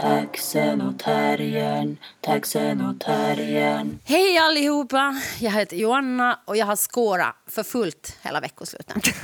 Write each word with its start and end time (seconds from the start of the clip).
Taxen 0.00 0.80
och 0.80 0.98
terriern, 0.98 1.96
taxen 2.20 2.80
och 2.80 3.00
terriern. 3.00 3.98
Hej 4.04 4.38
allihopa! 4.38 5.20
Jag 5.40 5.50
heter 5.50 5.76
Joanna 5.76 6.38
och 6.44 6.56
jag 6.56 6.66
har 6.66 6.76
skårat 6.76 7.36
för 7.46 7.62
fullt 7.62 8.18
hela 8.22 8.40
veckoslutet. 8.40 8.96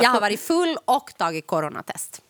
jag 0.00 0.10
har 0.10 0.20
varit 0.20 0.40
full 0.40 0.78
och 0.84 1.10
tagit 1.18 1.46
coronatest. 1.46 2.22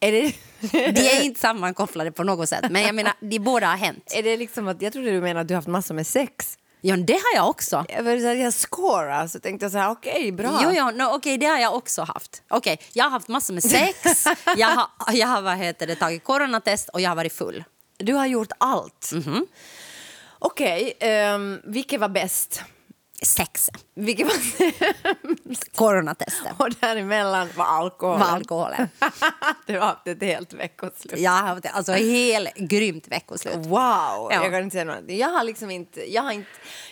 Är 0.00 0.12
det, 0.12 0.34
De 0.70 1.00
är 1.00 1.24
inte 1.24 1.40
sammankopplade 1.40 2.12
på 2.12 2.24
något 2.24 2.48
sätt, 2.48 2.70
men 2.70 2.82
jag 2.82 2.94
menar, 2.94 3.12
de 3.20 3.38
båda 3.38 3.66
har 3.66 3.76
hänt. 3.76 4.12
är 4.16 4.22
det 4.22 4.36
liksom 4.36 4.68
att, 4.68 4.82
jag 4.82 4.92
trodde 4.92 5.10
du 5.10 5.20
menade 5.20 5.40
att 5.40 5.48
du 5.48 5.54
haft 5.54 5.68
massor 5.68 5.94
med 5.94 6.06
sex. 6.06 6.58
Ja, 6.80 6.96
det 6.96 7.12
har 7.12 7.34
jag 7.34 7.48
också. 7.48 7.84
Jag, 7.88 8.36
jag 8.38 8.52
scorar, 8.54 9.26
så 9.26 9.40
tänkte 9.40 9.64
jag 9.64 9.72
så 9.72 9.78
här, 9.78 9.90
okej, 9.90 10.32
bra. 10.32 10.60
Jo, 10.62 10.70
jo, 10.72 10.90
no, 10.90 11.04
okej, 11.16 11.38
det 11.38 11.46
har 11.46 11.58
jag 11.58 11.74
också 11.74 12.02
haft. 12.02 12.42
Okej, 12.48 12.80
jag 12.92 13.04
har 13.04 13.10
haft 13.10 13.28
massor 13.28 13.54
med 13.54 13.62
sex, 13.62 14.24
jag 14.56 14.68
har, 14.68 14.88
jag 15.12 15.26
har 15.26 15.42
vad 15.42 15.56
heter 15.56 15.86
det, 15.86 15.94
tagit 15.96 16.24
coronatest 16.24 16.88
och 16.88 17.00
jag 17.00 17.10
har 17.10 17.16
varit 17.16 17.32
full. 17.32 17.64
Du 17.98 18.12
har 18.14 18.26
gjort 18.26 18.52
allt. 18.58 19.10
Mhm. 19.12 19.46
Okej, 20.38 20.96
ehm, 21.00 21.60
vilket 21.64 22.00
var 22.00 22.08
bäst? 22.08 22.62
Sex. 23.22 23.70
Vilket 23.94 24.26
var 24.26 24.34
Coronatestet 25.76 26.52
Och 26.58 26.70
däremellan 26.80 27.48
var 27.56 27.64
alkohol. 27.64 28.18
var 28.18 28.26
alkoholen. 28.26 28.88
du 29.66 29.78
har 29.78 29.86
haft 29.86 30.08
ett 30.08 30.22
helt 30.22 30.52
veckoslut. 30.52 31.18
Jag 31.18 31.30
har 31.30 31.42
haft 31.42 31.66
alltså 31.72 31.92
helt 31.92 32.54
grymt 32.54 33.08
veckoslut. 33.08 33.56
Wow! 33.56 33.68
Ja. 33.70 34.28
Jag 34.30 34.50
kan 34.50 34.62
inte 34.62 34.74
säga 34.74 34.84
något. 34.84 35.10
Jag 35.10 35.28
har 35.28 35.44
liksom 35.44 35.70
inte... 35.70 36.12
Jag 36.12 36.22
har, 36.22 36.32
inte, 36.32 36.48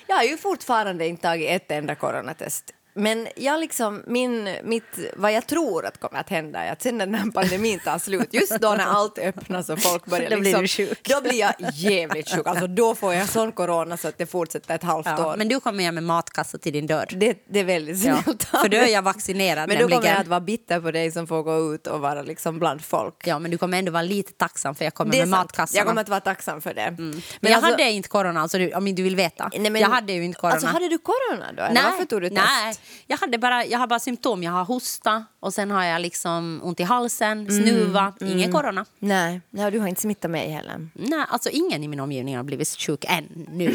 jag 0.06 0.16
har 0.16 0.24
ju 0.24 0.36
fortfarande 0.36 1.06
inte 1.06 1.22
tagit 1.22 1.50
ett 1.50 1.70
enda 1.70 1.94
coronatest. 1.94 2.64
Men 2.96 3.28
jag 3.36 3.60
liksom, 3.60 4.02
min, 4.06 4.56
mitt, 4.64 4.98
vad 5.16 5.32
jag 5.32 5.46
tror 5.46 5.86
att 5.86 6.00
kommer 6.00 6.20
att 6.20 6.28
hända 6.30 6.58
är 6.64 6.72
att 6.72 6.82
sen 6.82 6.98
när 6.98 7.06
den 7.06 7.14
här 7.14 7.30
pandemin 7.30 7.78
tar 7.84 7.98
slut, 7.98 8.28
just 8.30 8.60
då 8.60 8.74
när 8.74 8.84
allt 8.86 9.18
öppnas 9.18 9.68
och 9.70 9.78
folk 9.82 10.04
börjar 10.06 10.30
Då 10.30 10.36
blir 10.40 10.44
liksom, 10.58 10.62
du 10.84 10.88
sjuk. 10.88 11.08
Då 11.08 11.20
blir 11.20 11.40
jag 11.40 11.52
jävligt 11.74 12.28
sjuk. 12.30 12.46
Alltså 12.46 12.66
då 12.66 12.94
får 12.94 13.14
jag 13.14 13.28
sån 13.28 13.52
corona 13.52 13.96
så 13.96 14.08
att 14.08 14.18
det 14.18 14.26
fortsätter 14.26 14.74
ett 14.74 14.82
halvt 14.82 15.06
Ja, 15.06 15.26
år. 15.32 15.36
men 15.36 15.48
du 15.48 15.60
kommer 15.60 15.92
med 15.92 16.02
matkassa 16.02 16.58
till 16.58 16.72
din 16.72 16.86
dörr. 16.86 17.06
det, 17.10 17.44
det 17.48 17.60
är 17.60 17.64
väldigt 17.64 18.04
Ja, 18.04 18.22
snällt. 18.22 18.44
för 18.44 18.68
då 18.68 18.76
är 18.76 18.86
jag 18.88 19.02
vaccinerad 19.02 19.68
Men 19.68 19.78
då 19.78 19.88
kommer 19.88 20.08
jag 20.08 20.20
att 20.20 20.26
vara 20.26 20.40
bitter 20.40 20.80
på 20.80 20.90
dig 20.90 21.10
som 21.12 21.26
får 21.26 21.42
gå 21.42 21.74
ut 21.74 21.86
och 21.86 22.00
vara 22.00 22.22
liksom 22.22 22.58
bland 22.58 22.84
folk. 22.84 23.14
Ja, 23.26 23.38
men 23.38 23.50
du 23.50 23.58
kommer 23.58 23.78
ändå 23.78 23.92
vara 23.92 24.02
lite 24.02 24.32
tacksam 24.32 24.74
för 24.74 24.84
jag 24.84 24.94
kommer 24.94 25.10
med 25.10 25.18
sant. 25.20 25.30
matkassan. 25.30 25.78
Jag 25.78 25.86
kommer 25.86 26.00
att 26.00 26.08
vara 26.08 26.20
tacksam 26.20 26.60
för 26.60 26.74
det. 26.74 26.94
Men, 26.98 27.10
Men 27.10 27.22
jag 27.40 27.52
alltså- 27.52 27.70
hade 27.70 27.90
inte 27.90 28.08
corona, 28.08 28.40
alltså, 28.40 28.58
om 28.74 28.94
du 28.94 29.02
vill 29.02 29.16
veta. 29.16 29.50
Nej, 29.58 29.70
men- 29.70 29.82
jag 29.82 29.88
hade 29.88 30.12
ju 30.12 30.24
inte 30.24 30.40
corona. 30.40 30.54
Alltså 30.54 30.68
hade 30.68 30.88
du 30.88 30.98
corona 30.98 31.52
då? 31.56 31.62
Eller 31.62 31.82
varför 31.82 32.04
tog 32.04 32.20
du 32.20 32.28
test? 32.28 32.40
nej, 32.44 32.74
jag, 33.06 33.16
hade 33.16 33.38
bara, 33.38 33.64
jag 33.64 33.78
har 33.78 33.86
bara 33.86 33.98
symptom. 33.98 34.42
Jag 34.42 34.52
har 34.52 34.64
hosta 34.64 35.24
och 35.44 35.54
sen 35.54 35.70
har 35.70 35.84
jag 35.84 36.00
liksom 36.00 36.60
ont 36.62 36.80
i 36.80 36.82
halsen, 36.82 37.46
snuva. 37.50 38.12
Mm, 38.20 38.32
Ingen 38.32 38.52
corona. 38.52 38.84
Nej, 38.98 39.40
nej, 39.50 39.70
du 39.70 39.78
har 39.78 39.88
inte 39.88 40.00
smittat 40.00 40.30
mig 40.30 40.50
heller. 40.50 40.88
Nej, 40.94 41.24
alltså 41.28 41.50
ingen 41.50 41.84
i 41.84 41.88
min 41.88 42.00
omgivning 42.00 42.36
har 42.36 42.44
blivit 42.44 42.68
sjuk 42.68 43.04
ännu. 43.08 43.74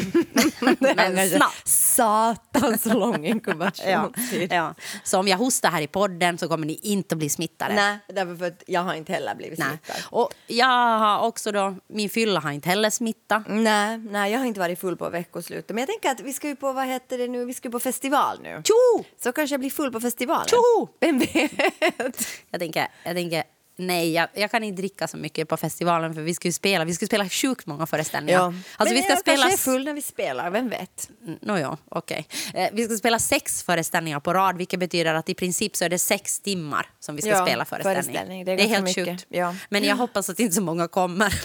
men 0.78 1.28
snabbt. 1.30 1.68
Satans 1.68 2.86
lång 2.86 3.24
Ja, 3.24 3.30
inkubationstid. 3.30 4.52
ja. 4.52 4.74
Så 5.04 5.18
om 5.18 5.28
jag 5.28 5.36
hostar 5.38 5.70
här 5.70 5.82
i 5.82 5.86
podden 5.86 6.38
så 6.38 6.48
kommer 6.48 6.66
ni 6.66 6.80
inte 6.82 7.16
bli 7.16 7.28
smittade. 7.28 7.74
Nej, 7.74 7.98
därför 8.08 8.36
för 8.36 8.46
att 8.46 8.62
jag 8.66 8.80
har 8.80 8.94
inte 8.94 9.12
heller 9.12 9.34
blivit 9.34 9.58
Nej. 9.58 9.68
smittad. 9.68 10.02
Och 10.10 10.34
jag 10.46 10.98
har 10.98 11.26
också 11.26 11.52
då, 11.52 11.76
min 11.88 12.10
fylla 12.10 12.40
har 12.40 12.50
inte 12.50 12.68
heller 12.68 12.90
smitta. 12.90 13.44
Nej, 13.48 13.98
nej, 13.98 14.32
jag 14.32 14.38
har 14.38 14.46
inte 14.46 14.60
varit 14.60 14.80
full 14.80 14.96
på 14.96 15.08
veckoslutet. 15.10 15.68
Men 15.68 15.78
jag 15.78 15.88
tänker 15.88 16.10
att 16.10 16.20
vi 16.20 16.32
ska 16.32 16.48
ju 16.48 16.56
på, 16.56 16.72
vad 16.72 16.86
heter 16.86 17.18
det 17.18 17.28
nu, 17.28 17.44
vi 17.44 17.54
ska 17.54 17.68
ju 17.68 17.72
på 17.72 17.80
festival 17.80 18.40
nu. 18.42 18.62
Tjo! 18.64 19.04
Så 19.22 19.32
kanske 19.32 19.52
jag 19.54 19.60
blir 19.60 19.70
full 19.70 19.92
på 19.92 20.00
festivalen. 20.00 20.46
Tjoho! 20.48 20.88
Vem 21.00 21.18
vet? 21.18 21.59
Jag 22.50 22.60
tänker, 22.60 22.88
jag 23.04 23.14
tänker 23.16 23.42
nej, 23.76 24.12
jag, 24.12 24.28
jag 24.34 24.50
kan 24.50 24.64
inte 24.64 24.82
dricka 24.82 25.08
så 25.08 25.16
mycket 25.16 25.48
på 25.48 25.56
festivalen 25.56 26.14
för 26.14 26.22
vi 26.22 26.34
ska 26.34 26.48
ju 26.48 26.52
spela, 26.52 26.84
vi 26.84 26.94
ska 26.94 27.06
spela 27.06 27.28
sjukt 27.28 27.66
många 27.66 27.86
föreställningar. 27.86 28.38
Ja. 28.40 28.44
Alltså 28.46 28.62
Men 28.78 28.94
vi 28.94 29.02
ska 29.02 29.10
jag 29.12 29.18
spela... 29.20 29.42
kanske 29.42 29.70
är 29.70 29.72
full 29.72 29.84
när 29.84 29.94
vi 29.94 30.02
spelar, 30.02 30.50
vem 30.50 30.68
vet? 30.68 31.10
Nåja, 31.40 31.76
okej. 31.88 32.26
Eh, 32.54 32.68
vi 32.72 32.84
ska 32.84 32.96
spela 32.96 33.18
sex 33.18 33.62
föreställningar 33.62 34.20
på 34.20 34.34
rad 34.34 34.56
vilket 34.56 34.80
betyder 34.80 35.14
att 35.14 35.28
i 35.28 35.34
princip 35.34 35.76
så 35.76 35.84
är 35.84 35.88
det 35.88 35.98
sex 35.98 36.40
timmar 36.40 36.86
som 37.00 37.16
vi 37.16 37.22
ska 37.22 37.30
Ja, 37.30 37.46
spela 37.46 37.64
föreställning. 37.64 38.02
föreställning. 38.04 38.44
Det 38.44 38.52
är 38.52 38.56
ganska 38.56 38.74
helt 38.74 38.84
mycket. 38.84 39.06
sjukt. 39.08 39.26
Ja. 39.28 39.54
Men 39.68 39.84
jag 39.84 39.96
hoppas 39.96 40.30
att 40.30 40.40
inte 40.40 40.54
så 40.54 40.62
många 40.62 40.88
kommer. 40.88 41.34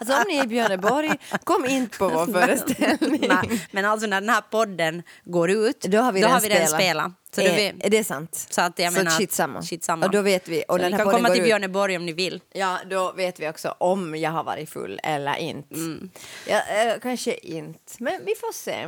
Alltså 0.00 0.14
om 0.16 0.24
ni 0.28 0.36
är 0.36 0.44
i 0.44 0.46
Björneborg, 0.46 1.10
kom 1.44 1.66
in 1.66 1.88
på 1.88 2.08
vår 2.08 2.26
föreställning. 2.32 3.24
Nej, 3.28 3.66
Men 3.70 3.84
alltså 3.84 4.06
när 4.06 4.20
den 4.20 4.30
här 4.30 4.40
podden 4.50 5.02
går 5.24 5.50
ut, 5.50 5.80
Då 5.80 5.98
har 5.98 6.12
vi 6.12 6.20
den 6.20 6.40
spelat. 6.40 6.70
spelat. 6.70 7.12
Så, 7.34 7.40
är, 7.40 7.48
du 7.48 7.54
vet, 7.54 7.84
är 7.84 7.90
det 7.90 8.04
sant? 8.04 8.46
så 8.50 8.60
att 8.60 8.78
jag 8.78 8.92
så 8.92 8.98
menar, 8.98 9.10
shit 9.10 9.32
samma. 9.32 9.62
shit 9.62 9.84
samma. 9.84 10.06
Och 10.06 10.12
då 10.12 10.22
vet 10.22 10.48
vi. 10.48 10.64
Och 10.68 10.74
så 10.74 10.82
den 10.82 10.90
ni 10.92 10.96
kan 10.98 11.10
komma 11.10 11.28
till 11.30 11.40
ut- 11.40 11.46
Björneborg 11.46 11.96
om 11.96 12.06
ni 12.06 12.12
vill. 12.12 12.40
Ja, 12.52 12.78
då 12.90 13.12
vet 13.12 13.40
vi 13.40 13.48
också 13.48 13.74
om 13.78 14.14
jag 14.16 14.30
har 14.30 14.44
varit 14.44 14.70
full 14.70 15.00
eller 15.02 15.36
inte. 15.36 15.74
Mm. 15.74 16.10
Ja, 16.46 16.60
eh, 16.60 16.98
kanske 17.02 17.34
inte, 17.34 17.92
men 17.98 18.24
vi 18.24 18.34
får 18.34 18.52
se. 18.52 18.86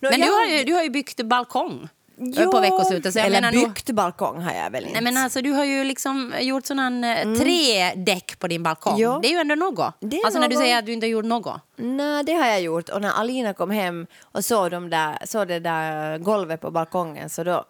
Nå, 0.00 0.10
Men 0.10 0.20
du 0.20 0.30
har, 0.30 0.46
ju, 0.46 0.64
du 0.64 0.72
har 0.72 0.82
ju 0.82 0.90
byggt 0.90 1.20
balkong 1.22 1.82
eh, 1.82 1.88
Jo, 2.18 2.50
på 2.50 2.60
veckoslutet. 2.60 3.12
Så 3.12 3.18
jag 3.18 3.26
eller 3.26 3.40
menar, 3.40 3.52
nog- 3.52 3.68
byggt 3.68 3.90
balkong 3.90 4.42
har 4.42 4.52
jag 4.52 4.70
väl 4.70 4.82
inte. 4.84 5.00
Nej, 5.00 5.12
men 5.12 5.22
alltså, 5.24 5.42
du 5.42 5.50
har 5.50 5.64
ju 5.64 5.84
liksom 5.84 6.34
gjort 6.40 6.66
sådana 6.66 7.16
tre 7.38 7.94
däck 7.94 8.38
på 8.38 8.48
din 8.48 8.62
balkong. 8.62 8.98
Ja. 8.98 9.18
Det 9.22 9.28
är 9.28 9.32
ju 9.32 9.38
ändå 9.38 9.54
något. 9.54 9.94
Det 10.00 10.22
alltså 10.24 10.40
när 10.40 10.48
du 10.48 10.54
något. 10.54 10.62
säger 10.62 10.78
att 10.78 10.86
du 10.86 10.92
inte 10.92 11.06
har 11.06 11.10
gjort 11.10 11.24
något. 11.24 11.60
Nej, 11.76 12.24
det 12.24 12.32
har 12.32 12.46
jag 12.46 12.60
gjort. 12.60 12.88
Och 12.88 13.00
när 13.02 13.10
Alina 13.10 13.54
kom 13.54 13.70
hem 13.70 14.06
och 14.22 14.44
såg, 14.44 14.70
de 14.70 14.90
där, 14.90 15.18
såg 15.24 15.48
det 15.48 15.58
där 15.60 16.18
golvet 16.18 16.60
på 16.60 16.70
balkongen 16.70 17.30
så 17.30 17.44
då 17.44 17.64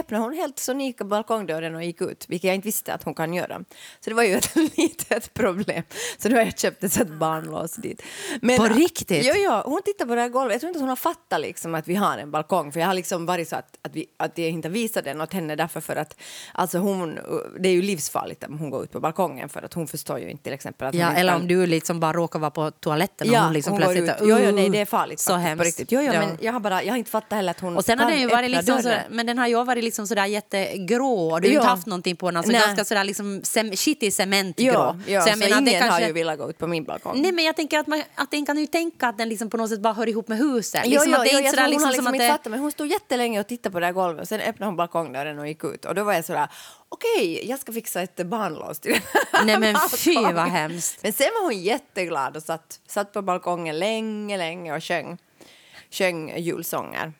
öppnade 0.00 0.24
hon 0.24 0.32
helt 0.34 0.58
sonika 0.58 1.04
balkongdörren 1.04 1.74
och 1.74 1.84
gick 1.84 2.00
ut, 2.02 2.24
vilket 2.28 2.48
jag 2.48 2.54
inte 2.54 2.66
visste 2.68 2.94
att 2.94 3.02
hon 3.02 3.14
kan 3.14 3.34
göra. 3.34 3.64
Så 4.00 4.10
det 4.10 4.14
var 4.14 4.22
ju 4.22 4.34
ett 4.34 4.56
litet 4.76 5.34
problem. 5.34 5.82
Så 6.18 6.28
då 6.28 6.36
har 6.36 6.42
jag 6.42 6.58
köpt 6.58 6.84
ett 6.84 7.08
barnlås 7.08 7.72
dit. 7.76 8.02
Men, 8.40 8.56
På 8.58 8.64
riktigt? 8.64 9.24
Ja, 9.24 9.34
ja, 9.34 9.62
hon 9.66 9.82
tittar 9.82 10.06
på 10.06 10.14
det 10.14 10.20
här 10.20 10.28
golvet. 10.28 10.54
Jag 10.54 10.60
tror 10.60 10.68
inte 10.68 10.78
att 10.78 10.82
hon 10.82 10.88
har 10.88 10.96
fattat 10.96 11.40
liksom 11.40 11.74
att 11.74 11.88
vi 11.88 11.94
har 11.94 12.18
en 12.18 12.30
balkong. 12.30 12.72
För 12.72 12.80
jag 12.80 12.86
har 12.86 12.94
liksom 12.94 13.26
varit 13.26 13.48
så 13.48 13.56
att, 13.56 13.78
att, 13.82 13.94
vi, 13.96 14.06
att 14.16 14.38
jag 14.38 14.48
inte 14.48 14.68
har 14.68 14.72
visat 14.72 15.04
den 15.04 15.20
åt 15.20 15.32
henne 15.32 15.56
därför 15.56 15.80
för 15.80 15.96
att 15.96 16.16
alltså 16.52 16.78
hon, 16.78 17.18
det 17.60 17.68
är 17.68 17.72
ju 17.72 17.82
livsfarligt 17.82 18.44
om 18.44 18.58
hon 18.58 18.70
går 18.70 18.84
ut 18.84 18.92
på 18.92 19.00
balkongen 19.00 19.48
för 19.48 19.62
att 19.62 19.74
hon 19.74 19.86
förstår 19.86 20.18
ju 20.18 20.30
inte 20.30 20.42
till 20.44 20.52
exempel 20.52 20.88
att 20.88 20.94
Ja, 20.94 21.12
eller 21.12 21.32
kan- 21.32 21.40
om 21.40 21.48
du 21.48 21.66
liksom 21.66 22.00
bara 22.00 22.12
råkar 22.12 22.38
vara 22.38 22.50
på 22.50 22.70
toaletten 22.70 23.28
och 23.28 23.34
Ja, 23.34 23.40
hon 23.44 23.52
liksom 23.52 23.72
hon 23.72 23.80
plötsligt... 23.82 24.10
ut. 24.10 24.16
Jo, 24.20 24.38
jo, 24.44 24.50
nej, 24.50 24.66
Uh, 24.66 24.72
det 24.72 24.80
är 24.80 24.84
farligt 24.84 25.20
Så 25.20 25.30
faktiskt, 25.32 25.48
hemskt. 25.48 25.58
på 25.60 25.64
riktigt. 25.64 25.92
Jo, 25.92 26.00
jo, 26.00 26.12
Ja. 26.12 26.20
men 26.20 26.38
jag 26.40 26.52
har, 26.52 26.60
bara, 26.60 26.82
jag 26.82 26.92
har 26.92 26.98
inte 26.98 27.10
fattat 27.10 27.32
heller 27.36 27.50
att 27.50 27.60
hon 27.60 27.76
Och 27.76 27.84
sen 27.84 27.98
har 27.98 28.10
den 28.10 28.20
ju 28.20 28.26
varit 28.28 28.50
liksom 28.50 28.82
så, 28.82 28.92
men 29.10 29.26
den 29.26 29.38
har 29.38 29.46
ju 29.46 29.64
varit 29.64 29.84
liksom 29.86 30.06
sådär 30.06 30.26
jättegrå 30.26 31.28
du 31.28 31.32
har 31.34 31.40
ju 31.40 31.54
Ja. 31.54 31.60
inte 31.60 31.68
haft 31.68 31.86
någonting 31.86 32.16
på 32.16 32.26
den. 32.30 32.36
Alltså 32.36 32.52
Nej. 32.52 32.60
ganska 32.60 32.84
sådär 32.84 33.04
liksom 33.04 33.40
sem, 33.44 33.70
skitig 33.76 34.12
cementgrå. 34.12 34.64
Ja, 34.72 34.96
ja, 35.06 35.20
så, 35.22 35.28
jag 35.28 35.38
menar, 35.38 35.60
det 35.60 35.70
ingen 35.70 35.82
har 35.82 35.88
kanske- 35.88 36.06
ju 36.06 36.12
velat 36.12 36.38
gå 36.38 36.50
ut 36.50 36.58
på 36.58 36.66
min 36.66 36.84
balkong. 36.84 37.22
Nej 37.22 37.32
men 37.32 37.44
jag 37.44 37.56
tänker 37.56 37.78
att, 37.78 37.86
man, 37.86 38.02
att 38.14 38.30
den 38.30 38.46
kan 38.46 38.58
ju 38.58 38.66
tänka 38.66 39.08
att 39.08 39.18
den 39.18 39.28
liksom 39.28 39.50
på 39.50 39.56
något 39.56 39.70
sätt 39.70 39.80
bara 39.80 39.94
hör 39.94 40.08
ihop 40.08 40.28
med 40.28 40.38
huset. 40.38 40.80
Jo, 40.84 40.90
Liksom 40.90 41.12
jo, 41.12 41.30
jo, 41.32 41.38
jag 41.40 41.52
tror 41.54 41.62
hon 41.62 41.62
har 41.62 41.68
liksom 41.70 41.88
liksom 41.88 42.04
som 42.04 42.06
att 42.06 42.14
inte 42.14 42.24
det... 42.26 42.30
fattat, 42.32 42.50
men 42.50 42.60
hon 42.60 42.72
stod 42.72 42.86
jättelänge 42.86 43.40
och 43.40 43.46
tittade 43.46 43.72
på 43.72 43.80
det 43.80 43.86
här 43.86 43.92
golvet 43.92 44.22
och 44.22 44.28
sen 44.28 44.40
öppnade 44.40 44.68
hon 44.70 44.76
balkongdörren 44.76 45.38
och 45.38 45.48
gick 45.48 45.64
ut. 45.64 45.84
Och 45.84 45.94
då 45.94 46.04
var 46.04 46.12
jag 46.12 46.24
sådär, 46.24 46.48
okej, 46.88 47.48
jag 47.50 47.58
ska 47.58 47.72
fixa 47.72 48.02
ett 48.02 48.26
barnlås 48.26 48.78
till 48.80 49.00
Nej 49.44 49.58
men 49.58 49.76
fy 49.98 50.14
vad 50.14 50.48
hemskt. 50.48 50.98
Men 51.02 51.12
sen 51.12 51.26
var 51.34 51.42
hon 51.44 51.62
jätteglad 51.62 52.36
och 52.36 52.42
satt, 52.42 52.80
satt 52.88 53.12
på 53.12 53.22
balkongen 53.22 53.78
länge, 53.78 54.36
länge 54.36 54.76
och 54.76 54.84
sjöng, 54.84 55.18
sjöng 55.90 56.38
julsånger. 56.38 57.12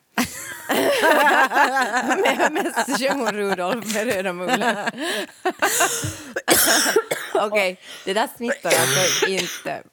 Men 2.23 2.53
Mest 2.53 3.09
hon 3.09 3.31
Rudolf 3.31 3.93
med 3.93 4.13
röda 4.13 4.33
mulen. 4.33 4.77
Okej, 7.33 7.79
det 8.05 8.13
där 8.13 8.29
smittar 8.37 8.71
alltså 8.81 9.27
inte. 9.27 9.83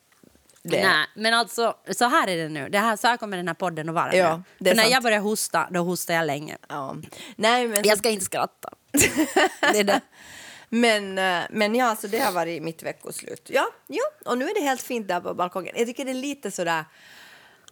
Det. 0.63 0.83
Nej, 0.83 1.07
men 1.15 1.35
alltså 1.35 1.77
så 1.91 2.05
här 2.09 2.29
är 2.29 2.37
det 2.37 2.49
nu. 2.49 2.69
Det 2.69 2.79
här, 2.79 2.97
så 2.97 3.07
här 3.09 3.17
kommer 3.17 3.37
den 3.37 3.49
här 3.49 3.55
podden 3.55 3.89
att 3.89 3.95
vara 3.95 4.15
Ja, 4.17 4.43
nu. 4.59 4.71
För 4.71 4.77
när 4.77 4.83
sant. 4.83 4.93
jag 4.93 5.03
börjar 5.03 5.21
hosta, 5.21 5.69
då 5.71 5.81
hostar 5.81 6.15
jag 6.15 6.27
länge. 6.27 6.57
Ja. 6.69 6.97
Nej, 7.37 7.69
men, 7.69 7.83
Jag 7.85 7.99
ska 7.99 8.11
inte 8.11 8.25
skratta. 8.25 8.69
det 9.73 9.79
är 9.79 9.85
det. 9.85 10.01
men, 10.69 11.19
eh, 11.19 11.41
men 11.51 11.75
ja, 11.75 11.97
så 11.97 12.07
det 12.07 12.19
har 12.19 12.33
varit 12.33 12.63
mitt 12.63 12.83
veckoslut. 12.83 13.51
Ja, 13.53 13.67
ja, 13.87 14.05
och 14.27 14.39
nu 14.39 14.49
är 14.49 14.55
det 14.55 14.61
helt 14.61 14.83
fint 14.83 15.09
där 15.09 15.21
på 15.21 15.35
balkongen. 15.35 15.75
Jag 15.79 15.87
tycker 15.87 16.05
det 16.05 16.11
är 16.11 16.15
lite 16.15 16.51
sådär... 16.51 16.85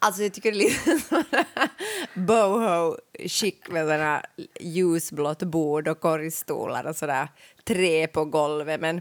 Alltså 0.03 0.23
jag 0.23 0.33
tycker 0.35 0.53
det 0.53 0.59
är 0.59 0.59
lite 0.59 1.01
boho 2.15 2.97
chic 3.27 3.55
med 3.69 3.85
sådana 3.87 4.23
ljusblått 4.61 5.43
bord 5.43 5.89
och 5.89 6.01
korgstolar 6.01 6.85
och 6.87 6.97
sådär 6.97 7.29
trä 7.65 8.07
på 8.07 8.25
golvet. 8.25 8.81
Men 8.81 9.01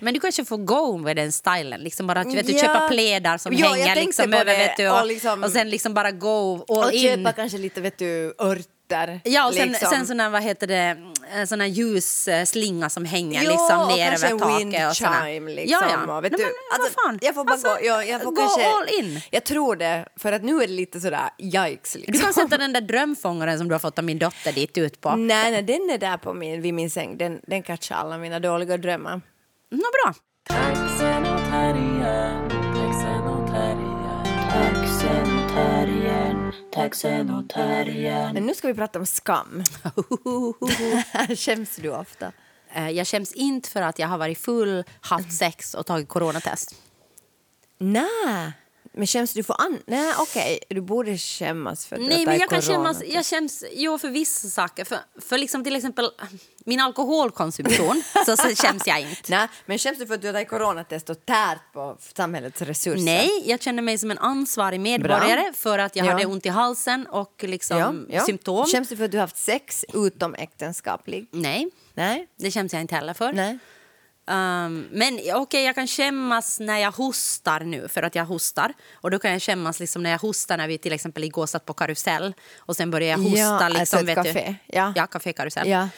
Men 0.00 0.14
du 0.14 0.20
kanske 0.20 0.44
får 0.44 0.56
go 0.58 0.96
med 0.98 1.16
den 1.16 1.32
stilen. 1.32 1.80
Liksom 1.80 2.06
bara 2.06 2.20
att, 2.20 2.34
vet 2.34 2.46
du, 2.46 2.52
Ja. 2.52 2.58
köpa 2.60 2.88
plädar 2.88 3.38
som 3.38 3.52
Ja, 3.52 3.66
hänger 3.68 3.94
liksom 3.96 4.32
över 4.34 4.44
vet 4.44 4.76
du, 4.76 4.88
och, 4.88 5.00
och 5.00 5.06
liksom- 5.06 5.44
och 5.44 5.50
sen 5.50 5.70
liksom 5.70 5.94
bara 5.94 6.10
go 6.10 6.64
all 6.68 6.78
och 6.84 6.92
in. 6.92 7.16
köpa 7.18 7.32
kanske 7.32 7.58
lite 7.58 7.80
vet 7.80 7.98
du, 7.98 8.34
örter 8.38 8.64
glitter. 8.86 9.20
Ja, 9.24 9.46
och 9.48 9.54
sen, 9.54 9.68
liksom. 9.68 9.90
sen 9.90 10.06
sån 10.06 10.16
där, 10.16 10.30
vad 10.30 10.42
heter 10.42 10.66
det, 10.66 10.96
en 11.32 11.46
sån 11.46 11.60
här 11.60 11.68
ljusslinga 11.68 12.90
som 12.90 13.04
hänger 13.04 13.42
Jo, 13.44 13.50
liksom 13.50 13.80
och 13.80 13.88
ner 13.88 14.08
kanske 14.08 14.26
över 14.28 14.38
taket. 14.38 14.60
wind 14.60 14.74
Och 14.88 14.96
såna. 14.96 15.24
chime 15.24 15.50
liksom. 15.54 15.78
Ja, 15.82 16.04
ja. 16.06 16.16
Och 16.16 16.24
vet 16.24 16.32
Nej, 16.32 16.38
du, 16.40 16.44
men 16.44 16.80
alltså, 16.80 16.92
vad 16.96 17.04
fan. 17.04 17.18
Jag 17.22 17.34
får 17.34 17.44
bara 17.44 17.52
Alltså, 17.52 17.68
gå, 17.68 17.78
jag, 17.82 18.08
jag 18.08 18.22
får 18.22 18.30
gå 18.30 18.42
kanske, 18.42 18.66
all 18.68 18.88
in. 18.98 19.20
Jag 19.30 19.44
tror 19.44 19.76
det, 19.76 20.08
för 20.16 20.32
att 20.32 20.42
nu 20.42 20.56
är 20.62 20.66
det 20.66 20.72
lite 20.72 21.00
sådär 21.00 21.28
yikes 21.38 21.94
liksom. 21.94 22.12
Du 22.12 22.18
kan 22.18 22.32
sätta 22.34 22.58
den 22.58 22.72
där 22.72 22.80
drömfångaren 22.80 23.58
som 23.58 23.68
du 23.68 23.74
har 23.74 23.78
fått 23.78 23.98
av 23.98 24.04
min 24.04 24.18
dotter 24.18 24.52
dit 24.52 24.78
ut 24.78 25.00
på. 25.00 25.10
Nej, 25.16 25.50
nej, 25.50 25.62
den 25.62 25.90
är 25.90 25.98
där 25.98 26.16
på 26.16 26.34
min, 26.34 26.62
vid 26.62 26.74
min 26.74 26.90
säng. 26.90 27.18
Den, 27.18 27.40
den 27.46 27.62
catchar 27.62 27.96
alla 27.96 28.18
mina 28.18 28.38
dåliga 28.40 28.76
drömmar. 28.76 29.20
Nå, 29.70 29.84
bra. 30.04 30.14
Taxen 36.90 37.30
och 37.30 37.48
terriern. 37.48 38.34
Men 38.34 38.46
nu 38.46 38.54
ska 38.54 38.68
vi 38.68 38.74
prata 38.74 38.98
om 38.98 39.06
skam. 39.06 39.62
Skäms 41.36 41.76
du 41.76 41.88
ofta? 41.88 42.32
Eh, 42.74 42.90
Jag 42.90 43.06
skäms 43.06 43.32
inte 43.32 43.70
för 43.70 43.82
att 43.82 43.98
jag 43.98 44.08
har 44.08 44.18
varit 44.18 44.38
full, 44.38 44.84
haft 45.00 45.32
sex 45.32 45.74
och 45.74 45.86
tagit 45.86 46.08
coronatest. 46.08 46.74
Nej. 47.78 48.52
Men 48.96 49.06
skäms 49.06 49.32
du 49.32 49.42
för 49.42 49.54
an... 49.60 49.78
Nej, 49.86 50.14
okej. 50.18 50.58
Du 50.68 50.80
borde 50.80 51.18
skämmas 51.18 51.86
för 51.86 51.96
att 51.96 52.02
Nej, 52.02 52.26
men 52.26 52.38
jag 52.38 52.50
kan 52.50 52.62
corona. 52.62 52.94
jag 53.06 53.26
skäms 53.26 53.64
jo, 53.72 53.98
för 53.98 54.08
vissa 54.08 54.48
saker. 54.48 54.84
För, 54.84 54.98
för 55.20 55.38
liksom 55.38 55.64
till 55.64 55.76
exempel 55.76 56.10
min 56.64 56.80
alkoholkonsumtion 56.80 58.02
så, 58.26 58.36
så 58.36 58.48
skäms 58.48 58.86
jag 58.86 59.00
inte. 59.00 59.22
Nej, 59.28 59.48
men 59.66 59.78
skäms 59.78 59.98
du 59.98 60.06
för 60.06 60.14
att 60.14 60.20
du 60.20 60.26
har 60.28 60.32
tagit 60.34 60.48
coronatest 60.48 61.10
och 61.10 61.26
tärt 61.26 61.72
på 61.72 61.96
samhällets 62.16 62.62
resurser? 62.62 63.04
Nej, 63.04 63.30
jag 63.44 63.62
känner 63.62 63.82
mig 63.82 63.98
som 63.98 64.10
en 64.10 64.18
ansvarig 64.18 64.80
medborgare 64.80 65.42
Bra. 65.42 65.52
för 65.54 65.78
att 65.78 65.96
jag 65.96 66.06
Ja. 66.06 66.10
hade 66.12 66.26
ont 66.26 66.46
i 66.46 66.48
halsen 66.48 67.06
och 67.06 67.44
liksom 67.46 67.78
Ja, 67.78 68.16
ja. 68.16 68.24
symptom. 68.24 68.66
Skäms 68.66 68.88
du 68.88 68.96
för 68.96 69.04
att 69.04 69.10
du 69.10 69.16
har 69.16 69.22
haft 69.22 69.36
sex 69.38 69.84
utom 69.94 70.34
äktenskaplig? 70.34 71.28
Nej, 71.30 71.70
Nej. 71.94 72.28
det 72.36 72.50
skäms 72.50 72.72
jag 72.72 72.80
inte 72.82 72.94
heller 72.94 73.14
för. 73.14 73.32
Nej. 73.32 73.58
Um, 74.28 74.88
men 74.92 75.20
okej, 75.34 75.64
jag 75.64 75.74
kan 75.74 75.86
skämmas 75.86 76.60
när 76.60 76.78
jag 76.78 76.92
hostar 76.92 77.60
nu, 77.60 77.88
för 77.88 78.02
att 78.02 78.14
jag 78.14 78.24
hostar. 78.24 78.72
Och 78.94 79.10
då 79.10 79.18
kan 79.18 79.32
jag 79.32 79.42
skämmas 79.42 79.80
liksom 79.80 80.02
när 80.02 80.10
jag 80.10 80.18
hostar 80.18 80.56
när 80.56 80.68
vi 80.68 80.78
till 80.78 80.92
exempel 80.92 81.24
igår 81.24 81.46
satt 81.46 81.64
på 81.64 81.72
karusell 81.74 82.34
och 82.58 82.76
sen 82.76 82.90
började 82.90 83.22
jag 83.22 83.28
hosta. 83.30 83.38
Ja, 83.40 83.68
liksom, 83.68 83.80
alltså 83.80 83.96
ett 83.96 84.04
vet 84.08 84.14
café. 84.16 84.56
Du, 84.66 84.76
Ja. 84.76 84.92
ja, 84.96 85.06
café 85.06 85.32
karusell. 85.32 85.68
Ja. 85.68 85.88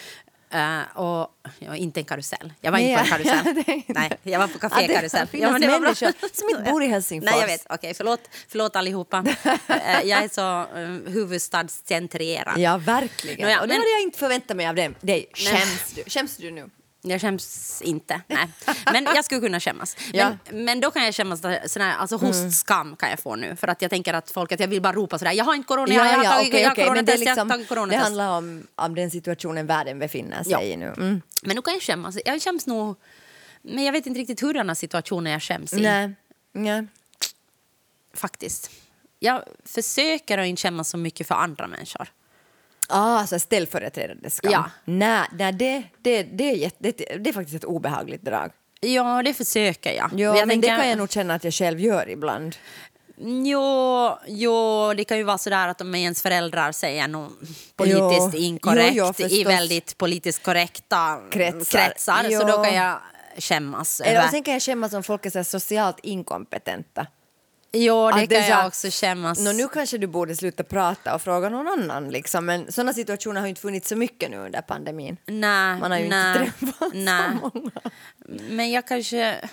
Uh, 0.54 0.98
och, 0.98 1.28
ja, 1.58 1.76
inte 1.76 2.00
en 2.00 2.04
karusell. 2.04 2.52
Jag 2.60 2.72
var 2.72 2.78
Nej, 2.78 2.90
inte 2.90 3.02
på 3.10 3.14
en 3.14 3.22
ja, 3.26 3.32
karusell. 3.42 3.58
inte- 3.78 3.92
Nej, 3.92 4.10
jag 4.22 4.38
var 4.38 4.46
på 4.46 4.52
Ja, 4.62 4.68
café 4.68 4.86
det 4.86 4.94
karusell. 4.94 5.26
finns 5.26 5.42
men 5.52 5.60
det 5.60 5.68
var 5.68 5.80
bra. 5.80 5.94
som 6.32 6.48
inte 6.50 6.70
bor 6.72 6.82
i 6.82 6.86
Helsingfors. 6.94 7.30
Nej, 7.30 7.40
jag 7.40 7.46
vet. 7.46 7.66
Okej, 7.70 7.94
förlåt, 7.94 8.20
förlåt 8.48 8.76
allihopa. 8.76 9.24
Eh, 9.68 10.02
jag 10.04 10.24
är 10.24 10.28
så 10.28 10.78
uh, 10.80 11.12
huvudstadscentrerad. 11.12 12.58
Ja, 12.58 12.78
verkligen. 12.78 13.40
Nåja, 13.42 13.60
och 13.60 13.68
det 13.68 13.74
men- 13.74 13.80
hade 13.80 13.90
jag 13.90 14.02
inte 14.02 14.18
förväntat 14.18 14.56
mig 14.56 14.66
av 14.66 14.74
dig. 14.74 15.26
Skäms 15.34 15.92
du? 15.94 16.04
Skäms 16.10 16.36
du 16.36 16.50
nu? 16.50 16.70
Jag 17.02 17.20
skäms 17.20 17.82
inte. 17.82 18.20
Nej. 18.26 18.48
Men 18.92 19.04
jag 19.14 19.24
skulle 19.24 19.40
kunna 19.40 19.60
skämmas. 19.60 19.96
Ja. 20.12 20.24
Mm. 20.26 20.38
Men, 20.50 20.64
men 20.64 20.80
då 20.80 20.90
kan 20.90 21.04
jag 21.04 21.14
där- 21.14 21.68
sån 21.68 21.82
här, 21.82 21.96
alltså 21.96 22.16
hostskam 22.16 22.96
kan 22.96 23.10
jag 23.10 23.20
få 23.20 23.36
nu. 23.36 23.56
För 23.56 23.68
att 23.68 23.82
jag 23.82 23.90
tänker 23.90 24.14
att 24.14 24.30
folk, 24.30 24.52
att 24.52 24.60
jag 24.60 24.68
vill 24.68 24.82
bara 24.82 24.92
ropa 24.92 25.18
sådär, 25.18 25.32
jag 25.32 25.44
har 25.44 25.54
inte 25.54 25.66
corona, 25.66 25.94
jag 25.94 26.02
har 26.04 26.24
tagit, 26.24 26.48
okej, 26.48 26.62
jag 26.62 26.70
har 26.70 26.94
men 26.94 27.04
det, 27.04 27.12
är 27.12 27.16
coronatest, 27.16 27.24
jag 27.24 27.30
har 27.30 27.34
liksom, 27.34 27.48
tagit 27.48 27.68
det 27.68 27.74
coronatest. 27.74 28.02
handlar 28.04 28.38
om, 28.38 28.66
om 28.74 28.94
den 28.94 29.10
situationen 29.10 29.66
världen 29.66 29.98
befinner 29.98 30.42
sig 30.42 30.52
Ja. 30.52 30.62
i 30.62 30.76
nu. 30.76 30.86
Mm. 30.86 31.22
Men 31.42 31.56
då 31.56 31.62
kan 31.62 31.74
jag 31.74 31.82
skämmas. 31.82 32.18
Jag 32.24 32.42
skäms 32.42 32.66
nog, 32.66 32.96
men 33.62 33.84
jag 33.84 33.92
vet 33.92 34.06
inte 34.06 34.20
riktigt 34.20 34.40
hurdana 34.40 34.74
situationer 34.74 35.30
jag 35.30 35.42
skäms 35.42 35.72
i. 35.72 35.80
Nej. 35.80 36.14
Nej. 36.52 36.86
Faktiskt. 38.14 38.70
Jag 39.18 39.42
försöker 39.64 40.38
att 40.38 40.46
inte 40.46 40.62
skämmas 40.62 40.88
så 40.88 40.96
mycket 40.96 41.26
för 41.28 41.34
andra 41.34 41.66
människor. 41.66 42.08
Ah, 42.88 43.18
alltså 43.18 43.38
ställföreträdande 43.38 44.30
skam. 44.30 44.52
Ja. 44.52 44.70
Nej, 44.84 45.28
nej 45.32 45.52
det, 45.52 45.82
det, 46.02 46.22
det, 46.22 46.50
är 46.50 46.54
jätte, 46.56 46.76
det, 46.80 46.92
det 46.92 47.30
är 47.30 47.32
faktiskt 47.32 47.56
ett 47.56 47.64
obehagligt 47.64 48.22
drag. 48.22 48.50
Ja, 48.80 49.22
det 49.24 49.34
försöker 49.34 49.92
jag. 49.92 50.10
Ja, 50.12 50.36
jag 50.38 50.48
men 50.48 50.60
det 50.60 50.66
tänker- 50.66 50.76
kan 50.82 50.88
jag 50.88 50.98
nog 50.98 51.10
känna 51.12 51.34
att 51.34 51.44
jag 51.44 51.54
själv 51.54 51.80
gör 51.80 52.08
ibland. 52.08 52.56
Jo, 53.20 54.18
jo, 54.26 54.94
det 54.96 55.04
kan 55.04 55.16
ju 55.18 55.22
vara 55.22 55.38
sådär 55.38 55.68
att 55.68 55.80
om 55.80 55.94
ens 55.94 56.22
föräldrar 56.22 56.72
säger 56.72 57.08
något 57.08 57.32
politiskt 57.76 58.30
Jo, 58.34 58.38
inkorrekt 58.40 58.96
jo, 58.96 59.12
jo, 59.18 59.26
i 59.26 59.44
väldigt 59.44 59.98
politiskt 59.98 60.42
korrekta 60.42 61.20
Kretsar. 61.30 61.78
kretsar, 61.78 62.26
Jo. 62.30 62.40
så 62.40 62.46
då 62.46 62.62
kan 62.64 62.74
jag 62.74 62.98
skämmas. 63.38 64.00
Eller, 64.00 64.28
sen 64.28 64.42
kan 64.42 64.52
jag 64.54 64.62
skämmas 64.62 64.92
om 64.92 65.02
folk 65.02 65.26
är 65.26 65.30
så 65.30 65.44
socialt 65.44 65.98
inkompetenta. 66.02 67.06
Jo, 67.72 68.10
det 68.10 68.22
är 68.22 68.26
kan 68.26 68.48
jag 68.48 68.66
också 68.66 68.88
skämmas. 68.90 69.38
Nå, 69.40 69.52
nu 69.52 69.68
kanske 69.68 69.98
du 69.98 70.06
borde 70.06 70.36
sluta 70.36 70.64
prata 70.64 71.14
och 71.14 71.22
fråga 71.22 71.48
någon 71.48 71.68
annan. 71.68 72.08
Liksom. 72.10 72.46
Men 72.46 72.72
sådana 72.72 72.92
situationer 72.92 73.40
har 73.40 73.46
ju 73.46 73.48
inte 73.48 73.60
funnits 73.60 73.88
så 73.88 73.96
mycket 73.96 74.30
nu 74.30 74.36
under 74.36 74.60
pandemin. 74.60 75.16
Nej, 75.26 75.78
Man 75.80 75.90
har 75.90 75.98
ju 75.98 76.08
nej, 76.08 76.38
inte 76.44 76.52
träffat 76.60 76.90
nej. 76.94 77.30
så 77.40 77.50
många. 77.54 77.70
Men 78.50 78.70
jag 78.70 78.86
kanske... 78.86 79.48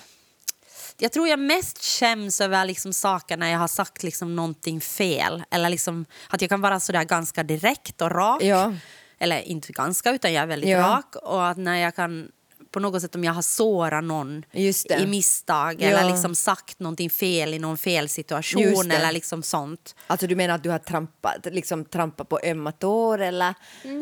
Jag 0.98 1.12
tror 1.12 1.28
jag 1.28 1.40
mest 1.40 1.84
skäms 1.86 2.42
över 2.42 2.66
liksom 2.66 2.94
saker 2.94 3.38
när 3.38 3.52
jag 3.52 3.60
har 3.60 3.68
sagt 3.68 4.04
liksom 4.04 4.36
någonting 4.36 4.82
fel. 4.82 5.44
Eller 5.52 5.70
liksom 5.70 6.06
att 6.30 6.42
jag 6.42 6.50
kan 6.50 6.62
vara 6.62 6.80
sådär 6.80 7.04
ganska 7.04 7.44
direkt 7.44 8.02
och 8.02 8.12
rak. 8.12 8.44
Ja. 8.44 8.74
Eller 9.20 9.42
inte 9.42 9.72
ganska, 9.72 10.12
utan 10.12 10.34
jag 10.34 10.44
är 10.44 10.48
väldigt 10.48 10.70
Ja. 10.70 10.80
rak. 10.80 11.16
Och 11.16 11.48
att 11.48 11.58
när 11.58 11.76
jag 11.76 11.96
kan 11.96 12.28
på 12.76 12.80
något 12.80 13.02
sätt 13.02 13.16
om 13.16 13.24
jag 13.24 13.34
har 13.34 13.42
sårat 13.42 14.04
någon 14.04 14.44
i 14.52 14.74
misstag 15.08 15.82
Ja. 15.82 15.88
eller 15.88 16.12
liksom 16.12 16.36
sagt 16.36 16.80
någonting 16.80 17.10
fel 17.10 17.54
i 17.54 17.60
någon 17.60 17.78
fel 17.78 18.10
situation 18.10 18.92
eller 18.92 19.12
liksom 19.12 19.44
sånt. 19.44 19.96
Alltså 20.08 20.28
du 20.28 20.36
menar 20.36 20.56
att 20.56 20.64
du 20.64 20.70
har 20.70 20.80
trampat, 20.80 21.46
liksom, 21.46 21.86
trampat 21.86 22.30
på 22.30 22.40
ömma 22.44 22.72
tår 22.72 23.22
eller? 23.22 23.54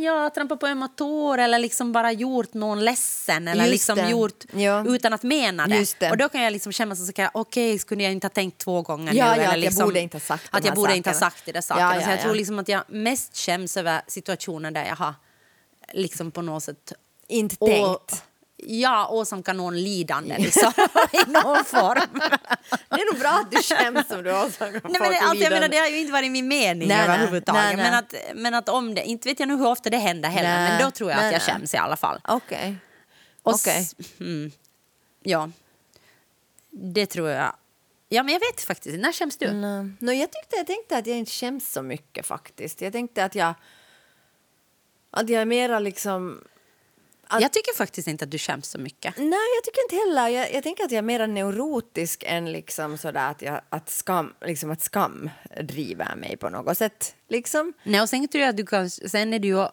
Ja, 0.01 0.29
trampa 0.29 0.55
på 0.57 0.67
ömma 0.67 0.87
tår 0.87 1.37
eller 1.37 1.59
liksom 1.59 1.91
bara 1.91 2.11
gjort 2.11 2.53
någon 2.53 2.85
ledsen 2.85 3.47
eller 3.47 3.63
Just 3.63 3.71
liksom 3.71 3.97
det. 3.97 4.09
gjort 4.09 4.43
Ja. 4.53 4.85
utan 4.87 5.13
att 5.13 5.23
mena 5.23 5.67
det. 5.67 5.95
Det. 5.99 6.11
Och 6.11 6.17
då 6.17 6.29
kan 6.29 6.41
jag 6.41 6.53
liksom 6.53 6.71
känna 6.71 6.95
så 6.95 7.11
okej, 7.33 7.79
skulle 7.79 8.03
jag 8.03 8.11
inte 8.11 8.25
ha 8.27 8.29
tänkt 8.29 8.57
två 8.57 8.81
gånger 8.81 9.13
Ja, 9.13 9.25
nu? 9.25 9.31
eller 9.33 9.43
jag 9.43 9.59
liksom, 9.59 9.85
borde 9.85 9.99
inte 9.99 10.15
ha 10.17 10.21
sagt 10.21 10.47
Att 10.51 10.65
jag 10.65 10.75
borde 10.75 10.95
inte 10.97 11.09
ha 11.09 11.13
sakerna. 11.13 11.31
sagt 11.31 11.45
de 11.45 11.51
där 11.51 11.61
sakerna. 11.61 12.01
Så 12.01 12.09
jag 12.09 12.17
ja. 12.19 12.23
tror 12.23 12.35
liksom 12.35 12.59
att 12.59 12.67
jag 12.67 12.83
mest 12.87 13.37
skäms 13.37 13.77
över 13.77 14.01
situationer 14.07 14.71
där 14.71 14.85
jag 14.85 14.95
har 14.95 15.13
liksom 15.93 16.31
på 16.31 16.41
något 16.41 16.63
sätt 16.63 16.93
Inte 17.27 17.55
tänkt. 17.55 18.23
Ja, 18.67 19.07
åsamka 19.07 19.53
någon 19.53 19.83
lidande 19.83 20.37
liksom, 20.39 20.71
i 21.11 21.31
någon 21.31 21.65
form. 21.65 22.19
Det 22.89 22.95
är 23.01 23.13
nog 23.13 23.19
bra 23.21 23.29
att 23.29 23.51
du 23.51 23.57
skäms 23.63 24.11
om 24.11 24.23
du 24.23 24.31
åsamkar 24.31 24.71
Nej, 24.71 24.81
folk 24.81 24.99
men, 24.99 25.01
alltså, 25.09 25.25
jag 25.25 25.33
lidande. 25.35 25.55
menar, 25.55 25.67
det 25.69 25.77
har 25.77 25.87
ju 25.87 25.99
inte 25.99 26.11
varit 26.11 26.31
min 26.31 26.47
mening 26.47 26.87
Nej, 26.87 27.03
överhuvudtaget. 27.03 27.63
nej, 27.63 27.75
nej. 27.75 27.85
Men, 27.85 27.93
att, 27.93 28.13
men 28.35 28.53
att 28.53 28.69
om 28.69 28.95
det, 28.95 29.03
inte 29.03 29.29
vet 29.29 29.39
jag 29.39 29.47
nu 29.49 29.55
hur 29.55 29.67
ofta 29.67 29.89
det 29.89 29.97
händer 29.97 30.29
heller, 30.29 30.49
Nej, 30.57 30.69
men 30.69 30.81
då 30.85 30.91
tror 30.91 31.09
jag 31.11 31.17
nej, 31.17 31.25
att 31.27 31.33
jag 31.33 31.41
nej. 31.47 31.55
skäms 31.59 31.73
i 31.73 31.77
alla 31.77 31.95
fall. 31.97 32.19
Okej. 32.27 32.75
Och 33.43 33.53
Okej. 33.53 33.81
s- 33.81 33.95
Mm, 34.19 34.51
ja, 35.23 35.49
det 36.69 37.05
tror 37.05 37.29
jag. 37.29 37.53
Ja, 38.09 38.23
men 38.23 38.33
jag 38.33 38.39
vet 38.39 38.61
faktiskt 38.61 38.99
När 38.99 39.11
skäms 39.11 39.37
du? 39.37 39.51
Nej. 39.53 39.91
Nå, 39.99 40.11
jag, 40.13 40.31
tyckte, 40.31 40.55
jag 40.55 40.67
tänkte 40.67 40.97
att 40.97 41.07
jag 41.07 41.17
inte 41.17 41.31
skäms 41.31 41.71
så 41.71 41.81
mycket 41.81 42.25
faktiskt. 42.25 42.81
Jag 42.81 42.93
tänkte 42.93 43.23
att 43.25 43.35
jag... 43.35 43.53
Att 45.11 45.29
jag 45.29 45.41
är 45.41 45.45
mera 45.45 45.79
liksom... 45.79 46.43
Att- 47.33 47.41
Jag 47.41 47.53
tycker 47.53 47.73
faktiskt 47.75 48.07
inte 48.07 48.23
att 48.25 48.31
du 48.31 48.37
skäms 48.37 48.67
så 48.67 48.79
mycket. 48.79 49.17
Nej, 49.17 49.39
jag 49.55 49.63
tycker 49.63 49.81
inte 49.83 49.95
heller. 49.95 50.27
Jag, 50.27 50.53
jag 50.53 50.63
tänker 50.63 50.83
att 50.83 50.91
jag 50.91 50.97
är 50.97 51.01
mer 51.01 51.27
neurotisk 51.27 52.23
än 52.27 52.51
liksom 52.51 52.97
sådär 52.97 53.29
att, 53.31 53.41
jag, 53.41 53.61
att, 53.69 53.89
skam, 53.89 54.33
liksom 54.45 54.71
att 54.71 54.81
skam 54.81 55.29
driver 55.61 56.15
mig 56.15 56.37
på 56.37 56.49
något 56.49 56.77
sätt. 56.77 57.15
Liksom. 57.29 57.73
Nej, 57.83 58.01
och 58.01 58.09
sen 58.09 58.27
tror 58.27 58.41
jag 58.41 58.49
att 58.49 58.57
du 58.57 58.65
kan, 58.65 58.89
sen 58.89 59.33
är 59.33 59.39
det 59.39 59.47
ju, 59.47 59.65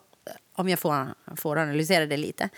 om 0.54 0.68
jag 0.68 0.78
får, 0.78 1.14
får 1.36 1.58
analysera 1.58 2.06
det 2.06 2.16
lite, 2.16 2.48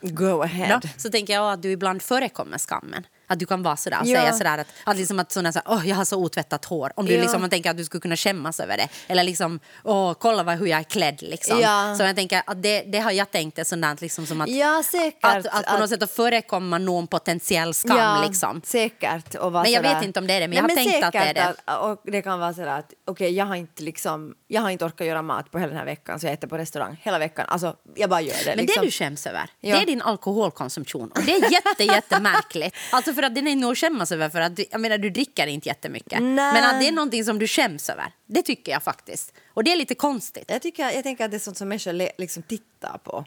Go 0.00 0.42
ahead. 0.42 0.80
då, 0.82 0.88
så 0.96 1.10
tänker 1.10 1.32
jag 1.32 1.52
att 1.52 1.62
du 1.62 1.70
ibland 1.70 2.02
förekommer 2.02 2.58
skammen. 2.58 3.06
Att 3.26 3.38
du 3.38 3.46
kan 3.46 3.62
vara 3.62 3.76
sådär 3.76 3.98
Ja. 4.04 4.20
säga 4.20 4.32
sådär 4.32 4.58
att, 4.58 4.66
att, 4.84 4.96
liksom 4.96 5.18
att 5.18 5.32
sådana, 5.32 5.52
såhär, 5.52 5.64
åh 5.68 5.88
jag 5.88 5.96
har 5.96 6.04
så 6.04 6.16
otvättat 6.16 6.64
hår. 6.64 6.92
Om 6.96 7.06
du 7.06 7.12
Ja. 7.14 7.20
liksom, 7.20 7.40
man 7.40 7.50
tänker 7.50 7.70
att 7.70 7.76
du 7.76 7.84
skulle 7.84 8.00
kunna 8.00 8.16
skämmas 8.16 8.60
över 8.60 8.76
det. 8.76 8.88
Eller 9.08 9.22
liksom, 9.24 9.60
åh 9.84 10.12
kolla 10.14 10.42
vad, 10.42 10.58
hur 10.58 10.66
jag 10.66 10.78
är 10.80 10.84
klädd 10.84 11.22
liksom. 11.22 11.60
Ja. 11.60 11.94
Så 11.98 12.02
jag 12.04 12.16
tänker 12.16 12.42
att 12.46 12.62
det, 12.62 12.80
det 12.82 12.98
har 12.98 13.10
jag 13.10 13.30
tänkt 13.30 13.58
är 13.58 13.64
sådant 13.64 14.00
liksom 14.00 14.26
som 14.26 14.40
att, 14.40 14.48
Ja, 14.50 14.82
säkert. 14.90 15.18
att, 15.24 15.46
att 15.46 15.66
på 15.66 15.78
något 15.78 15.88
sätt 15.90 16.02
att 16.02 16.10
förekomma 16.12 16.78
någon 16.78 17.06
potentiell 17.06 17.74
skam 17.74 17.96
ja, 17.98 18.24
liksom. 18.26 18.60
Säkert. 18.64 19.34
Och 19.34 19.52
vara 19.52 19.62
Men 19.62 19.72
jag 19.72 19.84
sådär- 19.84 19.94
vet 19.94 20.04
inte 20.04 20.18
om 20.20 20.26
det 20.26 20.34
är 20.34 20.40
det, 20.40 20.48
men 20.48 20.64
Nej, 20.64 20.74
jag 20.76 20.84
har 20.84 20.90
tänkt 20.92 21.04
att 21.06 21.12
det 21.12 21.18
är 21.18 21.34
det. 21.34 21.54
Att, 21.64 21.80
och 21.82 22.00
det 22.12 22.22
kan 22.22 22.38
vara 22.40 22.54
sådär 22.54 22.78
att 22.78 22.92
okej, 23.06 23.32
jag 23.32 23.46
har 23.46 23.54
inte 23.56 23.82
liksom, 23.82 24.34
jag 24.48 24.62
har 24.62 24.70
inte 24.70 24.84
orkat 24.84 25.06
göra 25.06 25.22
mat 25.22 25.50
på 25.50 25.58
hela 25.58 25.68
den 25.68 25.78
här 25.78 25.84
veckan 25.84 26.20
så 26.20 26.26
jag 26.26 26.32
äter 26.32 26.48
på 26.48 26.58
restaurang 26.58 27.00
hela 27.02 27.18
veckan. 27.18 27.46
Alltså, 27.48 27.76
jag 27.94 28.10
bara 28.10 28.20
gör 28.20 28.34
det. 28.44 28.44
Men 28.46 28.56
liksom. 28.58 28.80
det 28.82 28.86
du 28.86 28.90
skäms 28.90 29.26
över, 29.26 29.50
det 29.60 29.70
är 29.70 29.86
din 29.86 30.02
alkoholkonsumtion. 30.02 31.10
Och 31.10 31.22
det 31.22 31.32
är 31.32 31.52
jätte, 31.52 31.84
jättemärkligt. 31.84 32.76
Alltså 32.92 33.11
för 33.12 33.22
att 33.22 33.34
den 33.34 33.48
är 33.48 33.56
nog 33.56 33.72
att 33.72 33.78
skämmas 33.78 34.12
över 34.12 34.28
för 34.28 34.40
att 34.40 34.56
du, 34.56 34.64
jag 34.70 34.80
menar, 34.80 34.98
du 34.98 35.10
dricker 35.10 35.46
inte 35.46 35.68
jättemycket. 35.68 36.22
Nej. 36.22 36.52
Men 36.54 36.64
att 36.64 36.80
det 36.80 36.88
är 36.88 36.92
någonting 36.92 37.24
som 37.24 37.38
du 37.38 37.46
skäms 37.46 37.90
över, 37.90 38.12
det 38.26 38.42
tycker 38.42 38.72
jag 38.72 38.82
faktiskt. 38.82 39.32
Och 39.46 39.64
det 39.64 39.72
är 39.72 39.76
lite 39.76 39.94
konstigt. 39.94 40.44
jag, 40.48 40.62
tycker, 40.62 40.90
jag 40.90 41.02
tänker 41.02 41.24
att 41.24 41.30
det 41.30 41.36
är 41.36 41.38
sånt 41.38 41.58
som 41.58 41.68
människor 41.68 42.20
liksom 42.20 42.42
tittar 42.42 42.98
på. 42.98 43.24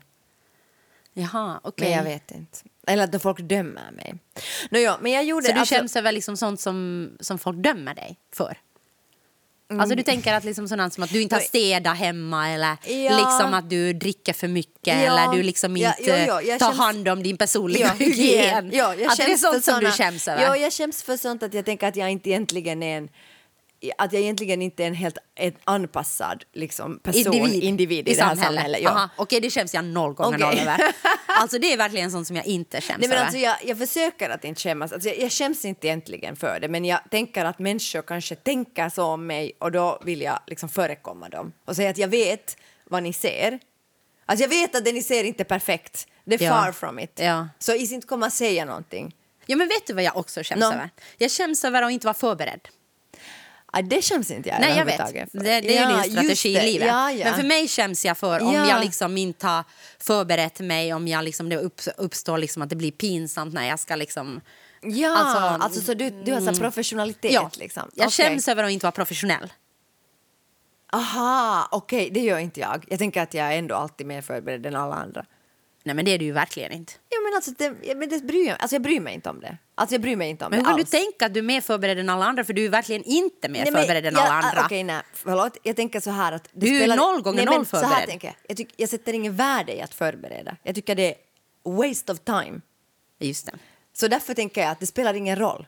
Jaha, 1.13 1.59
okej. 1.63 1.89
Men 1.89 1.97
jag 1.97 2.03
vet 2.03 2.31
inte. 2.31 2.57
Eller 2.87 3.03
att 3.03 3.21
folk 3.21 3.39
dömer 3.39 3.91
mig. 3.91 4.15
Nå, 4.69 4.79
ja, 4.79 4.97
men 5.01 5.11
jag 5.11 5.23
gjorde... 5.23 5.45
Så 5.45 5.51
du 5.53 5.59
alltså- 5.59 5.75
skäms 5.75 5.95
över 5.95 6.11
liksom 6.11 6.37
sånt 6.37 6.59
som, 6.59 7.09
som 7.19 7.39
folk 7.39 7.57
dömer 7.57 7.95
dig 7.95 8.17
för? 8.33 8.57
Alltså 9.69 9.95
du 9.95 10.03
tänker 10.03 10.33
att 10.33 10.43
liksom 10.43 10.67
sådant 10.67 10.93
som 10.93 11.03
att 11.03 11.09
du 11.09 11.21
inte 11.21 11.35
har 11.35 11.41
städat 11.41 11.97
hemma 11.97 12.49
eller 12.49 12.77
Ja. 12.85 13.17
liksom 13.17 13.53
att 13.53 13.69
du 13.69 13.93
dricker 13.93 14.33
för 14.33 14.47
mycket 14.47 14.75
Ja. 14.87 14.93
eller 14.93 15.35
du 15.37 15.43
liksom 15.43 15.77
Ja, 15.77 15.93
inte 15.99 16.11
jag 16.11 16.59
tar 16.59 16.71
skäms- 16.71 16.77
hand 16.77 17.07
om 17.07 17.23
din 17.23 17.37
personliga 17.37 17.85
Ja, 17.99 18.05
hygien. 18.05 18.69
Ja, 18.73 18.95
jag 18.95 19.11
att 19.11 19.17
det 19.17 19.23
är 19.23 19.37
sånt 19.37 19.63
som 19.63 19.79
du 19.79 19.85
såna- 19.85 19.91
skäms 19.91 20.27
över. 20.27 20.41
Ja, 20.43 20.57
jag 20.57 20.73
skäms 20.73 21.03
för 21.03 21.17
sånt 21.17 21.43
att 21.43 21.53
jag 21.53 21.65
tänker 21.65 21.87
att 21.87 21.95
jag 21.95 22.11
inte 22.11 22.29
egentligen 22.29 22.83
är 22.83 22.97
en 22.97 23.09
att 23.97 24.13
jag 24.13 24.21
egentligen 24.21 24.61
inte 24.61 24.83
är 24.83 24.87
en 24.87 24.93
helt 24.93 25.17
en 25.35 25.53
anpassad 25.63 26.43
liksom, 26.53 26.99
person, 26.99 27.33
individ, 27.53 28.09
i, 28.09 28.13
det 28.15 28.23
här 28.23 28.35
samhället. 28.35 28.81
Ja. 28.81 28.89
Aha, 28.89 29.09
Okej, 29.17 29.41
det 29.41 29.49
skäms 29.49 29.73
jag 29.73 29.85
noll 29.85 30.13
gånger 30.13 30.37
Okej. 30.37 30.47
noll 30.47 30.59
över. 30.59 30.81
Alltså 31.27 31.59
det 31.59 31.73
är 31.73 31.77
verkligen 31.77 32.11
sånt 32.11 32.27
som 32.27 32.35
jag 32.35 32.45
inte 32.45 32.81
skäms 32.81 32.99
Nej, 32.99 33.09
men 33.09 33.17
över. 33.17 33.25
alltså, 33.25 33.39
jag, 33.39 33.55
jag 33.63 33.77
försöker 33.77 34.29
att 34.29 34.45
inte 34.45 34.61
skämmas. 34.61 34.91
Alltså, 34.93 35.09
jag, 35.09 35.19
jag 35.19 35.31
skäms 35.31 35.65
inte 35.65 35.87
egentligen 35.87 36.35
för 36.35 36.59
det, 36.59 36.67
men 36.67 36.85
jag 36.85 36.99
tänker 37.11 37.45
att 37.45 37.59
människor 37.59 38.01
kanske 38.01 38.35
tänker 38.35 38.89
så 38.89 39.03
om 39.05 39.27
mig 39.27 39.51
och 39.59 39.71
då 39.71 40.01
vill 40.05 40.21
jag 40.21 40.39
liksom 40.47 40.69
förekomma 40.69 41.29
dem 41.29 41.53
och 41.65 41.75
säga 41.75 41.89
att 41.89 41.97
jag 41.97 42.07
vet 42.07 42.57
vad 42.89 43.03
ni 43.03 43.13
ser. 43.13 43.59
Alltså 44.25 44.43
jag 44.43 44.49
vet 44.49 44.75
att 44.75 44.85
det 44.85 44.91
ni 44.91 45.03
ser 45.03 45.23
inte 45.23 45.43
är 45.43 45.45
perfekt. 45.45 46.07
Det 46.25 46.35
är 46.35 46.43
Ja. 46.45 46.63
far 46.63 46.71
from 46.71 46.99
it. 46.99 47.11
Ja. 47.15 47.47
Så 47.59 47.73
is 47.75 47.91
inte 47.91 48.07
komma 48.07 48.29
säga 48.29 48.65
någonting. 48.65 49.15
Ja, 49.45 49.55
men 49.55 49.67
vet 49.67 49.87
du 49.87 49.93
vad 49.93 50.03
jag 50.03 50.17
också 50.17 50.43
skäms 50.43 50.59
Nå. 50.61 50.71
över? 50.73 50.89
Jag 51.17 51.31
skäms 51.31 51.65
över 51.65 51.81
att 51.81 51.91
inte 51.91 52.07
vara 52.07 52.13
förberedd. 52.13 52.67
Ah, 53.77 53.81
det 53.81 54.01
skäms 54.01 54.31
inte 54.31 54.49
jag 54.49 54.59
Nej, 54.61 54.77
jag 54.77 54.85
vet. 54.85 55.31
Det, 55.31 55.39
det 55.41 55.49
är 55.51 55.61
ju 55.61 55.95
Ja, 55.95 56.01
din 56.03 56.11
strategi 56.11 56.49
i 56.57 56.61
livet. 56.71 56.87
Ja, 56.87 57.11
ja. 57.11 57.25
Men 57.25 57.35
för 57.35 57.43
mig 57.43 57.67
skäms 57.67 58.05
jag 58.05 58.17
för 58.17 58.41
om 58.41 58.53
Ja. 58.53 58.69
jag 58.69 58.81
liksom 58.81 59.17
inte 59.17 59.47
har 59.47 59.63
förberett 59.99 60.59
mig, 60.59 60.93
om 60.93 61.07
jag 61.07 61.23
liksom, 61.25 61.49
det 61.49 61.57
upp, 61.57 61.81
uppstår 61.97 62.37
liksom 62.37 62.61
att 62.61 62.69
det 62.69 62.75
blir 62.75 62.91
pinsamt 62.91 63.53
när 63.53 63.67
jag 63.67 63.79
ska 63.79 63.95
liksom... 63.95 64.41
Ja, 64.81 65.17
alltså, 65.17 65.63
Alltså, 65.65 65.81
så 65.81 65.93
du, 65.93 66.09
du 66.09 66.33
har 66.33 66.39
så 66.39 66.45
här 66.45 66.53
professionalitet 66.59 67.31
Ja, 67.31 67.51
liksom? 67.53 67.91
jag 67.95 68.07
Okej. 68.07 68.25
skäms 68.25 68.47
över 68.47 68.63
att 68.63 68.71
inte 68.71 68.85
vara 68.85 68.91
professionell. 68.91 69.53
Aha, 70.93 71.67
okej, 71.71 72.09
det 72.13 72.19
gör 72.19 72.39
inte 72.39 72.59
jag. 72.59 72.85
Jag 72.89 72.99
tänker 72.99 73.21
att 73.21 73.33
jag 73.33 73.53
är 73.53 73.57
ändå 73.57 73.75
alltid 73.75 74.07
mer 74.07 74.21
förberedd 74.21 74.65
än 74.65 74.75
alla 74.75 74.95
andra. 74.95 75.25
Nej, 75.85 75.95
men 75.95 76.05
det 76.05 76.11
är 76.11 76.17
du 76.19 76.25
ju 76.25 76.31
verkligen 76.31 76.71
inte. 76.71 76.93
Ja, 77.09 77.17
men 77.23 77.35
alltså, 77.35 77.51
det, 77.51 77.87
ja, 77.87 77.95
men 77.95 78.09
det 78.09 78.23
bryr 78.23 78.47
jag, 78.47 78.57
alltså 78.61 78.75
jag 78.75 78.81
bryr 78.81 78.99
mig 78.99 79.13
inte 79.13 79.29
om 79.29 79.39
det. 79.39 79.57
Alltså 79.75 79.93
jag 79.95 80.01
bryr 80.01 80.15
mig 80.15 80.29
inte 80.29 80.45
om 80.45 80.51
Men 80.51 80.59
hur 80.59 80.63
det 80.65 80.69
kan 80.69 80.77
du 80.77 80.83
tänka 80.83 81.25
att 81.25 81.33
du 81.33 81.39
är 81.39 81.43
mer 81.43 81.61
förberedd 81.61 81.99
än 81.99 82.09
alla 82.09 82.25
andra? 82.25 82.43
För 82.43 82.53
du 82.53 82.65
är 82.65 82.69
verkligen 82.69 83.03
inte 83.03 83.49
mer 83.49 83.63
Nej, 83.63 83.71
men 83.71 83.81
förberedd 83.81 84.05
än 84.05 84.13
jag- 84.13 84.23
alla 84.23 84.33
andra. 84.47 84.61
Okej, 84.65 84.83
nej, 84.83 85.01
förlåt. 85.13 85.57
Jag 85.63 85.75
tänker 85.75 85.99
så 85.99 86.09
här 86.11 86.31
att... 86.31 86.43
Det 86.43 86.49
Du 86.65 86.75
är 86.75 86.79
spelar, 86.79 86.95
noll 86.97 87.21
gånger 87.21 87.35
nej, 87.37 87.45
noll 87.45 87.55
men 87.57 87.65
Så 87.65 87.77
här 87.77 87.83
förberedd. 87.87 88.09
tänker 88.09 88.27
jag. 88.27 88.35
Jag, 88.47 88.57
tycker, 88.57 88.75
jag 88.77 88.89
sätter 88.89 89.13
ingen 89.13 89.35
värde 89.35 89.75
i 89.77 89.81
att 89.81 89.93
förbereda. 89.93 90.55
Jag 90.63 90.75
tycker 90.75 90.95
det 90.95 91.07
är 91.13 91.15
waste 91.71 92.11
of 92.11 92.19
time. 92.19 92.61
Just 93.19 93.45
det. 93.45 93.51
Så 93.93 94.07
därför 94.07 94.33
tänker 94.33 94.61
jag 94.61 94.69
att 94.71 94.79
det 94.79 94.87
spelar 94.87 95.13
ingen 95.13 95.35
roll. 95.35 95.67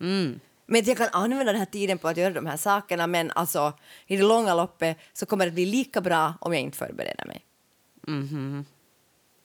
Mm. 0.00 0.40
Men 0.66 0.84
jag 0.84 0.96
kan 0.96 1.08
använda 1.12 1.44
den 1.52 1.56
här 1.56 1.66
tiden 1.66 1.98
på 1.98 2.08
att 2.08 2.16
göra 2.16 2.34
de 2.34 2.46
här 2.46 2.56
sakerna 2.56 3.06
men 3.06 3.30
alltså 3.30 3.72
i 4.06 4.16
det 4.16 4.22
långa 4.22 4.54
loppet 4.54 4.98
så 5.12 5.26
kommer 5.26 5.46
det 5.46 5.52
bli 5.52 5.66
lika 5.66 6.00
bra 6.00 6.34
om 6.40 6.52
jag 6.52 6.62
inte 6.62 6.78
förbereder 6.78 7.24
mig. 7.26 7.44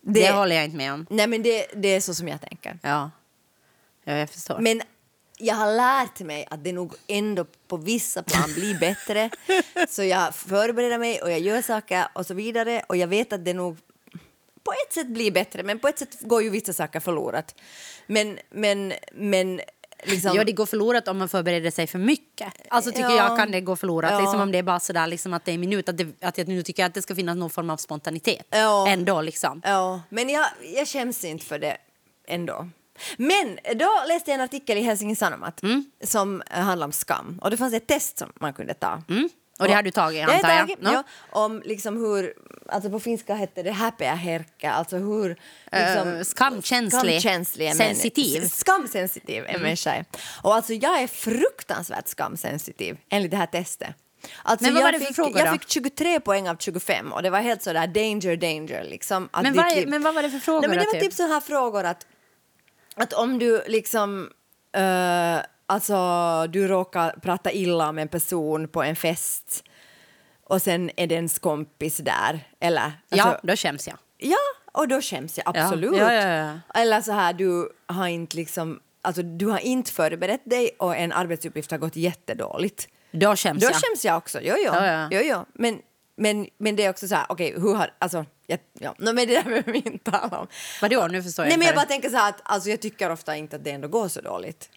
Det, 0.02 0.32
håller 0.32 0.56
jag 0.56 0.66
inte 0.66 0.78
med 0.78 0.94
om. 0.94 1.06
Nej 1.10 1.28
men 1.28 1.44
det, 1.44 1.66
det 1.76 1.88
är 1.88 2.02
så 2.02 2.14
som 2.14 2.28
jag 2.28 2.42
tänker. 2.42 2.80
Ja, 2.84 3.12
ja 4.04 4.14
jag 4.14 4.30
förstår. 4.30 4.60
Men 4.60 4.82
jag 5.38 5.56
har 5.56 5.74
lärt 5.76 6.20
mig 6.20 6.48
att 6.50 6.64
det 6.64 6.74
nog 6.74 6.94
ändå 7.08 7.46
på 7.68 7.78
vissa 7.78 8.24
plan 8.24 8.54
blir 8.54 8.80
bättre. 8.80 9.30
så 9.90 10.04
jag 10.04 10.36
förbereder 10.36 10.98
mig 10.98 11.22
och 11.22 11.32
jag 11.32 11.40
gör 11.40 11.62
saker 11.62 12.08
och 12.14 12.26
så 12.26 12.34
vidare 12.34 12.84
och 12.88 12.98
jag 12.98 13.08
vet 13.08 13.34
att 13.34 13.46
det 13.46 13.54
nog 13.54 13.78
på 14.64 14.72
ett 14.72 14.94
sätt 14.94 15.08
blir 15.08 15.32
bättre 15.32 15.64
men 15.64 15.80
på 15.80 15.88
ett 15.88 16.00
sätt 16.00 16.18
går 16.22 16.44
ju 16.44 16.50
vissa 16.50 16.74
saker 16.74 17.00
förlorat. 17.00 17.56
Men, 18.08 18.40
men, 18.50 18.94
men 19.14 19.62
liksom... 20.04 20.32
Ja, 20.36 20.44
det 20.44 20.52
går 20.52 20.66
förlorat 20.66 21.08
om 21.08 21.18
man 21.18 21.30
förbereder 21.30 21.72
sig 21.72 21.88
för 21.88 22.00
mycket. 22.00 22.54
Alltså 22.70 22.92
tycker 22.92 23.10
Ja. 23.10 23.16
jag 23.16 23.38
kan 23.38 23.52
det 23.52 23.62
gå 23.62 23.76
förlorat. 23.76 24.12
Ja. 24.12 24.20
Liksom 24.20 24.42
om 24.42 24.52
det 24.52 24.58
är 24.58 24.64
bara 24.64 24.80
sådär 24.80 25.08
liksom 25.08 25.34
att 25.34 25.46
det 25.46 25.52
är 25.52 25.58
minut. 25.58 25.90
Att, 25.90 25.98
det, 25.98 26.24
att 26.24 26.38
jag 26.38 26.48
nu 26.48 26.64
tycker 26.64 26.86
att 26.86 26.94
det 26.94 27.02
ska 27.02 27.16
finnas 27.16 27.38
någon 27.38 27.50
form 27.50 27.70
av 27.70 27.78
spontanitet. 27.78 28.46
Ja. 28.50 28.88
Ändå 28.88 29.22
liksom. 29.22 29.62
Ja, 29.66 30.02
men 30.10 30.30
jag, 30.30 30.46
jag 30.76 30.88
skäms 30.88 31.24
inte 31.24 31.46
för 31.46 31.60
det 31.60 31.78
ändå. 32.28 32.70
Men 33.18 33.60
då 33.76 33.90
läste 34.08 34.32
jag 34.32 34.36
en 34.36 34.42
artikel 34.42 34.78
i 34.78 34.82
Helsingin 34.82 35.16
Sanomat 35.16 35.62
som 36.04 36.42
eh, 36.42 36.60
handlar 36.60 36.86
om 36.88 36.92
skam. 36.92 37.40
Och 37.42 37.52
det 37.52 37.58
fanns 37.58 37.74
ett 37.74 37.88
test 37.88 38.18
som 38.18 38.32
man 38.40 38.54
kunde 38.54 38.74
ta. 38.74 39.04
Och 39.60 39.68
det 39.68 39.74
har 39.74 39.84
du 39.84 39.92
tagit, 39.92 40.22
antar 40.30 40.50
jag? 40.50 40.60
tagit, 40.60 40.82
No? 40.82 40.90
ja, 40.92 41.04
om 41.30 41.62
liksom 41.66 41.98
hur, 41.98 42.34
alltså 42.70 42.90
på 42.90 43.00
finska 43.00 43.36
heter 43.36 43.64
det 43.64 43.72
häpeä 43.72 44.16
herkkä, 44.16 44.72
alltså 44.72 44.98
hur... 44.98 45.30
Liksom, 45.72 46.08
Eh, 46.14 46.22
skamkänslig. 46.24 47.22
skamkänslig 47.22 47.68
en 47.68 47.76
Sensitiv. 47.76 48.48
Skamsensitiv 48.48 49.46
en 49.48 49.62
människa 49.62 49.92
är. 49.96 50.06
Och 50.44 50.56
alltså 50.56 50.74
jag 50.74 51.02
är 51.02 51.08
fruktansvärt 51.08 52.08
skamsensitiv 52.08 52.98
enligt 53.10 53.32
det 53.32 53.38
här 53.38 53.46
testet. 53.46 53.96
Alltså 54.44 54.66
Men 54.66 54.74
vad 54.74 54.82
jag 54.82 54.88
var 54.88 54.92
det 54.92 55.00
för 55.00 55.06
fick, 55.06 55.16
frågor 55.16 55.40
Jag 55.40 55.52
fick 55.54 55.70
23 55.70 56.20
poäng 56.20 56.50
av 56.50 56.56
25 56.60 57.14
och 57.14 57.24
det 57.24 57.30
var 57.30 57.40
helt 57.40 57.62
sådär 57.64 57.88
danger, 57.88 58.36
danger. 58.38 58.84
Liksom, 58.84 59.30
Men 59.44 59.54
vad 59.54 59.76
liv- 59.76 59.88
men 59.88 60.04
vad 60.04 60.16
var 60.16 60.24
det 60.24 60.30
för 60.30 60.40
frågor 60.40 60.62
Nej, 60.62 60.70
men 60.70 60.80
det 60.80 60.86
var 60.86 60.92
typ? 60.94 61.02
typ 61.02 61.14
så 61.14 61.28
här 61.28 61.40
frågor 61.42 61.84
att, 61.84 62.08
att 62.96 63.14
om 63.14 63.40
du 63.40 63.64
liksom... 63.68 64.30
eh, 64.76 65.38
alltså, 65.70 66.48
du 66.50 66.68
råkar 66.68 67.12
prata 67.22 67.52
illa 67.52 67.90
om 67.90 67.98
en 67.98 68.08
person 68.08 68.68
på 68.68 68.84
en 68.84 68.96
fest 68.96 69.64
och 70.44 70.62
sen 70.62 70.92
är 70.98 71.08
det 71.08 71.16
ens 71.16 71.40
kompis 71.40 71.98
där. 71.98 72.48
Eller, 72.60 72.92
Ja, 73.10 73.24
alltså, 73.24 73.48
då 73.48 73.56
skäms 73.56 73.88
jag. 73.88 73.98
ja, 74.18 74.38
och 74.72 74.88
då 74.88 75.02
skäms 75.02 75.38
jag 75.38 75.58
absolut. 75.58 75.98
Ja, 75.98 76.14
ja, 76.14 76.28
ja, 76.28 76.60
Eller 76.82 77.02
så 77.02 77.12
här, 77.12 77.34
du 77.34 77.70
har 77.88 78.08
inte 78.08 78.38
liksom... 78.38 78.80
Alltså, 79.02 79.22
du 79.22 79.46
har 79.46 79.60
inte 79.60 79.92
förberett 79.92 80.42
dig 80.46 80.76
och 80.80 80.96
en 80.98 81.12
arbetsuppgift 81.12 81.72
har 81.72 81.78
gått 81.78 81.96
jättedåligt. 81.96 82.88
Då 83.12 83.36
skäms 83.36 83.62
Då 83.62 83.68
jag. 83.68 83.76
skäms 83.76 84.06
jag 84.06 84.18
också. 84.18 84.40
Jo, 84.42 84.56
jo. 84.58 84.72
Ja, 84.74 84.86
ja. 84.86 85.08
jo, 85.12 85.20
jo. 85.24 85.46
Men, 85.54 85.80
men, 86.16 86.48
men 86.58 86.76
det 86.76 86.86
är 86.86 86.90
också 86.90 87.08
så 87.08 87.16
här, 87.16 87.26
okej, 87.30 87.54
hur 87.58 87.74
har... 87.76 87.94
Alltså, 88.00 88.26
jag, 88.48 88.60
ja, 88.80 88.96
no, 88.98 89.06
men 89.14 89.16
det 89.28 89.34
där 89.36 89.44
behöver 89.44 89.72
vi 89.72 89.78
inte 89.86 90.12
tala 90.12 90.40
om. 90.40 90.48
Vadå, 90.82 91.08
nu 91.08 91.24
förstår 91.24 91.46
jag 91.46 91.50
Nej, 91.50 91.58
men 91.58 91.66
jag 91.66 91.74
inte. 91.74 91.80
bara 91.82 91.88
tänker 91.88 92.10
så 92.10 92.18
här 92.18 92.30
att 92.30 92.42
alltså, 92.44 92.70
jag 92.70 92.82
tycker 92.82 93.10
ofta 93.12 93.36
inte 93.36 93.56
att 93.56 93.64
det 93.64 93.72
ändå 93.72 93.88
går 93.88 94.08
så 94.08 94.22
dåligt. 94.22 94.70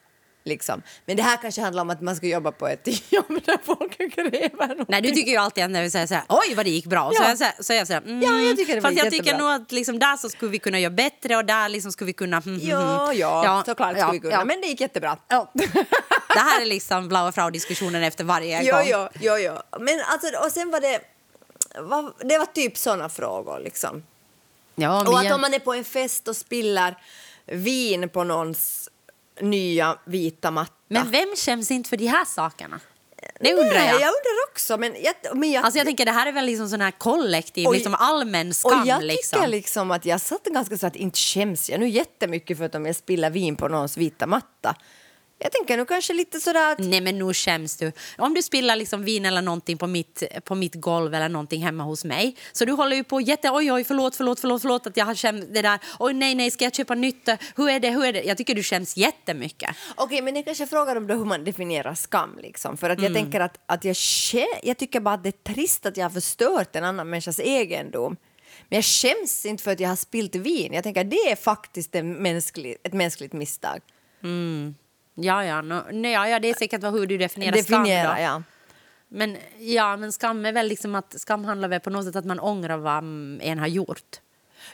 Liksom. 0.44 0.82
Men 1.06 1.16
det 1.16 1.22
här 1.22 1.36
kanske 1.36 1.60
handlar 1.62 1.82
om 1.82 1.90
att 1.90 2.00
man 2.00 2.16
ska 2.16 2.26
jobba 2.26 2.52
på 2.52 2.68
ett 2.68 2.88
jobb 3.12 3.40
där 3.44 3.58
folk 3.64 3.96
kräver 4.14 4.74
något. 4.76 4.88
Nej, 4.88 5.00
du 5.00 5.10
tycker 5.10 5.30
ju 5.32 5.36
alltid 5.36 5.70
när 5.70 5.82
vi 5.82 5.90
säger 5.90 6.06
så 6.06 6.14
här, 6.14 6.24
oj 6.28 6.54
vad 6.54 6.66
det 6.66 6.70
gick 6.70 6.86
bra. 6.86 7.10
Så, 7.14 7.22
Ja. 7.22 7.28
jag, 7.28 7.38
så, 7.38 7.44
så 7.64 7.72
jag 7.72 7.86
så 7.86 7.92
här, 7.92 8.00
mm, 8.00 8.22
Ja, 8.22 8.38
jag 8.48 8.56
tycker 8.56 8.74
det 8.74 8.80
var 8.80 8.90
Fast 8.90 9.04
jag 9.04 9.12
tycker 9.12 9.38
nog 9.38 9.50
att 9.50 9.72
liksom, 9.72 9.98
där 9.98 10.16
så 10.16 10.28
skulle 10.28 10.50
vi 10.50 10.58
kunna 10.58 10.78
göra 10.78 10.90
bättre 10.90 11.36
och 11.36 11.44
där 11.44 11.68
liksom 11.68 11.92
skulle 11.92 12.06
vi 12.06 12.12
kunna... 12.12 12.36
mm, 12.36 12.54
mm, 12.54 12.68
Ja, 12.68 13.04
mm. 13.04 13.18
ja, 13.18 13.62
såklart 13.66 13.96
ja, 13.96 14.02
skulle 14.02 14.12
vi 14.12 14.18
kunna. 14.20 14.32
ja. 14.34 14.44
Men 14.44 14.60
det 14.60 14.66
gick 14.66 14.80
jättebra. 14.80 15.16
Ja. 15.28 15.52
Det 16.34 16.38
här 16.38 16.62
är 16.62 16.66
liksom 16.66 17.08
blaua 17.08 17.32
frau-diskussionen 17.32 18.02
efter 18.02 18.24
varje 18.24 18.62
Jo, 18.62 18.74
gång. 18.76 18.84
jo, 18.86 19.08
jo, 19.20 19.36
jo. 19.38 19.80
Men 19.80 20.00
alltså, 20.06 20.28
och 20.46 20.52
sen 20.52 20.70
var 20.70 20.80
det... 20.80 21.00
Vad, 21.78 22.12
det 22.24 22.38
var 22.38 22.46
typ 22.46 22.76
såna 22.78 23.08
frågor 23.08 23.60
liksom. 23.64 24.02
Ja, 24.74 25.08
Och 25.08 25.20
att 25.20 25.32
om 25.32 25.40
man 25.40 25.54
är 25.54 25.58
på 25.58 25.72
en 25.74 25.84
fest 25.84 26.28
och 26.28 26.36
spiller 26.36 26.96
vin 27.46 28.08
på 28.08 28.24
någons 28.24 28.88
nya 29.40 29.98
vita 30.04 30.50
matta. 30.50 30.72
Men 30.88 31.10
vem 31.10 31.36
känns 31.36 31.70
inte 31.70 31.88
för 31.88 31.96
de 31.96 32.06
här 32.06 32.24
sakerna? 32.24 32.80
Det 33.40 33.52
undrar 33.52 33.64
Nej, 33.74 33.86
jag. 33.86 33.94
jag 33.94 34.08
undrar 34.08 34.50
också. 34.52 34.78
Men 34.78 34.94
jag, 35.02 35.36
men 35.36 35.50
jag, 35.50 35.64
Alltså 35.64 35.78
jag 35.78 35.86
tänker 35.86 36.04
det 36.04 36.10
här 36.12 36.26
är 36.26 36.32
väl 36.32 36.46
liksom 36.46 36.68
sån 36.68 36.80
här 36.80 36.90
kollektiv, 36.90 37.66
Och- 37.68 37.74
liksom 37.74 37.94
allmän 37.94 38.54
skam. 38.54 38.80
och 38.80 38.86
jag 38.86 39.00
tycker 39.00 39.14
liksom. 39.16 39.50
liksom. 39.50 39.90
att 39.90 40.04
jag 40.06 40.20
satt 40.20 40.44
ganska 40.44 40.78
så 40.78 40.86
att 40.86 40.96
inte 40.96 41.18
skäms 41.18 41.70
jag 41.70 41.80
nu 41.80 41.88
jättemycket 41.88 42.58
för 42.58 42.64
att 42.64 42.74
om 42.74 42.86
jag 42.86 42.96
spiller 42.96 43.30
vin 43.30 43.56
på 43.56 43.68
någons 43.68 43.96
vita 43.96 44.26
matta. 44.26 44.76
Jag 45.42 45.52
tänker 45.52 45.76
nu 45.76 45.84
kanske 45.84 46.12
lite 46.12 46.40
sådär 46.40 46.72
att... 46.72 46.78
Nej 46.78 47.00
men 47.00 47.18
nu 47.18 47.34
skäms 47.34 47.76
du. 47.76 47.92
Om 48.18 48.34
du 48.34 48.42
spillar 48.42 48.76
liksom 48.76 49.04
vin 49.04 49.24
eller 49.24 49.42
någonting 49.42 49.78
på 49.78 49.86
mitt, 49.86 50.22
på 50.44 50.54
mitt 50.54 50.74
golv 50.74 51.14
eller 51.14 51.28
någonting 51.28 51.62
hemma 51.62 51.84
hos 51.84 52.04
mig. 52.04 52.36
Så 52.52 52.64
du 52.64 52.72
håller 52.72 52.96
ju 52.96 53.04
på 53.04 53.20
jätte, 53.20 53.50
oj 53.50 53.72
oj 53.72 53.84
förlåt, 53.84 54.16
förlåt, 54.16 54.40
förlåt, 54.40 54.62
förlåt 54.62 54.86
att 54.86 54.96
jag 54.96 55.04
har 55.04 55.14
skämt 55.14 55.44
det 55.50 55.62
där. 55.62 55.78
Oj 55.98 56.14
nej, 56.14 56.34
nej, 56.34 56.50
ska 56.50 56.64
jag 56.64 56.74
köpa 56.74 56.94
nytt? 56.94 57.28
Hur 57.56 57.70
är 57.70 57.80
det, 57.80 57.90
hur 57.90 58.04
är 58.04 58.12
det? 58.12 58.22
Jag 58.22 58.36
tycker 58.36 58.54
du 58.54 58.62
skäms 58.62 58.96
jättemycket. 58.96 59.70
Okej, 59.94 60.22
men 60.22 60.36
jag 60.36 60.44
kanske 60.44 60.66
frågar 60.66 60.96
om 60.96 61.06
då 61.06 61.14
hur 61.14 61.24
man 61.24 61.44
definierar 61.44 61.94
skam. 61.94 62.38
Liksom. 62.42 62.76
För 62.76 62.90
att 62.90 62.98
jag 63.02 63.10
Mm. 63.10 63.22
tänker 63.22 63.40
att, 63.40 63.58
att 63.66 63.84
jag, 63.84 63.96
jag 64.62 64.78
tycker 64.78 65.00
bara 65.00 65.14
att 65.14 65.22
det 65.22 65.28
är 65.28 65.52
trist 65.54 65.86
att 65.86 65.96
jag 65.96 66.04
har 66.04 66.10
förstört 66.10 66.76
en 66.76 66.84
annan 66.84 67.10
människas 67.10 67.40
egendom. 67.40 68.16
Men 68.68 68.76
jag 68.76 68.84
skäms 68.84 69.46
inte 69.46 69.62
för 69.62 69.70
att 69.70 69.80
jag 69.80 69.88
har 69.88 69.96
spilt 69.96 70.34
vin. 70.34 70.72
Jag 70.72 70.84
tänker 70.84 71.04
det 71.04 71.16
är 71.16 71.36
faktiskt 71.36 71.92
mänsklig, 72.02 72.76
ett 72.84 72.92
mänskligt 72.92 73.32
misstag. 73.32 73.80
Ja, 75.14 75.44
ja, 75.44 75.62
no, 75.62 75.82
nej, 75.92 76.12
ja, 76.12 76.28
ja, 76.28 76.38
det 76.38 76.50
är 76.50 76.54
säkert 76.54 76.82
vad- 76.82 76.92
hur 76.92 77.06
du 77.06 77.18
definierar 77.18 77.52
Definiera, 77.56 78.02
skam. 78.08 78.16
Då. 78.16 78.22
ja. 78.22 78.42
Men, 79.08 79.36
ja, 79.58 79.96
men 79.96 80.12
skam 80.12 80.46
är 80.46 80.52
väl 80.52 80.66
liksom 80.68 80.94
att 80.94 81.20
skam 81.20 81.44
handlar 81.44 81.68
väl 81.68 81.80
på 81.80 81.90
något 81.90 82.04
sätt 82.04 82.16
att 82.16 82.24
man 82.24 82.40
ångrar 82.40 82.76
vad 82.76 82.98
en 83.42 83.58
har 83.58 83.66
gjort. 83.66 84.20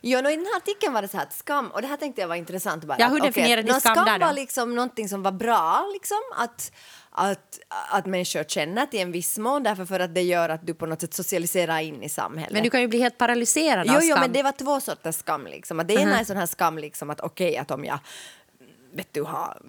Jo, 0.03 0.21
no, 0.21 0.29
I 0.31 0.37
den 0.37 0.47
här 0.47 0.57
artikeln 0.57 0.93
var 0.93 1.03
det 1.03 1.09
så 1.09 1.17
här 1.17 1.25
att 1.25 1.33
skam, 1.33 1.69
och 1.69 1.83
det 1.83 1.89
här 1.89 1.97
tänkte 1.97 2.21
jag 2.21 2.29
var 2.29 2.35
intressant. 2.37 2.85
Bara, 2.85 2.97
Ja, 3.01 3.07
hur 3.09 3.21
definierar 3.21 3.63
ni 3.63 3.73
nå, 3.73 3.81
skam 3.81 3.95
skam 3.95 4.05
där 4.07 4.19
då? 4.19 4.27
var 4.27 4.33
liksom 4.33 4.75
någonting 4.75 5.09
som 5.09 5.23
var 5.23 5.33
bra, 5.33 5.91
liksom, 5.93 6.19
att, 6.37 6.73
att, 7.11 7.59
att 7.91 8.07
människor 8.07 8.45
känner 8.45 8.87
till 8.87 9.01
en 9.01 9.13
viss 9.13 9.39
mån, 9.39 9.63
därför 9.63 9.85
för 9.85 10.01
att 10.01 10.15
det 10.15 10.23
gör 10.23 10.49
att 10.49 10.67
du 10.67 10.75
på 10.75 10.87
något 10.87 11.01
sätt 11.01 11.15
socialiserar 11.15 11.79
in 11.81 12.03
i 12.03 12.09
samhället. 12.09 12.53
Men 12.53 12.63
du 12.63 12.71
kan 12.71 12.81
ju 12.81 12.89
bli 12.89 12.99
helt 13.01 13.19
paralyserad 13.19 13.87
Jo, 13.87 13.95
av 13.95 14.01
jo, 14.03 14.09
skam. 14.11 14.21
men 14.21 14.33
det 14.33 14.43
var 14.43 14.53
två 14.53 14.81
sorters 14.81 15.15
skam. 15.17 15.47
Liksom. 15.47 15.81
Att 15.81 15.89
det 15.89 15.95
ena 15.95 16.21
är 16.21 16.25
sån 16.25 16.37
här 16.37 16.47
skam 16.47 16.79
liksom 16.79 17.11
att 17.11 17.21
okej, 17.21 17.57
att 17.57 17.71
om 17.71 17.85
jag 17.85 17.99
vet 18.93 19.13
du, 19.15 19.23
har 19.23 19.63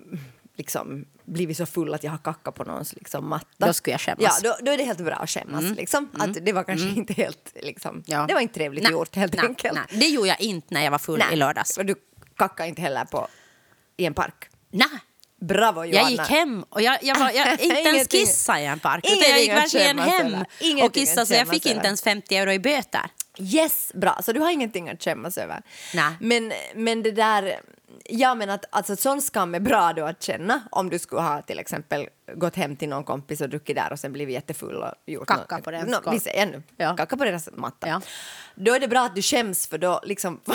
liksom 0.60 1.06
blivit 1.26 1.58
så 1.58 1.66
full 1.66 1.94
att 1.94 2.04
jag 2.04 2.12
har 2.12 2.18
kackat 2.18 2.56
på 2.56 2.64
någons 2.64 2.94
liksom, 2.94 3.30
matta. 3.30 3.66
Då 3.68 3.74
skulle 3.74 3.94
jag 3.94 4.02
skämmas. 4.02 4.40
Mm. 4.44 4.52
Ja, 4.52 4.58
då, 4.60 4.66
då 4.66 4.72
är 4.72 4.78
det 4.78 4.84
helt 4.84 5.00
bra 5.00 5.14
att 5.16 5.30
skämmas. 5.30 5.64
Liksom. 5.64 6.10
Att 6.14 6.46
det 6.46 6.54
var 6.54 6.64
kanske 6.64 6.88
inte 6.90 7.14
helt... 7.14 7.54
Liksom, 7.62 8.04
Ja. 8.06 8.26
Det 8.28 8.34
var 8.34 8.42
inte 8.42 8.54
trevligt 8.54 8.84
Nej, 8.84 8.92
gjort 8.92 9.16
helt 9.16 9.34
nej, 9.34 9.46
enkelt. 9.46 9.74
Nej, 9.74 10.00
det 10.00 10.08
gjorde 10.08 10.28
jag 10.28 10.42
inte 10.42 10.68
när 10.74 10.84
jag 10.84 10.92
var 10.92 10.98
full 11.00 11.24
i 11.34 11.36
lördags. 11.36 11.78
Och 11.78 11.86
du 11.86 11.96
kackade 12.38 12.70
inte 12.70 12.82
heller 12.82 13.06
på, 13.06 13.28
i 13.98 14.06
en 14.06 14.14
park. 14.14 14.50
Nej. 14.72 14.88
Bravo 15.42 15.86
Johanna! 15.86 16.02
Jag 16.02 16.12
gick 16.12 16.32
hem 16.38 16.64
och 16.70 16.82
jag, 16.82 16.98
jag, 17.04 17.20
var, 17.20 17.32
jag 17.32 17.52
inte 17.62 17.64
ens 17.66 17.88
Ingenting- 17.88 18.20
kissade 18.20 18.60
i 18.62 18.66
en 18.66 18.80
park. 18.80 19.06
Utan 19.06 19.18
jag 19.18 19.28
ingenting 19.28 19.42
gick 19.42 19.52
verkligen 19.64 20.00
hem 20.00 20.34
och 20.42 20.48
Ingenting 20.60 21.06
kissade 21.06 21.26
så 21.26 21.34
jag 21.34 21.48
fick 21.48 21.66
inte 21.66 21.88
ens 21.88 22.02
50 22.02 22.36
euro 22.36 22.52
i 22.52 22.60
böter. 22.60 23.02
Yes, 23.38 23.92
bra. 23.94 24.20
Så 24.24 24.32
du 24.32 24.40
har 24.40 24.52
ingenting 24.52 24.90
att 24.90 25.04
skämmas 25.04 25.38
över. 25.38 25.62
Nej. 25.94 26.14
Men, 26.20 26.54
men 26.76 27.04
det 27.04 27.12
där... 27.12 27.60
Ja, 28.12 28.36
men 28.36 28.50
att 28.50 28.66
alltså, 28.70 28.96
sån 28.96 29.22
skam 29.22 29.56
är 29.56 29.60
bra 29.60 29.94
då 29.94 30.06
att 30.06 30.24
känna 30.24 30.62
om 30.72 30.90
du 30.90 31.00
skulle 31.00 31.22
ha 31.22 31.42
till 31.42 31.60
exempel 31.60 32.08
gått 32.36 32.56
hem 32.56 32.76
till 32.76 32.90
någon 32.90 33.04
kompis 33.04 33.42
och 33.42 33.50
druckit 33.50 33.76
där 33.76 33.92
och 33.92 34.00
sen 34.00 34.14
blivit 34.14 34.34
jättefull 34.34 34.76
och 34.76 34.92
gjort 35.06 35.28
Kacka 35.28 35.56
något- 35.56 35.64
på 35.64 35.72
deras 35.72 35.86
golv. 35.86 36.12
Vi 36.12 36.20
säger 36.20 36.46
nu, 36.46 36.64
Ja. 36.78 36.96
kacka 36.96 37.18
på 37.18 37.26
deras 37.26 37.50
matta. 37.54 37.88
Ja. 37.88 38.02
Då 38.56 38.74
är 38.74 38.80
det 38.80 38.88
bra 38.88 39.02
att 39.06 39.16
du 39.16 39.22
skäms 39.22 39.68
för 39.68 39.78
då 39.78 40.00
liksom... 40.04 40.40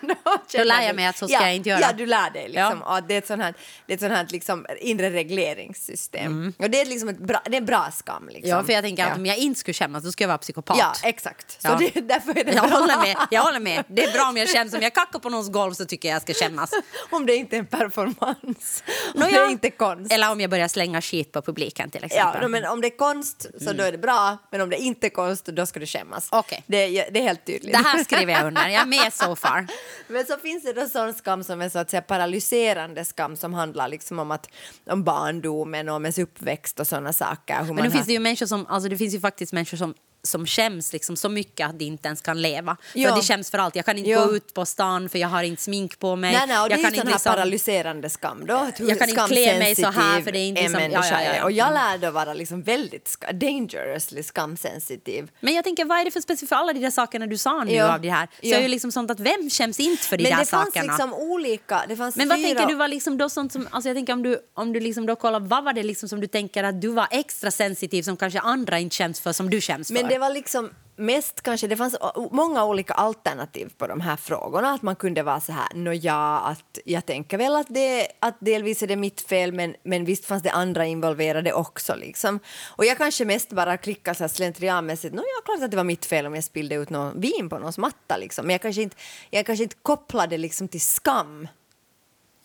då, 0.00 0.14
känner 0.48 0.64
lär 0.64 0.82
jag 0.82 0.96
mig 0.96 1.06
att 1.06 1.16
så 1.16 1.26
ska 1.28 1.34
ja, 1.34 1.42
jag 1.42 1.54
inte 1.56 1.68
göra. 1.68 1.80
Ja, 1.80 1.92
du 1.92 2.06
lär 2.06 2.30
dig 2.30 2.48
liksom. 2.48 2.82
Ja. 2.84 2.96
Och 2.96 3.02
det 3.02 3.14
är 3.14 3.18
ett 3.18 3.26
sånt 3.26 3.42
här, 3.42 3.54
det 3.86 3.92
är 3.92 3.94
ett 3.94 4.00
sånt 4.00 4.12
här 4.12 4.26
liksom, 4.30 4.66
inre 4.80 5.10
regleringssystem. 5.10 6.52
Och 6.58 6.70
det 6.70 6.80
är 6.80 6.84
liksom 6.86 7.08
ett 7.08 7.18
bra, 7.18 7.42
det 7.44 7.56
är 7.56 7.60
en 7.60 7.66
bra 7.66 7.90
skam. 7.92 8.28
Liksom. 8.28 8.44
Mm. 8.50 8.58
Ja, 8.58 8.64
för 8.64 8.72
jag 8.72 8.82
tänker 8.84 9.06
att 9.06 9.16
om 9.16 9.26
jag 9.26 9.36
inte 9.36 9.60
skulle 9.60 9.74
skämmas 9.74 10.04
då 10.04 10.12
skulle 10.12 10.24
jag 10.24 10.28
vara 10.28 10.38
psykopat. 10.38 10.76
Ja, 10.78 10.92
exakt. 11.02 11.62
Så 11.62 11.68
det, 11.78 12.00
därför 12.00 12.38
är 12.38 12.44
det 12.44 12.52
Jag 12.52 12.68
bra. 12.68 12.78
håller 12.78 12.96
med. 12.98 13.16
Jag 13.30 13.42
håller 13.42 13.60
med. 13.60 13.84
Det 13.88 14.04
är 14.04 14.12
bra 14.12 14.28
om 14.28 14.36
jag 14.36 14.48
känns 14.48 14.72
som 14.72 14.82
jag 14.82 14.94
kackar 14.94 15.18
på 15.18 15.28
någons 15.28 15.50
golv 15.52 15.72
så 15.74 15.84
tycker 15.84 16.08
jag 16.08 16.14
jag 16.16 16.22
ska 16.22 16.34
skämmas. 16.34 16.71
Om 17.10 17.26
det 17.26 17.36
inte 17.36 17.56
är 17.56 17.60
en 17.60 17.66
performance. 17.66 18.82
Om 19.14 19.20
Nå, 19.20 19.26
det 19.26 19.32
ja. 19.32 19.46
är 19.46 19.50
inte 19.50 19.70
konst. 19.70 20.12
Eller 20.12 20.32
om 20.32 20.40
jag 20.40 20.50
börjar 20.50 20.68
slänga 20.68 21.00
skit 21.02 21.32
på 21.32 21.42
publiken 21.42 21.90
till 21.90 22.00
Ja, 22.02 22.06
exempel. 22.06 22.42
no, 22.42 22.48
men 22.48 22.64
om 22.64 22.80
det 22.80 22.86
är 22.88 22.96
konst 22.96 23.46
så 23.60 23.72
då 23.72 23.82
är 23.82 23.92
det 23.92 23.98
bra, 23.98 24.38
men 24.50 24.60
om 24.60 24.70
det 24.70 24.76
inte 24.78 25.06
är 25.06 25.10
konst 25.10 25.44
då 25.46 25.66
ska 25.66 25.80
du 25.80 25.86
skämmas. 25.86 26.28
Okej. 26.32 26.62
Det, 26.66 26.76
är- 26.76 27.10
det 27.10 27.18
är 27.20 27.22
helt 27.22 27.46
tydligt. 27.46 27.72
Det 27.72 27.78
här 27.78 28.04
skriver 28.04 28.32
jag 28.32 28.46
under. 28.46 28.68
Jag 28.68 28.82
är 28.82 28.86
med 28.86 29.12
so 29.12 29.36
far. 29.36 29.66
Men 30.08 30.26
så 30.26 30.36
finns 30.38 30.62
det 30.64 30.72
då 30.72 30.88
sån 30.88 31.14
skam 31.14 31.44
som 31.44 31.60
är 31.62 31.68
så 31.68 31.78
att 31.78 31.90
säga 31.90 32.02
paralyserande 32.02 33.04
skam 33.04 33.36
som 33.36 33.54
handlar 33.54 33.88
liksom 33.88 34.18
om, 34.18 34.30
att, 34.30 34.48
om 34.86 35.04
barndomen 35.04 35.88
och 35.88 35.94
om 35.94 36.04
ens 36.04 36.18
uppväxt 36.18 36.80
och 36.80 36.86
sådana 36.86 37.12
saker. 37.12 37.62
Men 37.62 37.76
nu 37.76 37.82
har- 37.82 37.90
finns 37.90 38.06
det 38.06 38.12
ju 38.12 38.18
människor 38.18 38.46
som, 38.46 38.66
alltså 38.66 38.88
det 38.88 38.96
finns 38.96 39.14
ju 39.14 39.20
faktiskt 39.20 39.52
människor 39.52 39.76
som 39.78 39.94
som 40.24 40.46
skäms 40.46 40.92
liksom 40.92 41.16
så 41.16 41.28
mycket 41.28 41.68
att 41.68 41.78
de 41.78 41.84
inte 41.84 42.06
ens 42.08 42.20
kan 42.20 42.42
leva. 42.42 42.76
Ja. 42.94 43.08
För 43.08 43.16
det 43.16 43.22
skäms 43.22 43.50
för 43.50 43.58
allt. 43.58 43.76
Jag 43.76 43.84
kan 43.84 43.98
inte 43.98 44.10
Ja. 44.10 44.26
gå 44.26 44.36
ut 44.36 44.54
på 44.54 44.66
stan 44.66 45.08
för 45.08 45.18
jag 45.18 45.28
har 45.28 45.42
inte 45.42 45.62
smink 45.62 45.98
på 45.98 46.16
mig. 46.16 46.32
Nej, 46.32 46.46
nej, 46.46 46.60
och 46.62 46.68
det 46.68 46.72
jag 46.72 46.78
är 46.78 46.82
kan 46.84 46.92
ju 46.92 46.98
sån 47.00 47.08
inte 47.08 47.28
här 47.30 47.36
paralyserande 47.36 48.10
skam 48.10 48.46
då. 48.46 48.70
hur 48.76 48.88
Jag 48.88 48.98
kan 48.98 49.08
inte 49.08 49.24
klä 49.28 49.58
mig 49.58 49.74
så 49.74 49.86
här, 49.90 50.22
för 50.22 50.32
det 50.32 50.38
är 50.38 50.48
inte 50.48 50.62
liksom- 50.62 50.80
ja, 50.92 51.04
ja, 51.10 51.34
ja. 51.36 51.44
Och 51.44 51.52
jag 51.52 51.72
lärde 51.74 52.08
att 52.08 52.14
vara 52.14 52.34
liksom 52.34 52.62
väldigt 52.62 53.16
dangerously 53.32 54.22
skamsensitiv. 54.22 55.30
Men 55.40 55.54
jag 55.54 55.64
tänker, 55.64 55.84
vad 55.84 56.00
är 56.00 56.04
det 56.04 56.10
för 56.10 56.20
specifikt 56.20 56.48
för 56.48 56.56
alla 56.56 56.72
de 56.72 56.80
där 56.80 56.90
sakerna 56.90 57.26
du 57.26 57.38
sa 57.38 57.64
nu 57.64 57.80
av 57.80 58.00
det 58.00 58.10
här? 58.10 58.26
Så 58.26 58.48
Ja. 58.48 58.56
är 58.56 58.62
ju 58.62 58.68
liksom 58.68 58.92
sånt 58.92 59.10
att 59.10 59.20
vem 59.20 59.50
skäms 59.50 59.80
inte 59.80 60.02
för 60.02 60.16
de 60.16 60.22
Men 60.22 60.32
där 60.32 60.38
det 60.38 60.44
fanns 60.46 60.74
sakerna? 60.74 60.92
liksom 60.92 61.14
olika, 61.14 61.82
det 61.88 61.96
fanns 61.96 62.16
Men 62.16 62.28
vad 62.28 62.38
fyra... 62.38 62.46
tänker 62.48 62.66
du 62.66 62.74
var 62.74 62.88
liksom 62.88 63.18
då 63.18 63.28
sånt 63.28 63.52
som, 63.52 63.68
alltså 63.70 63.88
jag 63.88 63.96
tänker 63.96 64.12
om 64.12 64.22
du, 64.22 64.38
om 64.54 64.72
du 64.72 64.80
liksom 64.80 65.06
då 65.06 65.16
kollar, 65.16 65.40
vad 65.40 65.64
var 65.64 65.72
det 65.72 65.82
liksom 65.82 66.08
som 66.08 66.20
du 66.20 66.26
tänker 66.26 66.64
att 66.64 66.80
du 66.80 66.88
var 66.88 67.06
extra 67.10 67.50
sensitiv 67.50 68.02
som 68.02 68.16
kanske 68.16 68.40
andra 68.40 68.78
inte 68.78 68.96
känns 68.96 69.20
för 69.20 69.32
som 69.32 69.50
du 69.50 69.60
känns 69.60 69.88
för? 69.88 69.94
Det 70.12 70.18
var 70.18 70.30
liksom 70.30 70.70
mest 70.96 71.42
kanske, 71.42 71.66
det 71.66 71.76
fanns 71.76 71.96
många 72.30 72.64
olika 72.64 72.94
alternativ 72.94 73.72
på 73.78 73.86
de 73.86 74.00
här 74.00 74.16
frågorna. 74.16 74.70
Att 74.70 74.82
man 74.82 74.96
kunde 74.96 75.22
vara 75.22 75.40
så 75.40 75.52
här, 75.52 75.68
nå 75.74 75.92
ja, 75.92 76.40
att 76.40 76.78
jag 76.84 77.06
tänker 77.06 77.38
väl 77.38 77.56
att, 77.56 77.66
det, 77.70 78.08
att 78.18 78.36
delvis 78.38 78.82
är 78.82 78.86
det 78.86 78.96
mitt 78.96 79.20
fel, 79.20 79.52
men, 79.52 79.74
men 79.82 80.04
visst 80.04 80.24
fanns 80.24 80.42
det 80.42 80.50
andra 80.50 80.86
involverade 80.86 81.52
också. 81.52 81.94
Liksom. 81.94 82.40
Och 82.68 82.84
jag 82.84 82.98
kanske 82.98 83.24
mest 83.24 83.52
bara 83.52 83.76
klickade 83.76 84.14
så 84.14 84.24
här 84.24 84.28
slentrianmässigt, 84.28 85.14
nå 85.14 85.22
ja, 85.22 85.42
klart 85.44 85.64
att 85.64 85.70
det 85.70 85.76
var 85.76 85.84
mitt 85.84 86.04
fel 86.04 86.26
om 86.26 86.34
jag 86.34 86.44
spillde 86.44 86.74
ut 86.74 86.90
någon 86.90 87.20
vin 87.20 87.48
på 87.48 87.58
någons 87.58 87.78
matta. 87.78 88.16
Liksom. 88.16 88.46
Men 88.46 88.54
jag 88.54 88.62
kanske 88.62 88.82
inte, 88.82 88.96
jag 89.30 89.46
kanske 89.46 89.62
inte 89.62 89.76
kopplade 89.82 90.38
liksom 90.38 90.68
till 90.68 90.80
skam. 90.80 91.48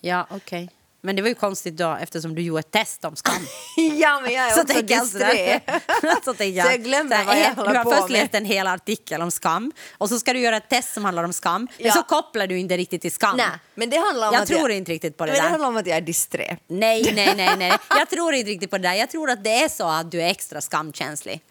Ja, 0.01 0.27
okej. 0.29 0.69
Men 1.07 1.15
det 1.15 1.21
var 1.21 1.29
ju 1.29 1.35
konstigt 1.35 1.77
då 1.77 1.97
eftersom 2.01 2.35
du 2.35 2.41
gjorde 2.41 2.59
ett 2.59 2.71
test 2.71 3.05
om 3.05 3.15
skam. 3.15 3.33
ja, 3.97 4.19
men 4.23 4.33
jag 4.33 4.45
är 4.45 4.49
så 4.49 4.61
också 4.61 4.73
jag 4.87 5.07
sådär. 5.07 5.59
så 6.25 6.43
jag, 6.43 6.65
Så 6.65 6.71
jag 6.71 6.83
glömmer 6.83 7.09
såhär, 7.09 7.25
vad 7.25 7.37
jag 7.37 7.45
eh, 7.45 7.55
håller 7.55 7.71
Du 7.71 7.77
har 7.77 7.83
på 7.83 7.91
först 7.91 8.01
med. 8.09 8.11
läst 8.11 8.33
en 8.35 8.45
hel 8.45 8.67
artikel 8.67 9.21
om 9.21 9.31
skam 9.31 9.71
och 9.97 10.09
så 10.09 10.19
ska 10.19 10.33
du 10.33 10.39
göra 10.39 10.57
ett 10.57 10.69
test 10.69 10.93
som 10.93 11.05
handlar 11.05 11.23
om 11.23 11.33
skam. 11.33 11.67
Men 11.77 11.87
Ja. 11.87 11.93
så 11.93 12.03
kopplar 12.03 12.47
du 12.47 12.59
inte 12.59 12.77
riktigt 12.77 13.01
till 13.01 13.11
skam. 13.11 13.37
Nej, 13.37 13.47
men 13.75 13.89
det 13.89 13.97
handlar 13.97 14.27
om 14.27 14.33
jag 14.33 14.41
att 14.43 14.49
tror 14.49 14.71
inte 14.71 14.91
riktigt 14.91 15.17
på 15.17 15.25
det 15.25 15.31
men 15.31 15.35
där. 15.37 15.43
Det 15.43 15.49
handlar 15.49 15.69
om 15.69 15.77
att 15.77 15.87
jag 15.87 15.97
är 15.97 16.01
disträ. 16.01 16.57
Nej, 16.67 17.11
nej, 17.15 17.33
nej, 17.35 17.57
nej. 17.57 17.77
Jag 17.89 18.09
tror 18.09 18.33
inte 18.33 18.51
riktigt 18.51 18.69
på 18.69 18.77
det 18.77 18.83
där. 18.87 18.93
Jag 18.93 19.09
tror 19.09 19.29
att 19.29 19.43
det 19.43 19.63
är 19.63 19.69
så 19.69 19.87
att 19.89 20.11
du 20.11 20.21
är 20.21 20.27
extra 20.29 20.61
skamkänslig. 20.61 21.41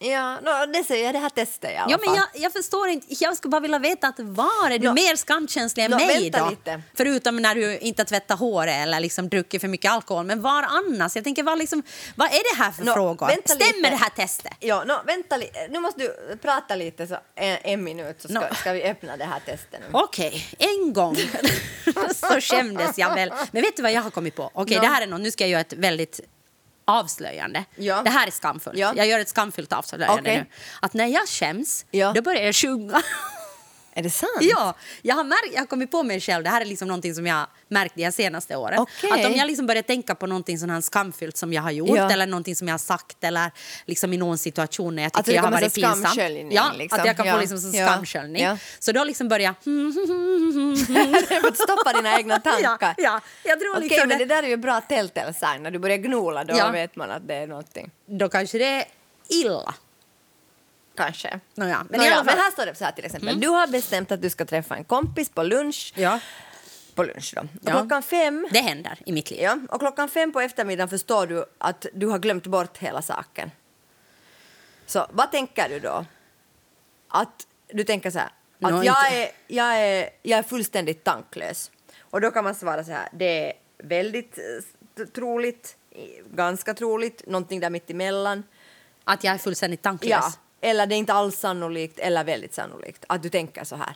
Ja, 0.00 0.34
no, 0.40 0.72
det 0.72 0.84
säger 0.84 1.04
jag, 1.04 1.14
det 1.14 1.18
här 1.18 1.30
testar 1.34 1.68
jag 1.68 1.74
i 1.74 1.78
alla 1.78 1.90
Ja, 1.92 1.98
men 1.98 2.08
fall. 2.08 2.16
jag, 2.34 2.42
jag 2.42 2.52
förstår 2.52 2.88
inte. 2.88 3.06
Jag 3.10 3.36
skulle 3.36 3.50
bara 3.50 3.60
vilja 3.60 3.78
veta 3.78 4.08
att 4.08 4.18
var 4.20 4.70
är 4.70 4.78
du 4.78 4.86
Nå- 4.86 4.92
mer 4.94 5.16
skamkänslig 5.16 5.84
än 5.84 5.90
Nå, 5.90 5.96
mig 5.96 6.30
då? 6.30 6.50
lite. 6.50 6.82
Förutom 6.94 7.36
när 7.36 7.54
du 7.54 7.78
inte 7.78 8.02
har 8.02 8.06
tvättat 8.06 8.38
håret 8.38 8.74
eller 8.74 9.00
liksom 9.00 9.28
druckit 9.28 9.60
för 9.60 9.68
mycket 9.68 9.92
alkohol. 9.92 10.26
Men 10.26 10.42
var 10.42 10.62
annars? 10.62 11.14
Jag 11.16 11.24
tänker, 11.24 11.42
vad, 11.42 11.58
liksom, 11.58 11.82
vad 12.16 12.28
är 12.28 12.56
det 12.56 12.62
här 12.64 12.70
för 12.72 12.84
Nå, 12.84 12.94
frågor? 12.94 13.28
Stämmer 13.44 13.76
lite. 13.76 13.90
det 13.90 13.96
här 13.96 14.10
testet? 14.10 14.52
Ja, 14.60 14.84
no, 14.84 14.94
vänta 15.06 15.36
lite. 15.36 15.68
Nu 15.70 15.78
måste 15.80 16.00
du 16.00 16.36
prata 16.36 16.74
lite, 16.74 17.06
så 17.06 17.16
en, 17.34 17.58
en 17.62 17.84
minut 17.84 18.22
så 18.22 18.28
ska, 18.28 18.54
ska 18.54 18.72
vi 18.72 18.82
öppna 18.82 19.16
det 19.16 19.24
här 19.24 19.40
testet. 19.40 19.80
Okej, 19.92 20.46
en 20.58 20.92
gång 20.92 21.16
så 22.14 22.40
skämdes 22.40 22.98
jag 22.98 23.14
väl. 23.14 23.32
Men 23.52 23.62
vet 23.62 23.76
du 23.76 23.82
vad 23.82 23.92
jag 23.92 24.02
har 24.02 24.10
kommit 24.10 24.34
på? 24.36 24.50
Okej, 24.54 24.74
Ja. 24.74 24.80
det 24.80 24.86
här 24.88 25.02
är 25.02 25.06
något, 25.06 25.20
nu 25.20 25.30
ska 25.30 25.44
jag 25.44 25.50
göra 25.50 25.60
ett 25.60 25.72
väldigt 25.72 26.20
avslöjande. 26.88 27.64
Ja. 27.76 28.02
Det 28.02 28.10
här 28.10 28.26
är 28.26 28.30
skamfullt. 28.30 28.78
Ja. 28.78 28.92
Jag 28.96 29.06
gör 29.06 29.20
ett 29.20 29.28
skamfullt 29.28 29.72
avslöjande 29.72 30.20
Okej. 30.20 30.36
nu. 30.36 30.46
Att 30.82 30.94
när 30.94 31.06
jag 31.06 31.28
skäms, 31.28 31.86
Ja. 31.90 32.12
då 32.14 32.22
börjar 32.22 32.42
jag 32.42 32.54
sjunga. 32.54 33.02
Är 33.98 34.02
det 34.02 34.10
sant? 34.10 34.30
Ja, 34.40 34.74
jag 35.02 35.14
har, 35.14 35.24
märkt, 35.24 35.52
jag 35.54 35.60
har 35.60 35.66
kommit 35.66 35.90
på 35.90 36.02
mig 36.02 36.20
själv, 36.20 36.44
det 36.44 36.50
här 36.50 36.60
är 36.60 36.64
liksom 36.64 36.88
någonting 36.88 37.14
som 37.14 37.26
jag 37.26 37.46
märkt 37.68 37.94
de 37.94 38.12
senaste 38.12 38.56
åren. 38.56 38.78
Okej. 38.78 39.10
Att 39.10 39.26
om 39.26 39.32
jag 39.34 39.46
liksom 39.46 39.66
börjar 39.66 39.82
tänka 39.82 40.14
på 40.14 40.26
någonting 40.26 40.58
sånt 40.58 40.72
här 40.72 40.80
skamfyllt 40.80 41.36
som 41.36 41.52
jag 41.52 41.62
har 41.62 41.70
gjort 41.70 41.88
Ja. 41.96 42.10
eller 42.10 42.26
någonting 42.26 42.56
som 42.56 42.68
jag 42.68 42.72
har 42.72 42.78
sagt 42.78 43.24
eller 43.24 43.50
liksom 43.86 44.12
i 44.12 44.16
någon 44.16 44.38
situation 44.38 44.96
när 44.96 45.02
jag 45.02 45.12
tycker 45.12 45.30
det 45.30 45.36
jag 45.36 45.42
har 45.42 45.50
varit 45.50 45.74
pinsam. 45.74 46.48
Ja, 46.50 46.72
liksom. 46.78 47.00
att 47.00 47.06
jag 47.06 47.16
kan 47.16 47.26
Ja. 47.26 47.32
få 47.34 47.40
liksom 47.40 47.58
så 47.58 47.72
skamsköljning. 47.72 48.42
Ja. 48.42 48.56
Så 48.78 48.92
då 48.92 49.04
liksom 49.04 49.28
börjar 49.28 49.54
jag... 49.64 49.74
Att 51.48 51.56
stoppa 51.58 51.92
dina 51.92 52.18
egna 52.18 52.38
tankar. 52.40 52.94
Ja, 52.96 53.04
ja, 53.04 53.20
jag 53.44 53.60
tror 53.60 53.70
Okej, 53.76 53.82
liksom 53.88 54.08
men 54.08 54.18
det- 54.18 54.24
det 54.24 54.34
där 54.34 54.42
är 54.42 54.48
ju 54.48 54.56
bra 54.56 54.80
telltale 54.80 55.34
sign. 55.34 55.62
När 55.62 55.70
du 55.70 55.78
börjar 55.78 55.96
gnola 55.96 56.44
då 56.44 56.70
vet 56.72 56.96
man 56.96 57.10
att 57.10 57.28
det 57.28 57.34
är 57.34 57.46
någonting. 57.46 57.90
Då 58.06 58.28
kanske 58.28 58.58
det 58.58 58.64
är 58.64 58.84
illa. 59.28 59.74
Kanske. 60.98 61.40
Nåja, 61.54 61.86
men 61.90 62.00
fall- 62.00 62.24
men 62.24 62.38
här 62.38 62.50
står 62.50 62.66
det 62.66 62.74
så 62.74 62.84
här 62.84 62.92
till 62.92 63.04
exempel. 63.04 63.40
Du 63.40 63.48
har 63.48 63.66
bestämt 63.66 64.12
att 64.12 64.22
du 64.22 64.30
ska 64.30 64.44
träffa 64.44 64.76
en 64.76 64.84
kompis 64.84 65.30
på 65.30 65.42
lunch. 65.42 65.92
Ja. 65.96 66.20
På 66.94 67.02
lunch 67.02 67.32
då. 67.36 67.40
Och 67.40 67.46
Ja. 67.62 67.70
Klockan 67.80 68.02
fem 68.02 68.48
Det 68.50 68.58
händer 68.60 68.98
i 69.06 69.12
mitt 69.12 69.30
liv. 69.30 69.40
Ja, 69.42 69.58
och 69.70 69.80
klockan 69.80 70.08
fem 70.08 70.32
på 70.32 70.40
eftermiddagen 70.40 70.88
förstår 70.88 71.26
du 71.26 71.44
att 71.58 71.86
du 71.94 72.06
har 72.06 72.18
glömt 72.18 72.46
bort 72.46 72.78
hela 72.78 73.02
saken. 73.02 73.50
Så 74.86 75.06
vad 75.10 75.30
tänker 75.32 75.68
du 75.68 75.80
då? 75.80 76.04
Att 77.08 77.46
du 77.72 77.84
tänker 77.84 78.10
så 78.10 78.18
här, 78.18 78.28
att 78.62 78.70
Nå, 78.70 78.84
jag, 78.84 79.06
inte- 79.06 79.16
är, 79.22 79.30
jag, 79.46 79.78
är, 79.78 80.10
jag 80.22 80.38
är 80.38 80.42
fullständigt 80.42 81.04
tanklös. 81.04 81.70
Och 82.00 82.20
då 82.20 82.30
kan 82.30 82.44
man 82.44 82.54
svara 82.54 82.84
så 82.84 82.92
här, 82.92 83.08
det 83.12 83.48
är 83.48 83.52
väldigt 83.78 84.38
eh, 84.38 85.04
troligt, 85.06 85.76
ganska 86.34 86.74
troligt, 86.74 87.26
någonting 87.26 87.60
där 87.60 87.70
mitt 87.70 87.90
emellan. 87.90 88.42
Att 89.04 89.24
jag 89.24 89.34
är 89.34 89.38
fullständigt 89.38 89.82
tanklös. 89.82 90.10
Ja, 90.10 90.32
eller 90.60 90.86
det 90.86 90.94
är 90.94 90.96
inte 90.96 91.12
alls 91.12 91.38
sannolikt 91.38 91.98
eller 91.98 92.24
väldigt 92.24 92.54
sannolikt 92.54 93.04
att 93.08 93.22
du 93.22 93.28
tänker 93.28 93.64
så 93.64 93.76
här 93.76 93.94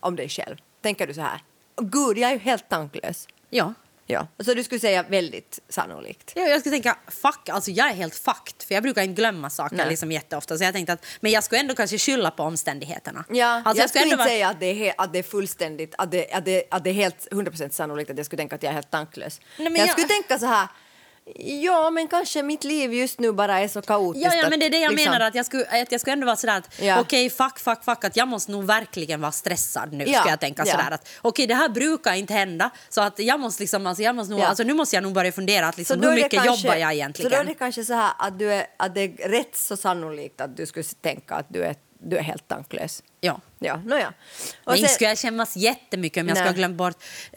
om 0.00 0.16
dig 0.16 0.28
själv. 0.28 0.56
Tänker 0.82 1.06
du 1.06 1.14
så 1.14 1.20
här, 1.20 1.42
"Åh, 1.76 1.86
gud, 1.86 2.18
jag 2.18 2.30
är 2.30 2.34
ju 2.34 2.38
helt 2.40 2.68
tanklös. 2.68 3.28
ja. 3.50 3.74
Ja, 4.10 4.26
så 4.44 4.54
du 4.54 4.64
skulle 4.64 4.80
säga 4.80 5.02
väldigt 5.02 5.58
sannolikt. 5.68 6.32
Ja, 6.36 6.42
jag 6.42 6.60
skulle 6.60 6.72
tänka, 6.74 6.98
fuck, 7.08 7.48
alltså 7.48 7.70
jag 7.70 7.90
är 7.90 7.94
helt 7.94 8.14
fucked. 8.14 8.62
För 8.68 8.74
jag 8.74 8.82
brukar 8.82 9.02
inte 9.02 9.14
glömma 9.20 9.50
saker 9.50 9.76
Nej. 9.76 9.88
liksom 9.88 10.12
jätteofta. 10.12 10.58
Så 10.58 10.64
jag 10.64 10.74
tänkte 10.74 10.92
att, 10.92 11.06
men 11.20 11.32
jag 11.32 11.44
skulle 11.44 11.60
ändå 11.60 11.74
kanske 11.74 11.98
skylla 11.98 12.30
på 12.30 12.42
omständigheterna. 12.42 13.24
Ja, 13.30 13.62
alltså, 13.64 13.82
jag 13.82 13.88
skulle 13.90 14.02
ändå 14.02 14.12
inte 14.12 14.16
vara- 14.18 14.28
säga 14.28 14.48
att 14.48 14.60
det, 14.60 14.88
är 14.88 14.94
att 14.98 15.12
det 15.12 15.18
är 15.18 15.22
fullständigt, 15.22 15.94
att 15.98 16.10
det, 16.10 16.32
att, 16.32 16.44
det, 16.44 16.62
att 16.70 16.84
det 16.84 16.90
är 16.90 16.94
helt 16.94 17.28
100% 17.30 17.70
sannolikt 17.70 18.10
att 18.10 18.16
jag 18.16 18.26
skulle 18.26 18.40
tänka 18.40 18.54
att 18.56 18.62
jag 18.62 18.70
är 18.70 18.74
helt 18.74 18.90
tanklös. 18.90 19.40
Nej, 19.58 19.64
men 19.70 19.76
jag, 19.76 19.88
jag- 19.88 19.90
skulle 19.92 20.08
tänka 20.08 20.38
så 20.38 20.46
här, 20.46 20.68
ja 21.36 21.90
men 21.90 22.08
kanske 22.08 22.42
mitt 22.42 22.64
liv 22.64 22.92
just 22.94 23.20
nu 23.20 23.32
bara 23.32 23.58
är 23.60 23.68
så 23.68 23.82
kaotiskt. 23.82 24.24
Ja, 24.26 24.34
ja, 24.42 24.48
men 24.50 24.60
det 24.60 24.66
är 24.66 24.70
det 24.70 24.78
jag 24.78 24.92
liksom- 24.92 25.12
menar, 25.12 25.26
att 25.26 25.34
jag 25.34 25.46
skulle, 25.46 25.64
att 25.82 25.92
jag 25.92 26.00
skulle 26.00 26.12
ändå 26.12 26.26
vara 26.26 26.36
sådär 26.36 26.58
att 26.58 26.80
Ja. 26.80 27.00
okej, 27.00 27.30
fuck, 27.30 27.58
fuck, 27.58 27.84
fuck, 27.84 28.04
att 28.04 28.16
jag 28.16 28.28
måste 28.28 28.52
nog 28.52 28.64
verkligen 28.64 29.20
vara 29.20 29.32
stressad 29.32 29.92
nu, 29.92 30.04
Ja, 30.06 30.20
ska 30.20 30.30
jag 30.30 30.40
tänka 30.40 30.62
ja. 30.66 30.72
sådär 30.72 30.90
att 30.90 31.08
okej, 31.22 31.46
det 31.46 31.54
här 31.54 31.68
brukar 31.68 32.14
inte 32.14 32.34
hända, 32.34 32.70
så 32.88 33.00
att 33.00 33.18
jag 33.18 33.40
måste 33.40 33.62
liksom, 33.62 33.86
alltså 33.86 34.02
jag 34.02 34.14
måste 34.14 34.30
nog, 34.32 34.40
Ja. 34.40 34.46
alltså 34.46 34.64
nu 34.64 34.74
måste 34.74 34.96
jag 34.96 35.02
nog 35.02 35.12
börja 35.12 35.32
fundera 35.32 35.68
att 35.68 35.78
liksom, 35.78 36.02
hur 36.02 36.10
mycket 36.14 36.30
kanske- 36.42 36.66
jobbar 36.66 36.76
jag 36.76 36.92
egentligen? 36.94 37.30
Så 37.30 37.36
då 37.36 37.42
är 37.42 37.46
det 37.46 37.54
kanske 37.54 37.84
så 37.84 37.94
här 37.94 38.12
att, 38.18 38.38
du 38.38 38.52
är, 38.52 38.66
att 38.76 38.94
det 38.94 39.00
är 39.00 39.28
rätt 39.28 39.56
så 39.56 39.76
sannolikt 39.76 40.40
att 40.40 40.56
du 40.56 40.66
skulle 40.66 40.84
tänka 40.84 41.34
att 41.34 41.46
du 41.48 41.64
är 41.64 41.74
du 41.98 42.16
är 42.16 42.22
helt 42.22 42.48
tanklös. 42.48 43.02
Ja. 43.20 43.40
Ja, 43.58 43.76
nåja. 43.76 44.12
Och 44.64 44.78
sen- 44.78 44.88
skulle 44.88 45.08
jag 45.08 45.18
kännas 45.18 45.56
jättemycket 45.56 46.20
om 46.20 46.28
jag 46.28 46.36
skulle 46.36 46.50
ha 46.50 46.56
glömt 46.56 46.76
bort 46.76 46.96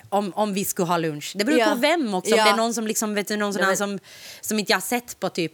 om, 0.10 0.34
om 0.36 0.54
vi 0.54 0.66
skulle 0.66 0.88
ha 0.88 0.98
lunch. 0.98 1.34
Det 1.36 1.46
beror 1.46 1.60
Ja. 1.60 1.66
på 1.70 1.76
vem 1.76 2.14
också. 2.14 2.32
Om 2.34 2.38
Ja. 2.38 2.44
det 2.44 2.50
är 2.50 2.56
någon 2.58 2.74
som, 2.74 2.88
liksom, 2.88 3.14
vet 3.16 3.28
du, 3.28 3.38
någon 3.38 3.54
sån 3.54 3.62
men- 3.62 3.78
som, 3.78 4.00
som 4.42 4.60
inte 4.60 4.72
jag 4.72 4.78
har 4.78 4.82
sett 4.82 5.20
på 5.20 5.30
typ 5.30 5.54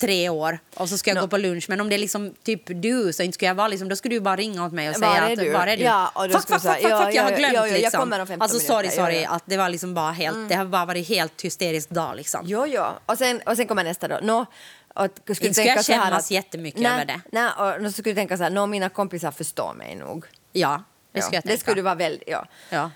tre 0.00 0.28
år 0.28 0.58
och 0.74 0.88
så 0.88 0.98
ska 0.98 1.10
jag 1.10 1.14
Nå. 1.14 1.20
gå 1.20 1.28
på 1.28 1.36
lunch. 1.36 1.64
Men 1.68 1.80
om 1.80 1.88
det 1.88 1.96
är 1.96 1.98
liksom 1.98 2.34
typ 2.42 2.62
du 2.66 3.12
så 3.12 3.22
inte 3.22 3.34
skulle 3.34 3.48
jag 3.48 3.54
vara 3.54 3.68
liksom, 3.68 3.88
då 3.88 3.96
skulle 3.96 4.14
du 4.14 4.20
bara 4.20 4.36
ringa 4.36 4.66
åt 4.66 4.72
mig 4.72 4.88
och 4.88 4.96
säga 4.96 5.08
Var 5.10 5.16
är 5.16 5.32
att 5.32 5.38
du? 5.38 5.50
var 5.52 5.66
är 5.66 5.76
du? 5.76 5.82
Ja, 5.82 6.12
och 6.14 6.22
fuck, 6.32 6.48
fuck, 6.48 6.60
säga, 6.62 6.74
fuck, 6.74 6.84
ja, 6.90 6.98
fuck, 6.98 7.06
jag 7.08 7.14
ja, 7.14 7.22
har 7.22 7.30
ja, 7.30 7.36
glömt 7.36 7.54
ja, 7.54 7.66
jag 7.68 7.80
liksom. 7.80 8.00
om 8.02 8.10
15 8.10 8.42
alltså 8.42 8.58
sorry, 8.58 8.76
minuter, 8.82 8.96
ja, 8.98 9.04
sorry 9.06 9.14
ja. 9.14 9.20
Mm. 9.22 9.32
att 9.36 9.42
det 9.46 9.56
var 9.56 9.68
liksom 9.68 9.94
bara 9.94 10.10
helt, 10.12 10.48
det 10.48 10.54
har 10.54 10.64
bara 10.64 10.84
varit 10.84 11.08
helt 11.08 11.42
hysterisk 11.42 11.90
dag 11.90 12.16
liksom. 12.16 12.40
Jo, 12.44 12.66
jo. 12.66 12.84
Och 13.06 13.18
sen, 13.18 13.40
och 13.46 13.56
sen 13.56 13.66
kommer 13.66 13.84
nästa 13.84 14.08
då. 14.08 14.18
Nå, 14.22 14.46
och 14.94 15.08
skulle 15.36 15.48
Inte 15.48 15.52
tänka 15.62 15.74
jag 15.74 15.84
skämmas 15.86 16.24
att- 16.24 16.30
jättemycket 16.30 16.80
nej, 16.80 16.92
över 16.92 17.04
det. 17.04 17.20
Nej, 17.32 17.50
och 17.58 17.82
då 17.82 17.90
skulle 17.92 18.10
du 18.10 18.14
tänka 18.14 18.36
så 18.36 18.42
här, 18.42 18.66
mina 18.66 18.88
kompisar 18.88 19.30
förstår 19.30 19.74
mig 19.74 19.94
nog. 19.96 20.26
Ja, 20.52 20.82
det 21.12 21.18
Ja, 21.18 21.22
skulle 21.22 21.36
jag 21.36 21.42
tänka. 21.42 21.54
det 21.54 21.60
skulle 21.60 21.74
du 21.76 21.82
vara 21.82 21.94
väldigt, 21.94 22.28
ja. 22.28 22.46
Ja. 22.70 22.90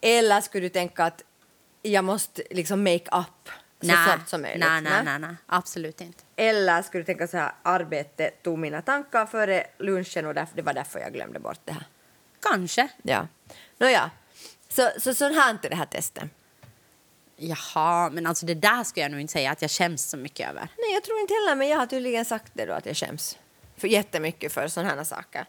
Eller 0.00 0.40
skulle 0.40 0.64
du 0.64 0.68
tänka 0.68 1.04
att 1.04 1.22
jag 1.82 2.04
måste 2.04 2.42
liksom 2.50 2.82
make 2.84 3.04
up 3.12 3.48
så 3.80 3.86
Nej, 3.86 3.96
snabbt 4.06 4.28
som 4.28 4.42
möjligt? 4.42 4.60
nej, 4.66 4.80
nej, 4.82 5.04
nej, 5.04 5.18
nej, 5.18 5.34
absolut 5.46 6.00
inte. 6.00 6.22
Eller 6.36 6.82
skulle 6.82 7.00
du 7.02 7.06
tänka 7.06 7.26
så 7.28 7.36
här, 7.36 7.52
arbete 7.62 8.30
tog 8.42 8.58
mina 8.58 8.82
tankar 8.82 9.26
före 9.26 9.66
lunchen 9.78 10.26
och 10.26 10.34
därför, 10.34 10.56
det 10.56 10.62
var 10.62 10.72
därför 10.72 10.98
jag 10.98 11.12
glömde 11.12 11.38
bort 11.38 11.60
det 11.64 11.72
här. 11.72 11.86
Kanske. 12.42 12.88
Ja. 13.02 13.26
Nåja, 13.78 14.10
så, 14.68 14.90
så 14.98 15.14
sån 15.14 15.34
här 15.34 15.46
är 15.46 15.50
inte 15.50 15.68
det 15.68 15.76
här 15.76 15.86
testet. 15.86 16.24
Jaha, 17.44 18.10
men 18.10 18.26
alltså 18.26 18.46
det 18.46 18.54
där 18.54 18.84
skulle 18.84 19.04
jag 19.04 19.10
nog 19.10 19.20
inte 19.20 19.32
säga 19.32 19.50
att 19.50 19.62
jag 19.62 19.70
skäms 19.70 20.02
så 20.10 20.16
mycket 20.16 20.48
över. 20.50 20.68
Nej, 20.78 20.94
jag 20.94 21.02
tror 21.02 21.20
inte 21.20 21.34
heller, 21.34 21.54
men 21.56 21.68
jag 21.68 21.78
har 21.78 21.86
tydligen 21.86 22.24
sagt 22.24 22.52
det 22.54 22.64
då 22.66 22.72
att 22.72 22.86
jag 22.86 22.96
skäms 22.96 23.38
för 23.76 23.88
jättemycket 23.88 24.52
för 24.52 24.68
sådana 24.68 24.94
här 24.94 25.04
saker. 25.04 25.44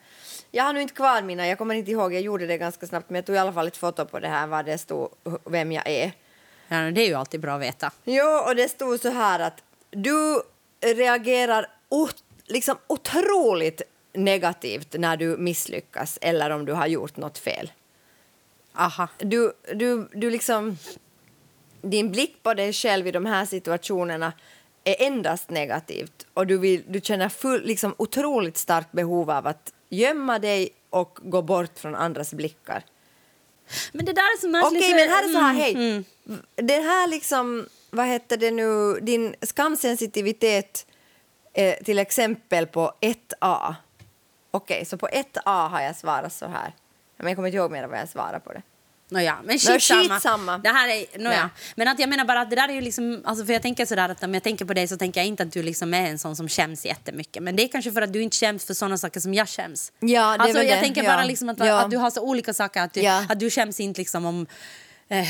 Jag 0.52 0.64
har 0.64 0.74
nu 0.74 0.82
inte 0.82 0.94
kvar 0.94 1.22
mina, 1.22 1.48
jag 1.48 1.58
kommer 1.58 1.76
inte 1.76 1.92
ihåg, 1.92 2.14
jag 2.14 2.22
gjorde 2.22 2.48
det 2.48 2.58
ganska 2.58 2.88
snabbt, 2.88 3.10
men 3.10 3.16
jag 3.16 3.26
tog 3.26 3.36
i 3.36 3.40
alla 3.40 3.54
fall 3.54 3.68
ett 3.68 3.78
foto 3.78 4.06
på 4.06 4.20
det 4.20 4.28
här, 4.28 4.48
vad 4.48 4.66
det 4.66 4.78
stod, 4.78 5.10
vem 5.46 5.72
jag 5.72 5.88
är. 5.88 6.12
Ja, 6.68 6.78
det 6.78 7.02
är 7.02 7.08
ju 7.08 7.14
alltid 7.14 7.40
bra 7.42 7.56
att 7.56 7.62
veta. 7.62 7.92
Jo, 8.04 8.26
och 8.48 8.56
det 8.56 8.70
stod 8.70 9.00
så 9.00 9.10
här 9.10 9.40
att 9.40 9.64
du 9.92 10.42
reagerar 10.82 11.68
ot- 11.90 12.24
liksom 12.46 12.78
otroligt 12.88 13.82
negativt 14.14 14.96
när 15.00 15.18
du 15.18 15.38
misslyckas 15.38 16.18
eller 16.22 16.50
om 16.50 16.66
du 16.66 16.74
har 16.74 16.88
gjort 16.88 17.18
något 17.18 17.38
fel. 17.38 17.72
Aha. 18.76 19.08
Du, 19.18 19.54
du, 19.76 20.10
du 20.14 20.30
liksom... 20.30 20.78
Din 21.84 22.12
blick 22.12 22.44
på 22.44 22.54
dig 22.54 22.74
själv 22.74 23.08
i 23.08 23.12
de 23.12 23.26
här 23.26 23.46
situationerna 23.46 24.34
är 24.84 24.96
endast 25.06 25.50
negativt 25.50 26.26
och 26.34 26.48
du, 26.48 26.58
vill, 26.58 26.84
du 26.88 27.02
känner 27.02 27.30
full, 27.30 27.64
liksom 27.66 27.96
otroligt 27.98 28.58
starkt 28.58 28.92
behov 28.92 29.32
av 29.32 29.48
att 29.48 29.74
gömma 29.90 30.40
dig 30.40 30.70
och 30.90 31.20
gå 31.22 31.42
bort 31.42 31.80
från 31.80 31.96
andras 31.96 32.34
blickar. 32.34 32.84
Men 33.92 34.06
det 34.06 34.14
där 34.14 34.22
är 34.22 34.38
så 34.42 34.48
Okej, 34.48 34.62
märkligt. 34.62 34.86
för- 34.86 34.96
men 34.96 35.10
här 35.10 35.24
är 35.24 35.34
så 35.34 35.40
här, 35.40 35.50
Mm, 35.54 35.62
hej. 35.62 35.74
mm. 36.26 36.40
Det 36.56 36.80
här 36.80 37.08
liksom, 37.08 37.68
vad 37.90 38.08
heter 38.08 38.38
det 38.38 38.52
nu, 38.52 39.00
din 39.02 39.36
skamsensitivitet 39.42 40.86
eh, 41.54 41.76
till 41.84 42.00
exempel 42.00 42.68
på 42.68 42.92
1A. 43.02 43.76
Okej, 44.52 44.86
så 44.86 44.98
på 44.98 45.08
1A 45.08 45.68
har 45.70 45.82
jag 45.82 45.96
svarat 45.96 46.34
så 46.34 46.46
här. 46.46 46.74
Men 47.18 47.28
jag 47.28 47.36
kommer 47.36 47.48
inte 47.48 47.58
ihåg 47.58 47.72
mer 47.72 47.88
vad 47.88 48.00
jag 48.00 48.10
svarade 48.10 48.40
på 48.40 48.54
det. 48.54 48.62
Nåja, 49.10 49.38
men 49.44 49.60
skitsamma. 49.60 50.02
skitsamma. 50.04 50.58
Det 50.58 50.70
här 50.70 50.88
är, 50.90 51.20
nåja. 51.20 51.38
Ja. 51.38 51.50
Men 51.76 51.88
att 51.88 52.00
jag 52.00 52.10
menar 52.10 52.26
bara 52.26 52.42
att 52.42 52.50
det 52.50 52.56
där 52.56 52.70
är 52.70 52.74
ju 52.74 52.82
liksom, 52.82 53.22
alltså 53.26 53.46
för 53.46 53.54
jag 53.54 53.62
tänker 53.62 53.86
sådär 53.86 54.10
att 54.10 54.24
om 54.24 54.34
jag 54.34 54.44
tänker 54.44 54.66
på 54.66 54.74
dig 54.74 54.88
så 54.88 54.98
tänker 54.98 55.20
jag 55.20 55.28
inte 55.28 55.44
att 55.44 55.52
du 55.52 55.64
liksom 55.64 55.94
är 55.94 56.10
en 56.10 56.20
sån 56.20 56.36
som 56.36 56.50
skäms 56.50 56.86
jättemycket. 56.86 57.44
Men 57.44 57.56
det 57.56 57.64
är 57.64 57.68
kanske 57.68 57.92
för 57.92 58.02
att 58.02 58.14
du 58.14 58.22
inte 58.22 58.38
skäms 58.38 58.66
för 58.66 58.74
sådana 58.74 58.98
saker 58.98 59.20
som 59.20 59.34
jag 59.34 59.50
skäms. 59.50 59.92
Ja, 60.00 60.08
det 60.38 60.44
alltså 60.44 60.64
jag 60.64 60.78
det. 60.78 60.82
tänker 60.82 61.04
Ja. 61.04 61.10
bara 61.16 61.24
liksom 61.26 61.50
att, 61.50 61.60
Ja. 61.60 61.80
att 61.82 61.92
du 61.92 61.98
har 61.98 62.10
så 62.12 62.22
olika 62.22 62.54
saker, 62.54 62.82
att 62.82 62.94
du, 62.94 63.02
Ja. 63.02 63.26
att 63.30 63.40
du 63.40 63.50
skäms 63.50 63.80
inte 63.80 64.02
liksom 64.02 64.26
om 64.26 64.48
eh, 65.10 65.28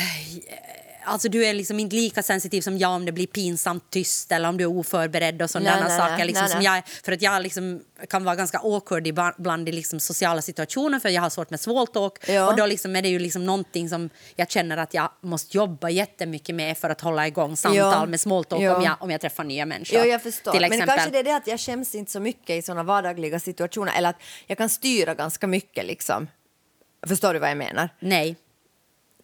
Alltså 1.06 1.30
du 1.30 1.46
är 1.46 1.54
liksom 1.54 1.80
inte 1.80 1.96
lika 1.96 2.24
sensitiv 2.24 2.62
som 2.62 2.78
jag 2.78 2.92
om 2.92 3.06
det 3.06 3.12
blir 3.12 3.28
pinsamt 3.28 3.90
tyst 3.90 4.32
eller 4.32 4.50
om 4.50 4.58
du 4.58 4.64
är 4.64 4.68
oförberedd 4.68 5.42
och 5.42 5.50
sådana 5.50 5.76
Nej, 5.76 5.84
nej, 5.88 5.98
saker. 6.00 6.26
Liksom, 6.26 6.44
nej, 6.44 6.52
som 6.52 6.62
jag, 6.62 6.82
för 7.04 7.12
att 7.12 7.22
jag 7.22 7.42
liksom 7.44 7.82
kan 8.10 8.24
vara 8.24 8.36
ganska 8.36 8.58
awkward 8.58 9.08
ibland 9.08 9.70
i 9.70 9.72
liksom 9.72 10.00
sociala 10.00 10.42
situationer 10.42 11.00
för 11.00 11.10
jag 11.10 11.22
har 11.22 11.30
svårt 11.30 11.50
med 11.50 11.60
small 11.60 11.88
talk. 11.88 12.30
Ja. 12.30 12.48
Och 12.48 12.56
då 12.58 12.66
liksom 12.66 12.96
är 12.96 13.02
det 13.02 13.10
ju 13.10 13.20
liksom 13.20 13.46
någonting 13.46 13.90
som 13.90 14.10
jag 14.36 14.52
känner 14.52 14.78
att 14.78 14.94
jag 14.94 15.10
måste 15.22 15.58
jobba 15.58 15.90
jättemycket 15.90 16.56
med 16.56 16.78
för 16.78 16.90
att 16.90 17.02
hålla 17.02 17.28
igång 17.28 17.58
samtal 17.58 17.78
Ja. 17.78 18.06
med 18.06 18.20
small 18.20 18.46
talk 18.46 18.62
Ja. 18.62 18.76
om, 18.76 18.84
jag, 18.84 18.96
om 19.00 19.12
jag 19.12 19.22
träffar 19.22 19.44
nya 19.44 19.66
människor. 19.66 20.00
Jo, 20.00 20.06
jag 20.06 20.24
förstår. 20.24 20.52
Till 20.52 20.62
Men 20.70 20.88
kanske 20.88 21.10
det 21.10 21.20
är 21.20 21.24
det 21.24 21.36
att 21.36 21.48
jag 21.48 21.60
skäms 21.60 21.96
inte 21.96 22.12
så 22.12 22.20
mycket 22.20 22.50
i 22.50 22.62
såna 22.62 22.84
vardagliga 22.84 23.40
situationer 23.40 23.94
eller 23.98 24.10
att 24.10 24.22
jag 24.48 24.58
kan 24.58 24.70
styra 24.70 25.14
ganska 25.16 25.48
mycket 25.48 25.86
liksom. 25.86 26.28
Förstår 27.08 27.34
du 27.34 27.40
vad 27.40 27.50
jag 27.50 27.58
menar? 27.58 27.90
Nej. 28.00 28.36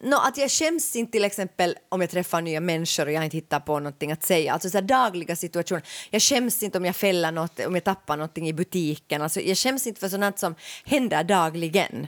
Nå, 0.02 0.16
att 0.18 0.36
jag 0.36 0.50
skäms 0.50 0.96
inte 0.96 1.12
till 1.12 1.24
exempel 1.24 1.76
om 1.88 2.00
jag 2.00 2.10
träffar 2.10 2.42
nya 2.42 2.60
människor 2.60 3.06
och 3.06 3.12
jag 3.12 3.24
inte 3.24 3.36
hittar 3.36 3.60
på 3.60 3.78
någonting 3.78 4.12
att 4.12 4.22
säga. 4.22 4.52
Alltså 4.52 4.70
så 4.70 4.80
dagliga 4.80 5.36
situationer. 5.36 5.82
Jag 6.10 6.22
skäms 6.22 6.62
inte 6.62 6.78
om 6.78 6.84
jag 6.84 6.96
fäller 6.96 7.32
något, 7.32 7.60
om 7.60 7.74
jag 7.74 7.84
tappar 7.84 8.16
någonting 8.16 8.48
i 8.48 8.52
butiken. 8.52 9.22
Alltså, 9.22 9.40
jag 9.40 9.56
skäms 9.58 9.86
inte 9.86 10.00
för 10.00 10.08
sånt 10.08 10.38
som 10.38 10.54
händer 10.84 11.24
dagligen. 11.24 12.06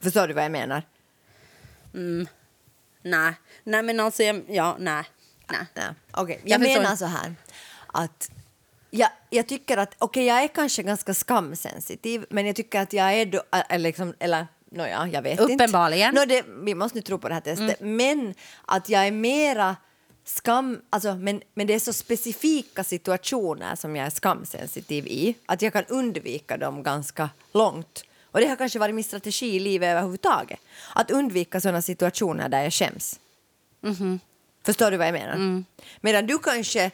Förstår 0.00 0.28
du 0.28 0.34
vad 0.34 0.44
jag 0.44 0.52
menar? 0.52 0.82
Nej. 3.02 3.34
Nej, 3.64 3.82
men 3.82 4.00
alltså, 4.00 4.22
jag, 4.22 4.42
ja, 4.48 4.76
nej. 4.78 5.04
nej. 5.50 5.66
Nej, 5.74 5.84
okej. 6.10 6.40
Jag 6.44 6.60
Jag, 6.60 6.66
förstår. 6.66 6.82
menar 6.82 6.96
så 6.96 7.06
här 7.06 7.34
att 7.86 8.30
jag, 8.90 9.08
jag 9.30 9.46
tycker 9.48 9.76
att, 9.76 9.94
okej 9.98 10.24
jag 10.24 10.42
är 10.44 10.48
kanske 10.48 10.82
ganska 10.82 11.14
skamsensitiv 11.14 12.26
men 12.30 12.46
jag 12.46 12.56
tycker 12.56 12.80
att 12.80 12.92
jag 12.92 13.14
är 13.14 13.26
då, 13.26 13.42
eller 13.68 13.82
liksom, 13.82 14.14
eller 14.18 14.46
nåja, 14.70 15.08
jag 15.12 15.22
vet 15.22 15.40
Uppenbarligen. 15.40 16.08
inte. 16.08 16.26
Det, 16.26 16.44
vi 16.64 16.74
måste 16.74 16.98
nu 16.98 17.02
tro 17.02 17.18
på 17.18 17.28
det 17.28 17.34
här 17.34 17.40
testet. 17.40 17.80
Men 17.80 18.34
att 18.64 18.88
jag 18.88 19.06
är 19.06 19.10
mera 19.10 19.76
skam, 20.24 20.80
alltså, 20.90 21.14
men, 21.14 21.42
men 21.54 21.66
det 21.66 21.74
är 21.74 21.78
så 21.78 21.92
specifika 21.92 22.84
situationer 22.84 23.76
som 23.76 23.96
jag 23.96 24.06
är 24.06 24.10
skamsensitiv 24.10 25.06
i 25.06 25.34
att 25.46 25.62
jag 25.62 25.72
kan 25.72 25.84
undvika 25.88 26.56
dem 26.56 26.82
ganska 26.82 27.30
långt. 27.52 28.04
Och 28.22 28.40
det 28.40 28.46
har 28.46 28.56
kanske 28.56 28.78
varit 28.78 28.94
min 28.94 29.04
strategi 29.04 29.56
i 29.56 29.58
livet 29.58 29.88
överhuvudtaget. 29.88 30.60
Att 30.94 31.10
undvika 31.10 31.60
sådana 31.60 31.82
situationer 31.82 32.48
där 32.48 32.62
jag 32.62 32.72
skäms. 32.72 33.20
Förstår 34.64 34.90
du 34.90 34.96
vad 34.96 35.06
jag 35.06 35.12
menar? 35.12 35.62
Medan 36.00 36.26
du 36.26 36.38
kanske 36.38 36.90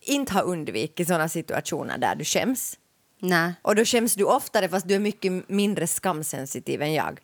inte 0.00 0.32
har 0.32 0.42
undvikit 0.42 1.08
sådana 1.08 1.28
situationer 1.28 1.98
där 1.98 2.14
du 2.14 2.24
skäms. 2.24 2.78
Nej. 3.18 3.54
Och 3.62 3.74
då 3.74 3.84
skäms 3.84 4.14
du 4.14 4.24
oftare 4.24 4.68
fast 4.68 4.88
du 4.88 4.94
är 4.94 4.98
mycket 4.98 5.48
mindre 5.48 5.86
skamsensitiv 5.86 6.82
än 6.82 6.92
jag. 6.92 7.20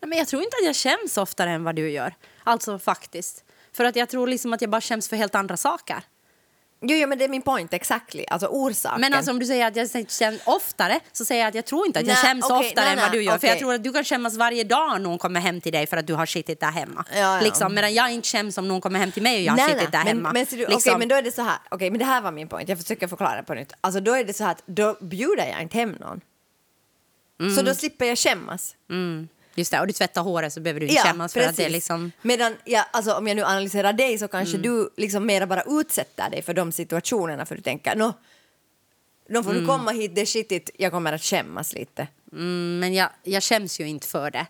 Nej, 0.00 0.08
men 0.08 0.18
jag 0.18 0.28
tror 0.28 0.42
inte 0.42 0.56
att 0.60 0.66
jag 0.66 0.76
skäms 0.76 1.18
oftare 1.18 1.50
än 1.50 1.64
vad 1.64 1.76
du 1.76 1.90
gör. 1.90 2.14
Alltså 2.44 2.78
faktiskt. 2.78 3.44
För 3.72 3.84
att 3.84 3.96
jag 3.96 4.08
tror 4.08 4.26
liksom 4.26 4.52
att 4.52 4.60
jag 4.60 4.70
bara 4.70 4.80
skäms 4.80 5.08
för 5.08 5.16
helt 5.16 5.34
andra 5.34 5.56
saker. 5.56 6.02
Jo, 6.80 6.96
jo 6.96 7.08
men 7.08 7.18
det 7.18 7.24
är 7.24 7.28
min 7.28 7.42
point, 7.42 7.74
exactly. 7.74 8.24
Alltså 8.28 8.46
orsaken. 8.46 9.00
Men 9.00 9.14
alltså 9.14 9.30
om 9.30 9.38
du 9.38 9.46
säger 9.46 9.66
att 9.66 9.76
jag 9.76 10.10
skäms 10.10 10.40
oftare 10.44 11.00
så 11.12 11.24
säger 11.24 11.40
jag 11.40 11.48
att 11.48 11.54
jag 11.54 11.64
tror 11.64 11.86
inte 11.86 11.98
att 11.98 12.06
jag 12.06 12.14
Nej, 12.14 12.24
skäms 12.24 12.44
okej, 12.44 12.68
oftare 12.68 12.84
nej, 12.84 12.94
än 12.94 13.00
vad 13.00 13.12
du 13.12 13.22
gör. 13.22 13.38
För 13.38 13.46
jag 13.46 13.58
tror 13.58 13.74
att 13.74 13.84
du 13.84 13.92
kan 13.92 14.04
skämmas 14.04 14.36
varje 14.36 14.64
dag 14.64 14.92
om 14.94 15.02
någon 15.02 15.18
kommer 15.18 15.40
hem 15.40 15.60
till 15.60 15.72
dig 15.72 15.86
för 15.86 15.96
att 15.96 16.06
du 16.06 16.14
har 16.14 16.26
skitit 16.26 16.60
där 16.60 16.70
hemma. 16.70 17.04
Ja, 17.12 17.18
ja. 17.18 17.40
Liksom, 17.40 17.74
medan 17.74 17.94
jag 17.94 18.12
inte 18.12 18.28
skäms 18.28 18.58
om 18.58 18.68
någon 18.68 18.80
kommer 18.80 18.98
hem 18.98 19.12
till 19.12 19.22
mig 19.22 19.36
och 19.36 19.58
jag 19.58 19.62
har 19.62 19.68
skitit 19.68 19.92
där 19.92 19.98
men, 19.98 20.06
hemma. 20.06 20.32
Men, 20.32 20.46
liksom. 20.50 20.74
okej, 20.74 20.98
men 20.98 21.08
då 21.08 21.14
är 21.14 21.22
det 21.22 21.32
så 21.32 21.42
här, 21.42 21.58
okej, 21.70 21.90
men 21.90 21.98
det 21.98 22.04
här 22.04 22.20
var 22.20 22.32
min 22.32 22.48
point, 22.48 22.68
jag 22.68 22.78
försöker 22.78 23.08
förklara 23.08 23.42
på 23.42 23.54
nytt. 23.54 23.72
Alltså 23.80 24.00
då 24.00 24.12
är 24.12 24.24
det 24.24 24.32
så 24.32 24.44
här 24.44 24.50
att 24.50 24.62
då 24.66 24.96
bjuder 25.00 25.46
jag 25.46 25.62
inte 25.62 25.78
hem 25.78 25.96
någon. 26.00 26.20
Så 27.56 27.62
då 27.62 27.74
slipper 27.74 28.04
jag 28.04 28.18
skämmas. 28.18 28.76
mm, 28.90 29.28
just 29.58 29.70
det, 29.70 29.80
och 29.80 29.86
du 29.86 29.92
tvättar 29.92 30.22
håret 30.22 30.52
så 30.52 30.60
behöver 30.60 30.80
du 30.80 30.86
inte 30.86 31.02
skämmas 31.02 31.32
för 31.32 31.40
att 31.40 31.56
det 31.56 31.64
är 31.64 31.70
liksom... 31.70 32.12
Medan, 32.22 32.56
ja, 32.64 32.86
alltså, 32.90 33.12
om 33.12 33.26
jag 33.26 33.36
nu 33.36 33.44
analyserar 33.44 33.92
dig 33.92 34.18
så 34.18 34.28
kanske 34.28 34.58
du 34.58 34.90
liksom 34.96 35.26
mera 35.26 35.46
bara 35.46 35.62
utsätter 35.66 36.30
dig 36.30 36.42
för 36.42 36.54
de 36.54 36.72
situationerna 36.72 37.46
för 37.46 37.54
du 37.56 37.62
tänker, 37.62 37.96
nå, 37.96 38.12
då 39.28 39.42
får 39.42 39.52
du 39.52 39.66
komma 39.66 39.90
hit, 39.90 40.14
det 40.14 40.20
är 40.20 40.26
skitigt, 40.26 40.70
jag 40.76 40.92
kommer 40.92 41.12
att 41.12 41.22
skämmas 41.22 41.72
lite. 41.72 42.08
Mm, 42.32 42.78
men 42.78 42.94
jag, 42.94 43.08
jag 43.22 43.42
skäms 43.42 43.80
ju 43.80 43.88
inte 43.88 44.06
för 44.06 44.30
det. 44.30 44.46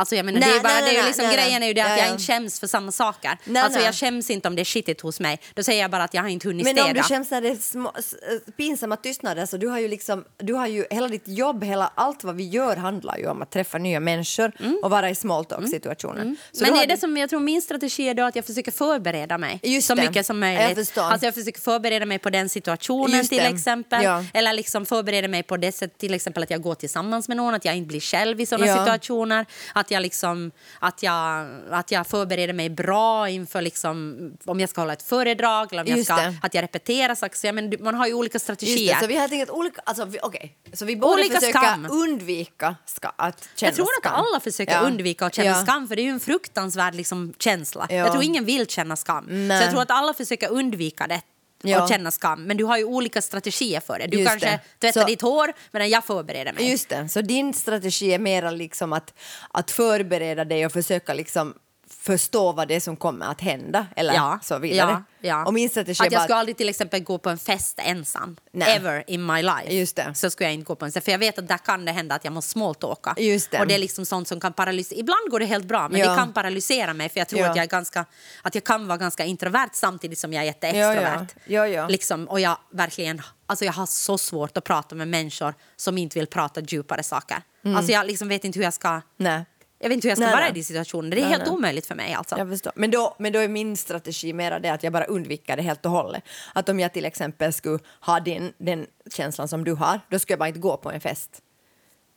Alltså 0.00 0.16
jag 0.16 0.24
menar, 0.26 0.40
Nej, 0.40 0.48
det 0.50 0.56
är 0.56 0.62
bara, 0.62 0.72
nej, 0.72 0.82
det 0.82 0.90
är 0.90 0.94
nej, 0.94 1.06
liksom, 1.06 1.24
nej, 1.26 1.36
nej. 1.36 1.44
grejen 1.46 1.62
är 1.62 1.66
ju 1.66 1.72
det 1.74 1.80
att 1.80 1.88
Ja, 1.90 1.96
jag 1.96 2.06
ja. 2.06 2.12
inte 2.12 2.22
skäms 2.24 2.60
för 2.60 2.66
samma 2.66 2.92
saker. 2.92 3.38
Nej, 3.44 3.62
alltså 3.62 3.78
nej. 3.78 3.86
jag 3.86 3.94
skäms 3.94 4.30
inte 4.30 4.48
om 4.48 4.56
det 4.56 4.62
är 4.62 4.64
skitigt 4.64 5.00
hos 5.00 5.20
mig. 5.20 5.40
Då 5.54 5.62
säger 5.62 5.82
jag 5.82 5.90
bara 5.90 6.04
att 6.04 6.14
jag 6.14 6.22
har 6.22 6.28
inte 6.28 6.48
hunnit 6.48 6.64
Men 6.64 6.74
städa. 6.74 6.88
om 6.88 6.94
du 6.94 7.02
skäms 7.02 7.30
när 7.30 7.40
det 7.40 7.48
är 7.48 7.56
små, 7.56 7.92
s- 7.98 8.14
eh, 8.46 8.52
pinsamma 8.52 8.96
tystnader 8.96 9.46
så 9.46 9.56
du 9.56 9.68
har 9.68 9.78
ju 9.78 9.88
liksom, 9.88 10.24
du 10.38 10.54
har 10.54 10.66
ju 10.66 10.84
hela 10.90 11.08
ditt 11.08 11.28
jobb, 11.28 11.64
hela 11.64 11.92
allt 11.94 12.24
vad 12.24 12.36
vi 12.36 12.48
gör 12.48 12.76
handlar 12.76 13.18
ju 13.18 13.26
om 13.28 13.42
att 13.42 13.50
träffa 13.50 13.78
nya 13.78 14.00
människor 14.00 14.52
och 14.82 14.90
vara 14.90 15.10
i 15.10 15.14
small 15.14 15.44
talk 15.44 15.68
situationer. 15.68 16.36
Så 16.52 16.64
Mm. 16.64 16.70
Men 16.72 16.74
det 16.74 16.84
är 16.84 16.86
det 16.86 17.00
som 17.00 17.16
jag 17.16 17.30
tror 17.30 17.40
min 17.40 17.62
strategi 17.62 18.08
är 18.08 18.14
då 18.14 18.22
att 18.22 18.36
jag 18.36 18.44
försöker 18.44 18.72
förbereda 18.72 19.38
mig 19.38 19.60
Just 19.62 19.86
så 19.86 19.94
det. 19.94 20.02
mycket 20.02 20.26
som 20.26 20.42
Jag 20.42 20.54
möjligt. 20.58 20.78
förstår. 20.86 21.02
Alltså 21.02 21.26
jag 21.26 21.34
försöker 21.34 21.60
förbereda 21.60 22.06
mig 22.06 22.18
på 22.18 22.30
den 22.30 22.48
situationen 22.48 23.18
Just 23.18 23.28
till 23.30 23.38
det. 23.38 23.44
exempel. 23.44 24.04
Ja. 24.04 24.24
Eller 24.34 24.52
liksom 24.52 24.86
förbereda 24.86 25.28
mig 25.28 25.42
på 25.42 25.56
det 25.56 25.72
sättet 25.72 25.98
till 25.98 26.14
exempel 26.14 26.42
att 26.42 26.50
jag 26.50 26.62
går 26.62 26.74
tillsammans 26.74 27.28
med 27.28 27.36
någon, 27.36 27.54
att 27.54 27.64
jag 27.64 27.76
inte 27.76 27.88
blir 27.88 28.00
själv 28.00 28.40
i 28.40 28.46
sådana 28.46 28.66
Ja. 28.66 28.76
situationer. 28.78 29.46
Att 29.74 29.89
att 29.90 29.94
jag, 29.94 30.02
liksom, 30.02 30.50
att 30.78 31.02
jag, 31.02 31.46
att 31.70 31.90
jag 31.90 32.06
förbereder 32.06 32.52
mig 32.52 32.70
bra 32.70 33.28
inför 33.28 33.62
liksom, 33.62 34.18
om 34.44 34.60
jag 34.60 34.68
ska 34.68 34.80
hålla 34.80 34.92
ett 34.92 35.02
föredrag 35.02 35.72
eller 35.72 35.82
om 35.82 35.88
jag 35.88 36.04
ska, 36.04 36.34
att 36.42 36.54
jag 36.54 36.62
repeterar 36.62 37.14
saker. 37.14 37.36
Så, 37.36 37.46
ja, 37.46 37.52
men 37.52 37.70
du- 37.70 37.78
man 37.78 37.94
har 37.94 38.06
ju 38.06 38.14
olika 38.14 38.38
strategier. 38.38 38.94
det, 38.94 39.00
så 39.00 39.06
vi 39.06 39.16
har 39.16 39.22
enkelt 39.32 39.50
olika... 39.50 39.80
Alltså, 39.84 40.04
vi, 40.04 40.18
okej. 40.22 40.56
Så 40.72 40.84
vi 40.84 40.96
borde 40.96 41.12
Olika 41.22 41.40
försöka 41.40 41.58
skam. 41.58 41.88
undvika 41.90 42.76
ska, 42.86 43.08
att 43.16 43.48
känna 43.56 43.68
jag 43.68 43.74
tror 43.74 43.84
att 43.98 44.10
skam. 44.10 44.24
alla 44.24 44.40
försöker 44.40 44.72
Ja. 44.72 44.80
undvika 44.80 45.26
att 45.26 45.34
känna 45.34 45.48
Ja. 45.48 45.62
skam 45.62 45.88
för 45.88 45.96
det 45.96 46.02
är 46.02 46.04
ju 46.04 46.10
en 46.10 46.20
fruktansvärd 46.20 46.94
liksom, 46.94 47.32
känsla. 47.38 47.86
Ja. 47.88 47.94
Jag 47.96 48.12
tror 48.12 48.22
ingen 48.24 48.44
vill 48.44 48.66
känna 48.66 48.96
skam. 48.96 49.24
Nej. 49.28 49.58
Så 49.58 49.64
jag 49.64 49.70
tror 49.70 49.82
att 49.82 49.90
alla 49.90 50.14
försöker 50.14 50.50
undvika 50.50 51.06
det 51.06 51.20
Ja. 51.62 51.82
och 51.82 51.88
känna 51.88 52.10
skam. 52.10 52.42
Men 52.42 52.56
du 52.56 52.64
har 52.64 52.78
ju 52.78 52.84
olika 52.84 53.22
strategier 53.22 53.80
för 53.80 53.98
det. 53.98 54.06
Du 54.06 54.18
Just 54.18 54.28
kanske 54.30 54.46
det. 54.46 54.60
tvättar 54.78 55.00
Så- 55.00 55.06
ditt 55.06 55.22
hår 55.22 55.52
medan 55.70 55.88
jag 55.90 56.04
förbereder 56.04 56.52
mig. 56.52 56.70
Just 56.70 56.88
det, 56.88 57.08
så 57.08 57.20
din 57.20 57.54
strategi 57.54 58.14
är 58.14 58.18
mera 58.18 58.50
liksom 58.50 58.92
att, 58.92 59.14
att 59.50 59.70
förbereda 59.70 60.44
dig 60.44 60.66
och 60.66 60.72
försöka 60.72 61.14
liksom 61.14 61.54
förstå 62.02 62.52
vad 62.52 62.68
det 62.68 62.74
är 62.76 62.80
som 62.80 62.96
kommer 62.96 63.26
att 63.26 63.40
hända 63.40 63.86
eller 63.96 64.14
Ja, 64.14 64.38
så 64.42 64.58
vidare. 64.58 64.90
Ja, 65.20 65.28
ja. 65.28 65.44
Och 65.46 65.54
min 65.54 65.68
strategi 65.70 66.02
att 66.06 66.12
jag 66.12 66.18
bara 66.20 66.22
skulle 66.24 66.38
aldrig 66.38 66.56
till 66.56 66.68
exempel 66.68 67.00
gå 67.02 67.18
på 67.18 67.30
en 67.30 67.38
fest 67.38 67.78
ensam. 67.82 68.36
Nej. 68.52 68.76
Ever 68.76 69.04
in 69.06 69.26
my 69.26 69.42
life. 69.42 69.72
Just 69.74 69.96
det. 69.96 70.14
Så 70.14 70.30
skulle 70.30 70.46
jag 70.48 70.54
inte 70.54 70.64
gå 70.64 70.74
på 70.74 70.84
en 70.84 70.92
fest. 70.92 71.04
För 71.04 71.12
jag 71.12 71.18
vet 71.18 71.38
att 71.38 71.48
där 71.48 71.58
kan 71.58 71.84
det 71.84 71.92
hända 71.92 72.14
att 72.14 72.24
jag 72.24 72.32
måste 72.32 72.50
smalltalka. 72.50 73.14
Just 73.18 73.50
det. 73.50 73.60
Och 73.60 73.66
det 73.66 73.74
är 73.74 73.78
liksom 73.78 74.06
sånt 74.06 74.28
som 74.28 74.40
kan 74.40 74.52
paralysera. 74.52 74.98
Ibland 74.98 75.30
går 75.30 75.40
det 75.40 75.46
helt 75.46 75.64
bra 75.64 75.88
men 75.88 76.00
Ja. 76.00 76.10
det 76.10 76.16
kan 76.16 76.32
paralysera 76.32 76.94
mig 76.94 77.08
för 77.08 77.18
jag 77.20 77.28
tror 77.28 77.40
Ja. 77.40 77.50
att 77.50 77.56
jag 77.56 77.62
är 77.62 77.68
ganska, 77.68 78.04
att 78.42 78.54
jag 78.54 78.64
kan 78.64 78.86
vara 78.88 78.98
ganska 78.98 79.24
introvert 79.24 79.70
samtidigt 79.72 80.18
som 80.18 80.32
jag 80.32 80.42
är 80.42 80.46
jätteextrovert. 80.46 81.26
ja. 81.44 81.66
Ja. 81.66 81.88
Liksom, 81.88 82.28
och 82.28 82.40
jag 82.40 82.56
verkligen, 82.72 83.22
alltså 83.46 83.64
jag 83.64 83.72
har 83.72 83.86
så 83.86 84.18
svårt 84.18 84.56
att 84.56 84.64
prata 84.64 84.94
med 84.94 85.08
människor 85.08 85.54
som 85.76 85.98
inte 85.98 86.18
vill 86.18 86.26
prata 86.26 86.60
djupare 86.60 87.02
saker. 87.02 87.42
Alltså 87.76 87.92
jag 87.92 88.06
liksom 88.06 88.28
vet 88.28 88.44
inte 88.44 88.58
hur 88.58 88.64
jag 88.64 88.74
ska, 88.74 89.00
Nej. 89.16 89.44
Jag 89.82 89.88
vet 89.88 89.96
inte 89.96 90.08
hur 90.08 90.10
jag 90.10 90.18
ska 90.18 90.24
Nej, 90.24 90.32
vara 90.34 90.42
nej. 90.42 90.50
i 90.50 90.54
de 90.54 90.62
situationerna. 90.62 91.14
Det 91.14 91.20
är 91.20 91.22
Nej, 91.22 91.30
helt 91.30 91.44
nej. 91.44 91.52
omöjligt 91.52 91.86
för 91.86 91.94
mig 91.94 92.14
alltså. 92.14 92.38
Jag 92.38 92.48
förstår. 92.48 92.72
Men, 92.76 92.90
då, 92.90 93.16
men 93.18 93.32
då 93.32 93.38
är 93.38 93.48
min 93.48 93.76
strategi 93.76 94.32
mera 94.32 94.58
det 94.58 94.68
att 94.68 94.82
jag 94.82 94.92
bara 94.92 95.04
undviker 95.04 95.56
det 95.56 95.62
helt 95.62 95.86
och 95.86 95.92
hållet. 95.92 96.22
Att 96.54 96.68
om 96.68 96.80
jag 96.80 96.92
till 96.92 97.04
exempel 97.04 97.52
skulle 97.52 97.78
ha 98.00 98.20
din, 98.20 98.52
den 98.58 98.86
känslan 99.10 99.48
som 99.48 99.64
du 99.64 99.72
har, 99.72 100.00
då 100.08 100.18
skulle 100.18 100.32
jag 100.32 100.38
bara 100.38 100.48
inte 100.48 100.60
gå 100.60 100.76
på 100.76 100.90
en 100.90 101.00
fest. 101.00 101.42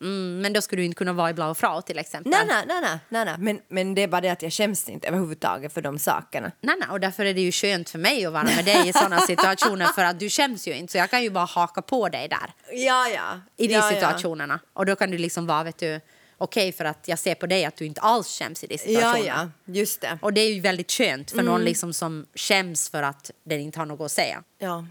Mm, 0.02 0.42
men 0.42 0.54
då 0.54 0.62
skulle 0.62 0.82
du 0.82 0.86
inte 0.86 0.96
kunna 0.96 1.14
vara 1.14 1.30
i 1.30 1.34
Blau 1.34 1.54
Frau 1.54 1.82
till 1.82 2.00
exempel. 2.00 2.32
Nej, 2.32 2.46
nej, 2.48 2.64
nej, 2.68 2.82
nej, 2.82 3.00
nej, 3.10 3.26
nej. 3.26 3.36
Men, 3.40 3.60
men 3.68 3.96
det 3.96 4.02
är 4.04 4.08
bara 4.08 4.22
det 4.22 4.30
att 4.30 4.42
jag 4.42 4.54
skäms 4.54 4.90
inte 4.90 5.08
överhuvudtaget 5.08 5.74
för 5.74 5.82
de 5.82 6.00
sakerna. 6.00 6.52
Nej, 6.62 6.76
nej, 6.80 6.90
och 6.90 7.00
därför 7.00 7.26
är 7.26 7.34
det 7.34 7.42
ju 7.42 7.52
skönt 7.52 7.90
för 7.90 8.00
mig 8.00 8.26
att 8.26 8.34
vara 8.34 8.44
med 8.44 8.66
dig 8.66 8.90
i 8.90 8.94
sådana 8.94 9.20
situationer 9.28 9.86
för 9.86 10.04
att 10.04 10.20
du 10.20 10.30
skäms 10.30 10.68
ju 10.68 10.74
inte 10.74 10.92
så 10.92 10.98
jag 10.98 11.10
kan 11.10 11.24
ju 11.24 11.30
bara 11.30 11.46
haka 11.46 11.82
på 11.82 12.10
dig 12.10 12.28
där 12.28 12.54
Ja, 12.72 13.08
ja. 13.08 13.42
i 13.58 13.68
de 13.68 13.74
ja, 13.74 13.82
situationerna 13.82 14.60
och 14.74 14.86
då 14.86 14.96
kan 14.96 15.12
du 15.12 15.18
liksom 15.18 15.48
vara 15.48 15.64
vet 15.64 15.78
du 15.78 16.00
okej 16.38 16.72
för 16.72 16.86
att 16.86 17.08
jag 17.08 17.20
ser 17.20 17.36
på 17.36 17.46
dig 17.48 17.66
att 17.66 17.76
du 17.76 17.86
inte 17.86 18.02
alls 18.02 18.40
skäms 18.40 18.64
i 18.64 18.68
de 18.68 18.74
Ja, 18.74 18.80
situationerna. 18.80 19.52
ja, 19.66 19.74
just 19.74 20.02
det. 20.02 20.20
Och 20.22 20.34
det 20.34 20.42
är 20.42 20.54
ju 20.54 20.60
väldigt 20.62 20.92
skönt 20.92 21.32
för 21.32 21.44
någon 21.44 21.64
liksom 21.64 21.94
som 21.94 22.26
skäms 22.36 22.90
för 22.90 23.04
att 23.04 23.32
den 23.44 23.60
inte 23.60 23.80
har 23.80 23.86
något 23.86 24.06
att 24.06 24.12
säga. 24.12 24.44
Ja. 24.60 24.86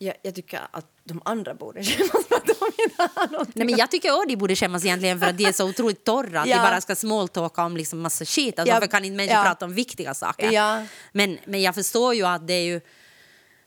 Jag, 0.00 0.14
jag 0.22 0.34
tycker 0.34 0.60
att 0.70 0.86
de 1.04 1.22
andra 1.24 1.54
borde 1.54 1.82
känna 1.84 2.08
som 2.08 2.22
att 2.30 2.46
de 2.46 2.82
inte 2.84 3.08
har 3.14 3.28
någonting. 3.28 3.52
Nej, 3.56 3.66
men 3.66 3.76
jag 3.76 3.90
tycker 3.90 4.22
att 4.22 4.28
de 4.28 4.36
borde 4.36 4.56
skämmas 4.56 4.84
egentligen 4.84 5.20
för 5.20 5.26
att 5.26 5.38
de 5.38 5.44
är 5.44 5.52
så 5.52 5.68
otroligt 5.68 6.04
torra. 6.04 6.40
Att 6.40 6.48
Ja. 6.48 6.56
de 6.56 6.62
bara 6.62 6.80
ska 6.80 6.94
smalltalka 6.94 7.64
om 7.64 7.76
liksom 7.76 8.00
massa 8.00 8.24
skit. 8.24 8.58
Alltså, 8.58 8.70
Ja. 8.70 8.74
Varför 8.76 8.86
kan 8.90 9.04
inte 9.04 9.16
människor 9.16 9.36
Ja. 9.38 9.44
prata 9.44 9.64
om 9.64 9.74
viktiga 9.74 10.14
saker? 10.14 10.52
Ja. 10.52 10.84
Men, 11.12 11.38
men 11.44 11.62
jag 11.62 11.74
förstår 11.74 12.14
ju 12.14 12.26
att 12.26 12.46
det 12.46 12.52
är 12.54 12.64
ju 12.64 12.80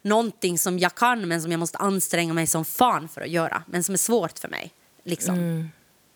någonting 0.02 0.58
som 0.58 0.80
jag 0.80 0.96
kan 0.96 1.28
men 1.28 1.42
som 1.42 1.52
jag 1.52 1.60
måste 1.60 1.78
anstränga 1.78 2.34
mig 2.34 2.48
som 2.48 2.66
fan 2.66 3.08
för 3.10 3.22
att 3.22 3.30
göra. 3.30 3.64
Men 3.68 3.84
som 3.84 3.94
är 3.94 3.98
svårt 3.98 4.40
för 4.40 4.48
mig. 4.48 4.72
Liksom. 5.04 5.70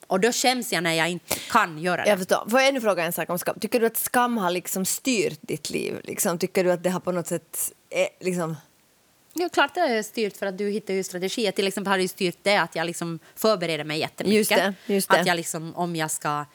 Och 0.08 0.20
då 0.20 0.32
skäms 0.32 0.74
jag 0.74 0.84
när 0.84 0.94
jag 0.94 1.10
inte 1.10 1.36
kan 1.52 1.80
göra 1.80 2.04
det. 2.04 2.10
Jag 2.10 2.18
förstår. 2.18 2.50
Får 2.50 2.60
jag 2.60 2.70
ännu 2.70 2.82
fråga 2.82 3.04
en 3.04 3.14
sak 3.14 3.30
om 3.30 3.40
skam? 3.40 3.60
Tycker 3.60 3.80
du 3.80 3.86
att 3.86 3.98
skam 3.98 4.38
har 4.38 4.52
liksom 4.52 4.86
styrt 4.86 5.40
ditt 5.42 5.70
liv? 5.70 6.00
Liksom, 6.04 6.38
tycker 6.40 6.64
du 6.64 6.72
att 6.72 6.84
det 6.84 6.90
har 6.90 7.00
på 7.00 7.12
något 7.12 7.28
sätt... 7.28 7.72
Eh, 7.90 8.26
liksom, 8.26 8.56
Ja, 9.38 9.50
klart 9.50 9.74
det 9.74 9.80
är 9.80 10.04
styrt 10.04 10.38
för 10.38 10.46
att 10.46 10.58
du 10.58 10.70
hittar 10.70 10.94
ju 10.94 11.04
strategier. 11.04 11.52
Till 11.52 11.68
exempel 11.68 11.92
har 11.92 11.98
det 11.98 12.08
styrt 12.08 12.38
det 12.42 12.58
att 12.58 12.76
jag 12.76 12.86
liksom 12.86 13.20
förbereder 13.36 13.84
mig 13.84 14.00
jättemycket. 14.00 14.38
Just 14.38 14.50
det, 14.50 14.94
just 14.94 15.10
det. 15.10 15.20
Att 15.20 15.28
jag 15.28 15.36
liksom, 15.36 15.76
om 15.76 15.96
jag 15.96 16.12
ska... 16.12 16.46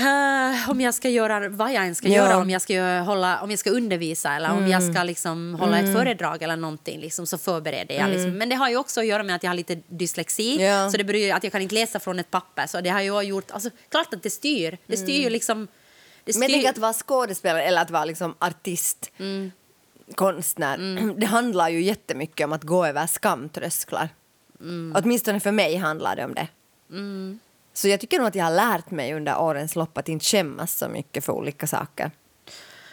eh, 0.00 0.70
om 0.70 0.80
jag 0.80 0.94
ska 0.94 1.08
göra 1.08 1.48
vad 1.48 1.72
jag 1.72 1.86
än 1.86 1.94
ska 1.94 2.08
Ja. 2.08 2.14
göra, 2.14 2.36
om 2.36 2.50
jag 2.50 2.62
ska, 2.62 2.82
hålla, 2.98 3.42
om 3.42 3.50
jag 3.50 3.58
ska 3.58 3.70
undervisa 3.70 4.32
eller 4.34 4.50
om 4.52 4.68
jag 4.68 4.82
ska 4.82 5.02
liksom 5.02 5.54
hålla 5.54 5.78
Mm. 5.78 5.90
ett 5.90 5.96
föredrag 5.98 6.42
eller 6.42 6.56
någonting 6.56 7.00
liksom, 7.00 7.26
så 7.26 7.38
förbereder 7.38 7.94
jag. 7.94 8.10
Liksom. 8.10 8.30
Men 8.38 8.48
det 8.48 8.54
har 8.56 8.68
ju 8.70 8.76
också 8.76 9.00
att 9.00 9.06
göra 9.06 9.22
med 9.22 9.36
att 9.36 9.42
jag 9.42 9.50
har 9.50 9.56
lite 9.56 9.80
dyslexi, 9.88 10.62
Ja. 10.62 10.90
så 10.90 10.96
det 10.96 11.04
beror 11.04 11.20
ju 11.20 11.30
att 11.30 11.44
jag 11.44 11.52
kan 11.52 11.62
inte 11.62 11.74
läsa 11.74 12.00
från 12.00 12.18
ett 12.18 12.30
papper. 12.30 12.66
Så 12.66 12.80
det 12.80 12.90
har 12.90 13.00
ju 13.00 13.20
gjort, 13.22 13.50
alltså, 13.50 13.70
klart 13.88 14.14
att 14.14 14.22
det 14.22 14.30
styr. 14.30 14.78
Det 14.86 14.96
styr 14.96 15.22
ju 15.22 15.30
liksom... 15.30 15.68
Det 16.24 16.32
Mm. 16.36 16.40
Men 16.40 16.48
styr, 16.48 16.54
tänk 16.62 16.66
att 16.76 16.78
vara 16.78 16.92
skådespelare 16.92 17.62
eller 17.62 17.82
att 17.82 17.90
vara 17.90 18.04
liksom 18.04 18.34
artist, 18.38 19.10
konstnär. 20.14 21.14
Det 21.20 21.26
handlar 21.26 21.68
ju 21.68 21.82
jättemycket 21.82 22.44
om 22.44 22.52
att 22.52 22.62
gå 22.62 22.86
över 22.86 23.06
skamtrösklar. 23.06 24.08
Åtminstone 24.94 25.40
för 25.40 25.52
mig 25.52 25.76
handlar 25.76 26.16
det 26.16 26.24
om 26.24 26.34
det. 26.34 26.46
Så 27.78 27.88
jag 27.88 28.00
tycker 28.00 28.18
nog 28.18 28.26
att 28.28 28.34
jag 28.34 28.44
har 28.44 28.54
lärt 28.54 28.90
mig 28.90 29.14
under 29.14 29.40
årens 29.40 29.76
lopp 29.76 29.98
att 29.98 30.08
inte 30.08 30.24
skämmas 30.24 30.76
så 30.76 30.88
mycket 30.88 31.24
för 31.24 31.32
olika 31.32 31.66
saker. 31.66 32.10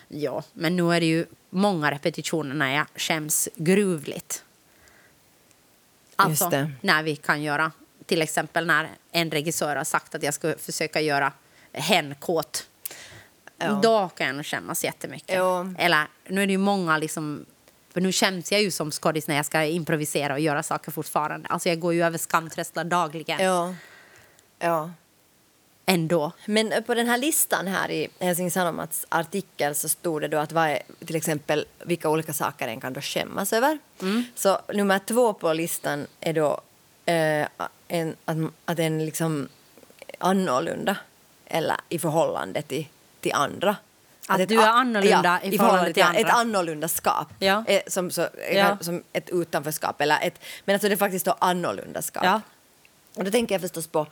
Ja, 0.08 0.44
men 0.54 0.76
nu 0.76 0.94
är 0.94 1.00
det 1.00 1.06
ju 1.06 1.26
många 1.50 1.92
repetitioner 1.92 2.56
när 2.56 2.76
jag 2.76 2.86
skäms 2.96 3.50
gruvligt. 3.56 4.44
Alltså, 6.16 6.50
när 6.82 7.04
vi 7.04 7.16
kan 7.16 7.44
göra, 7.44 7.72
till 8.06 8.22
exempel 8.22 8.66
när 8.66 8.90
en 9.12 9.32
regissör 9.32 9.76
har 9.76 9.84
sagt 9.84 10.16
att 10.16 10.24
jag 10.24 10.34
ska 10.34 10.58
försöka 10.58 11.02
göra 11.02 11.32
hen 11.72 12.16
kåt. 12.16 12.68
Ja. 13.58 13.80
Då 13.84 14.10
kan 14.10 14.28
jag 14.28 14.36
nog 14.36 14.46
skämmas 14.46 14.84
jättemycket. 14.84 15.36
Ja. 15.36 15.74
Eller, 15.78 16.08
nu 16.28 16.44
är 16.44 16.48
det 16.48 16.54
ju 16.54 16.58
många 16.58 16.98
liksom, 16.98 17.46
för 17.94 18.02
nu 18.02 18.12
skäms 18.12 18.52
jag 18.52 18.62
ju 18.62 18.72
som 18.72 18.92
skådis 18.92 19.28
när 19.28 19.36
jag 19.36 19.46
ska 19.46 19.64
improvisera 19.64 20.34
och 20.34 20.40
göra 20.40 20.64
saker 20.64 20.92
fortfarande. 20.92 21.48
Alltså 21.48 21.70
jag 21.70 21.80
går 21.80 21.94
ju 21.94 22.04
över 22.04 22.18
skamtrösklar 22.18 22.84
dagligen 22.84 23.40
Ja. 23.44 23.76
Ja. 24.60 24.92
ändå. 25.86 26.32
Men 26.46 26.84
på 26.84 26.94
den 26.94 27.08
här 27.08 27.18
listan 27.18 27.68
här 27.68 27.92
i 27.92 28.08
Helsingin 28.20 28.52
Sanomats 28.52 29.06
artikel 29.10 29.76
så 29.76 29.90
stod 29.90 30.22
det 30.22 30.28
då 30.28 30.38
att 30.38 30.52
är, 30.52 30.82
till 31.06 31.16
exempel 31.16 31.66
vilka 31.84 32.10
olika 32.10 32.34
saker 32.34 32.68
en 32.68 32.82
kan 32.82 32.94
då 32.94 33.02
skämmas 33.02 33.54
över. 33.54 33.80
Så 34.36 34.60
nummer 34.74 35.00
två 35.00 35.34
på 35.34 35.54
listan 35.54 36.08
är 36.20 36.34
då 36.34 36.62
eh, 37.06 37.48
en, 37.88 38.16
att, 38.26 38.38
att 38.66 38.80
en 38.80 39.06
liksom 39.06 39.50
annorlunda 40.18 40.98
eller 41.46 41.78
i 41.90 42.00
förhållande 42.00 42.62
till, 42.62 42.88
till 43.20 43.34
andra. 43.34 43.76
Att 44.28 44.40
ett 44.40 44.50
du 44.50 44.62
är 44.62 44.68
annorlunda 44.68 45.40
i 45.44 45.58
förhållande 45.58 45.94
till 45.94 46.04
andra. 46.04 46.20
Ett 46.20 46.30
annorlunda 46.30 46.88
skap. 46.88 47.28
Ja. 47.40 47.64
Eh, 47.68 47.82
Som, 47.88 48.12
så, 48.12 48.28
Ja. 48.54 48.78
som 48.82 49.04
ett 49.14 49.30
utanförskap. 49.30 50.02
Eller 50.02 50.20
ett, 50.22 50.40
men 50.66 50.74
alltså 50.74 50.88
det 50.88 50.94
är 50.94 50.98
faktiskt 50.98 51.26
då 51.26 51.36
annorlunda 51.40 52.02
skap. 52.02 52.24
Ja. 52.24 52.42
Och 53.16 53.24
då 53.24 53.32
tänker 53.32 53.56
jag 53.56 53.62
förstås 53.62 53.88
på, 53.88 54.08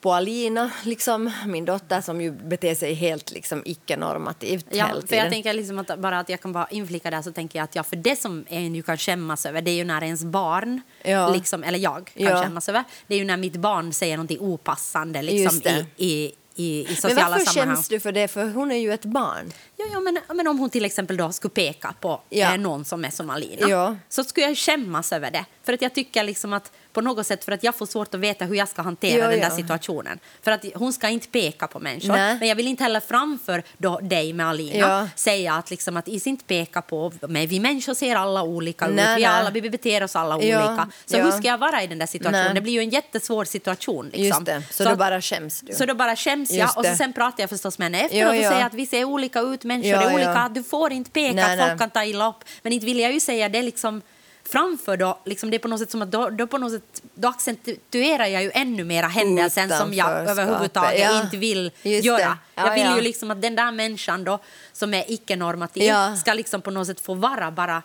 på 0.00 0.12
Alina, 0.12 0.70
liksom, 0.84 1.30
min 1.46 1.64
dotter 1.64 2.00
som 2.00 2.20
ju 2.20 2.30
beter 2.30 2.74
sig 2.74 2.94
helt 2.94 3.30
liksom, 3.30 3.62
icke-normativt 3.64 4.66
Ja, 4.70 4.86
hela 4.86 5.00
tiden. 5.00 5.18
jag 5.18 5.30
tänker 5.30 5.52
liksom 5.52 5.78
att 5.78 5.98
bara 5.98 6.18
att 6.18 6.28
jag 6.28 6.40
kan 6.40 6.52
bara 6.52 6.66
inflika 6.70 7.10
där 7.10 7.22
så 7.22 7.32
tänker 7.32 7.58
jag 7.58 7.64
att 7.64 7.74
ja, 7.74 7.82
för 7.82 7.96
det 7.96 8.16
som 8.20 8.44
en 8.48 8.74
ju 8.74 8.82
kan 8.82 8.98
skämmas 8.98 9.46
över 9.46 9.62
det 9.62 9.70
är 9.70 9.74
ju 9.74 9.84
när 9.84 10.02
ens 10.02 10.24
barn, 10.24 10.80
Ja. 11.04 11.28
liksom, 11.28 11.64
eller 11.64 11.78
jag 11.78 12.10
kan 12.16 12.26
Ja. 12.26 12.42
skämmas 12.42 12.68
över, 12.68 12.84
det 13.06 13.14
är 13.14 13.18
ju 13.18 13.24
när 13.24 13.36
mitt 13.36 13.56
barn 13.56 13.92
säger 13.92 14.16
någonting 14.16 14.40
opassande 14.40 15.22
liksom, 15.22 15.60
i, 15.64 15.86
i, 15.96 16.32
i, 16.54 16.80
i 16.80 16.86
men 17.02 17.16
varför 17.16 17.38
sammanhang. 17.44 17.76
skäms 17.76 17.88
du 17.88 18.00
för 18.00 18.12
det? 18.12 18.28
För 18.28 18.44
hon 18.50 18.70
är 18.72 18.76
ju 18.76 18.92
ett 18.92 19.04
barn. 19.04 19.52
Ja, 19.76 19.84
ja, 19.92 20.00
men, 20.00 20.18
men 20.36 20.46
om 20.46 20.58
hon 20.58 20.70
till 20.70 20.84
exempel 20.84 21.16
då 21.16 21.32
skulle 21.32 21.50
peka 21.54 21.94
på 22.00 22.20
Ja. 22.28 22.54
eh, 22.54 22.60
någon 22.60 22.84
som 22.84 23.04
är 23.04 23.10
som 23.10 23.30
Alina 23.30 23.68
Ja. 23.68 23.96
så 24.08 24.24
skulle 24.24 24.46
jag 24.46 24.56
skämmas 24.58 25.12
över 25.12 25.30
det. 25.30 25.44
För 25.62 25.72
att 25.72 25.82
jag 25.82 25.94
tycker 25.94 26.24
liksom 26.24 26.52
att 26.52 26.72
på 26.92 27.00
något 27.00 27.26
sätt 27.26 27.44
för 27.44 27.52
att 27.52 27.62
jag 27.62 27.74
får 27.74 27.86
svårt 27.86 28.14
att 28.14 28.20
veta 28.20 28.44
hur 28.44 28.54
jag 28.54 28.68
ska 28.68 28.82
hantera 28.82 29.18
Ja, 29.24 29.28
den 29.30 29.40
där 29.40 29.50
situationen. 29.50 30.18
För 30.42 30.50
att 30.50 30.64
hon 30.74 30.92
ska 30.92 31.08
inte 31.08 31.28
peka 31.28 31.66
på 31.66 31.78
människor. 31.78 32.08
Nej. 32.12 32.36
Men 32.38 32.48
jag 32.48 32.56
vill 32.56 32.66
inte 32.68 32.82
heller 32.82 33.00
framför 33.00 33.62
då, 33.78 33.98
dig 34.02 34.32
med 34.32 34.46
Alina 34.46 34.78
Ja. 34.78 35.08
säga 35.16 35.54
att, 35.54 35.70
liksom 35.70 35.96
att 35.96 36.08
is 36.08 36.26
inte 36.26 36.44
peka 36.44 36.82
på 36.82 37.12
mig. 37.20 37.46
Vi 37.46 37.60
människor 37.60 37.94
ser 37.94 38.16
alla 38.16 38.42
olika 38.42 38.86
ut. 38.88 38.94
Nej, 38.94 39.16
Vi, 39.16 39.22
nej. 39.22 39.24
alla, 39.30 39.50
vi 39.50 39.70
beter 39.70 40.02
oss 40.02 40.16
alla 40.16 40.42
Ja, 40.42 40.68
olika. 40.68 40.88
Så 41.06 41.16
ja. 41.16 41.24
hur 41.24 41.30
ska 41.30 41.48
jag 41.48 41.58
vara 41.58 41.82
i 41.82 41.86
den 41.86 41.98
där 41.98 42.06
situationen? 42.06 42.54
Det 42.54 42.60
blir 42.60 42.72
ju 42.72 42.80
en 42.80 42.90
jättesvår 42.90 43.44
situation. 43.44 44.06
Liksom. 44.06 44.24
Just 44.24 44.44
det. 44.44 44.62
Så, 44.70 44.84
då 44.84 44.96
bara 44.96 45.20
skäms 45.22 45.60
du. 45.60 45.72
så 45.72 45.86
då 45.86 45.94
bara 45.94 46.16
skäms 46.16 46.50
jag 46.50 46.70
och 46.78 46.86
så 46.86 46.94
sen 46.96 47.12
pratar 47.12 47.42
jag 47.42 47.50
förstås 47.50 47.78
med 47.78 47.86
henne 47.86 48.00
efteråt 48.04 48.28
och 48.30 48.44
säger 48.52 48.66
att 48.66 48.74
vi 48.74 48.86
ser 48.86 49.04
olika 49.04 49.40
ut, 49.40 49.64
människor 49.64 50.02
är 50.02 50.14
olika, 50.14 50.50
du 50.54 50.62
får 50.62 50.92
inte 50.92 51.10
peka, 51.10 51.56
folk 51.68 51.78
kan 51.78 51.90
ta 51.90 52.04
illa 52.04 52.28
upp. 52.28 52.44
Men 52.62 52.72
inte 52.72 52.86
vill 52.86 52.98
jag 53.00 53.12
ju 53.12 53.20
säga 53.20 53.48
det 53.48 53.62
liksom 53.62 54.02
framför 54.52 54.96
då, 54.96 55.18
liksom 55.24 55.50
det 55.50 55.56
är 55.56 55.58
på 55.58 55.68
något 55.68 55.80
sätt 55.80 55.90
som 55.90 56.02
att 56.02 56.10
då, 56.10 56.30
då, 56.30 56.46
på 56.46 56.58
något 56.58 56.72
sätt, 56.72 57.02
då 57.14 57.28
accentuerar 57.28 58.26
jag 58.26 58.42
ju 58.42 58.50
ännu 58.54 58.84
mera 58.84 59.06
händelsen 59.06 59.70
som 59.70 59.94
jag 59.94 60.10
överhuvudtaget 60.10 61.00
ja. 61.00 61.22
inte 61.22 61.36
vill 61.36 61.70
Just 61.82 62.04
göra. 62.04 62.38
Ja, 62.54 62.66
jag 62.66 62.74
vill 62.74 62.86
ja. 62.86 62.96
ju 62.96 63.02
liksom 63.02 63.30
att 63.30 63.42
den 63.42 63.56
där 63.56 63.72
människan 63.72 64.24
då 64.24 64.38
som 64.72 64.94
är 64.94 65.04
icke-normativ 65.08 65.92
ska 66.20 66.34
liksom 66.34 66.62
på 66.62 66.70
något 66.70 66.86
sätt 66.86 67.00
få 67.00 67.14
vara 67.14 67.50
bara 67.50 67.82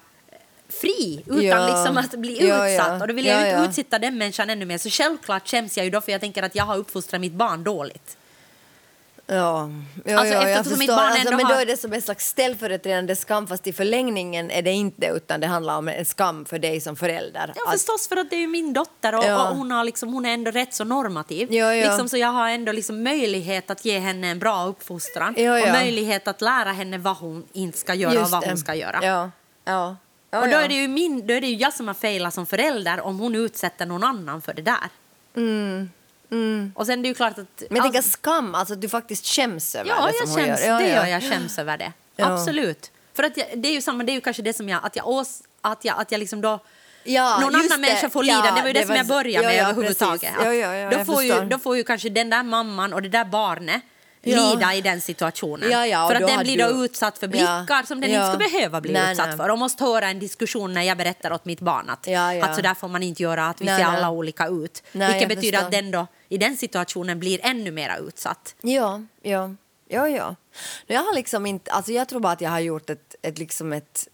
fri 0.69 1.23
utan 1.25 1.65
liksom 1.67 1.97
att 1.97 2.11
bli 2.11 2.43
utsatt. 2.43 3.01
Och 3.01 3.07
då 3.07 3.13
vill 3.13 3.25
jag 3.25 3.49
inte 3.49 3.69
utsätta 3.69 3.99
den 3.99 4.17
människan 4.17 4.49
ännu 4.49 4.65
mer. 4.65 4.77
Så 4.77 4.89
självklart 4.89 5.47
skäms 5.47 5.77
jag 5.77 5.83
ju 5.83 5.89
då 5.89 6.01
för 6.01 6.11
jag 6.11 6.21
tänker 6.21 6.43
att 6.43 6.55
jag 6.55 6.63
har 6.63 6.77
uppfostrat 6.77 7.21
mitt 7.21 7.33
barn 7.33 7.63
dåligt. 7.63 8.17
Ja, 9.27 9.69
ja, 10.05 10.19
Alltså, 10.19 10.33
ja 10.33 10.41
jag 10.41 10.51
eftersom 10.51 10.79
mitt 10.79 10.89
förstår. 10.89 10.95
barn 10.95 11.11
Alltså, 11.11 11.35
men 11.35 11.47
då 11.47 11.53
är 11.53 11.65
det 11.65 11.77
som 11.77 11.93
en 11.93 12.01
slags 12.01 12.25
ställföreträdande 12.27 13.15
skam 13.15 13.47
fast 13.47 13.67
i 13.67 13.73
förlängningen 13.73 14.51
är 14.51 14.61
det 14.61 14.71
inte 14.71 15.05
utan 15.07 15.39
det 15.39 15.47
handlar 15.47 15.77
om 15.77 15.87
en 15.87 16.05
skam 16.05 16.45
för 16.45 16.59
dig 16.59 16.81
som 16.81 16.95
förälder. 16.95 17.53
Ja, 17.55 17.63
Att- 17.65 17.71
förstås, 17.71 18.07
för 18.07 18.17
att 18.17 18.29
det 18.29 18.35
är 18.35 18.39
ju 18.39 18.47
min 18.47 18.73
dotter 18.73 19.15
och, 19.15 19.25
Ja. 19.25 19.49
och 19.49 19.55
hon, 19.57 19.71
har 19.71 19.83
liksom, 19.83 20.13
hon 20.13 20.25
är 20.25 20.33
ändå 20.33 20.51
rätt 20.51 20.73
så 20.73 20.83
normativ. 20.83 21.53
Ja, 21.53 21.75
ja. 21.75 21.87
Liksom, 21.89 22.09
så 22.09 22.17
jag 22.17 22.27
har 22.27 22.49
ändå 22.49 22.71
liksom 22.71 23.03
möjlighet 23.03 23.69
att 23.71 23.85
ge 23.85 23.99
henne 23.99 24.27
en 24.27 24.39
bra 24.39 24.65
uppfostran 24.65 25.29
och 25.35 25.71
möjlighet 25.71 26.27
att 26.27 26.41
lära 26.41 26.71
henne 26.71 26.97
vad 26.97 27.17
hon 27.17 27.45
inte 27.53 27.77
ska 27.77 27.93
göra 27.93 28.11
och 28.13 28.19
Just 28.19 28.31
vad 28.31 28.41
det. 28.43 28.47
hon 28.47 28.57
ska 28.57 28.75
göra. 28.75 28.99
Ja, 29.65 29.95
och 30.41 30.49
då 30.49 30.57
är, 30.57 30.67
det 30.67 30.73
ju 30.75 30.87
min, 30.87 31.27
då 31.27 31.33
är 31.33 31.41
det 31.41 31.47
ju 31.47 31.55
jag 31.55 31.73
som 31.73 31.87
har 31.87 31.93
failat 31.95 32.33
som 32.33 32.45
förälder 32.45 33.01
om 33.01 33.19
hon 33.19 33.35
utsätter 33.35 33.85
någon 33.85 34.03
annan 34.03 34.41
för 34.41 34.53
det 34.53 34.61
där. 34.61 34.89
Och 36.75 36.85
sen 36.85 37.01
det 37.01 37.07
är 37.07 37.09
ju 37.09 37.13
klart 37.15 37.37
att... 37.39 37.63
Men 37.69 37.75
jag 37.75 37.83
tänker 37.83 37.99
allt- 37.99 38.05
skam, 38.05 38.55
alltså 38.55 38.73
att 38.73 38.81
du 38.81 38.89
faktiskt 38.89 39.25
skäms 39.27 39.75
över 39.75 39.89
Ja, 39.89 40.07
det 40.07 40.27
som 40.27 40.39
jag 40.41 40.47
hon 40.47 40.55
skäms, 40.57 40.61
gör. 40.65 40.67
Ja, 40.73 40.79
det 40.79 40.89
ja. 40.89 40.95
gör 40.95 41.05
jag. 41.05 41.23
skäms 41.23 41.59
över 41.59 41.77
det. 41.77 41.91
Ja. 42.15 42.33
Absolut. 42.33 42.91
För 43.13 43.23
att 43.23 43.37
jag, 43.37 43.47
det 43.55 43.67
är 43.67 43.73
ju 43.73 43.81
samma, 43.81 44.03
det 44.03 44.11
är 44.11 44.13
ju 44.13 44.21
kanske 44.21 44.41
det 44.41 44.53
som 44.53 44.69
jag, 44.69 44.79
att 44.85 44.95
jag, 44.95 45.07
ås, 45.07 45.43
att 45.61 45.85
jag, 45.85 45.99
att 45.99 46.11
jag 46.11 46.19
liksom 46.19 46.41
då 46.41 46.59
Ja, 47.03 47.39
någon 47.41 47.55
annan 47.55 47.67
det. 47.69 47.77
människa 47.77 48.09
får 48.09 48.25
Ja, 48.25 48.35
lida. 48.41 48.55
det 48.55 48.61
var 48.61 48.67
ju 48.67 48.73
det, 48.73 48.79
det 48.79 48.85
som 48.85 48.89
var- 48.89 48.97
jag 48.97 49.07
började 49.07 49.43
ja, 49.45 49.49
med 49.49 49.57
ja, 49.57 49.69
överhuvudtaget. 49.69 50.31
Ja, 50.43 50.53
ja, 50.53 50.75
ja, 50.75 50.97
då, 50.97 51.05
får 51.05 51.23
ju, 51.23 51.45
då 51.45 51.57
får 51.59 51.77
ju 51.77 51.83
kanske 51.83 52.09
den 52.09 52.29
där 52.29 52.43
mamman 52.43 52.93
och 52.93 53.01
det 53.01 53.09
där 53.09 53.25
barnet 53.25 53.81
Ja. 54.31 54.53
lida 54.53 54.73
i 54.73 54.81
den 54.81 55.01
situationen. 55.01 55.71
Ja, 55.71 55.85
ja, 55.87 56.07
för 56.07 56.15
att 56.15 56.27
den 56.27 56.39
blir 56.39 56.57
då 56.57 56.67
du- 56.77 56.85
utsatt 56.85 57.17
för 57.17 57.27
blickar 57.27 57.85
som 57.85 58.01
den 58.01 58.09
inte 58.09 58.27
skulle 58.33 58.49
behöva 58.49 58.81
bli 58.81 58.93
Nej, 58.93 59.11
utsatt 59.11 59.27
nej. 59.27 59.37
för. 59.37 59.49
Och 59.49 59.57
måste 59.59 59.83
höra 59.83 60.07
en 60.09 60.19
diskussion 60.19 60.73
när 60.73 60.81
jag 60.81 60.97
berättar 60.97 61.31
åt 61.33 61.45
mitt 61.45 61.59
barn 61.61 61.89
att, 61.89 62.07
att 62.49 62.55
så 62.55 62.61
där 62.61 62.73
får 62.73 62.87
man 62.87 63.03
inte 63.03 63.23
göra, 63.23 63.47
att 63.47 63.61
vi 63.61 63.65
Nej, 63.65 63.79
ser 63.79 63.85
alla 63.85 64.09
olika 64.09 64.47
ut. 64.47 64.83
Nej, 64.91 65.11
Vilket 65.11 65.29
betyder 65.29 65.51
förstår. 65.57 65.65
att 65.65 65.71
den 65.71 65.91
då 65.91 66.07
i 66.29 66.37
den 66.37 66.57
situationen 66.57 67.19
blir 67.19 67.39
ännu 67.43 67.71
mer 67.71 67.97
utsatt. 68.07 68.55
Ja, 68.61 69.01
ja, 69.21 69.49
ja, 69.87 70.07
ja. 70.09 70.35
Jag 70.87 71.01
har 71.01 71.15
liksom 71.15 71.45
inte, 71.45 71.71
alltså 71.71 71.91
jag 71.91 72.09
tror 72.09 72.19
bara 72.19 72.33
att 72.33 72.41
jag 72.41 72.49
har 72.49 72.59
gjort 72.59 72.89
ett, 72.89 73.15
ett 73.21 73.37
liksom 73.37 73.73
ett 73.73 74.07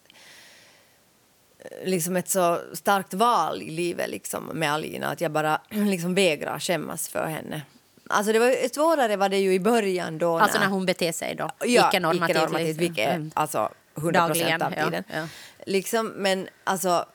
liksom 1.86 2.15
ett 2.15 2.30
så 2.30 2.60
starkt 2.74 3.13
val 3.13 3.62
i 3.62 3.71
livet 3.71 4.10
liksom 4.10 4.43
med 4.45 4.74
Alina 4.74 5.08
att 5.08 5.21
jag 5.21 5.32
bara 5.32 5.62
liksom 5.69 6.15
vägrar 6.15 6.60
skämmas 6.60 7.08
för 7.08 7.26
henne. 7.26 7.62
Alltså 8.12 8.34
det 8.34 8.39
var 8.39 8.74
svårare 8.74 9.15
var 9.17 9.30
det 9.30 9.38
ju 9.39 9.54
i 9.54 9.60
början 9.60 10.17
då 10.17 10.39
Alltså 10.39 10.60
när 10.60 10.67
hon 10.67 10.86
beter 10.86 11.12
sig 11.12 11.36
då. 11.36 11.50
ja, 11.65 11.88
icke-normativt. 11.89 12.52
liksom. 12.52 12.78
vilket 12.78 13.08
är 13.08 13.15
Mm. 13.15 13.32
alltså 13.34 13.69
100 13.97 14.28
procent 14.28 14.63
av 14.63 14.74
ja, 14.78 14.86
tiden. 14.86 15.04
ja. 15.13 15.28
Liksom, 15.65 16.08
men 16.08 16.47
alltså 16.63 17.06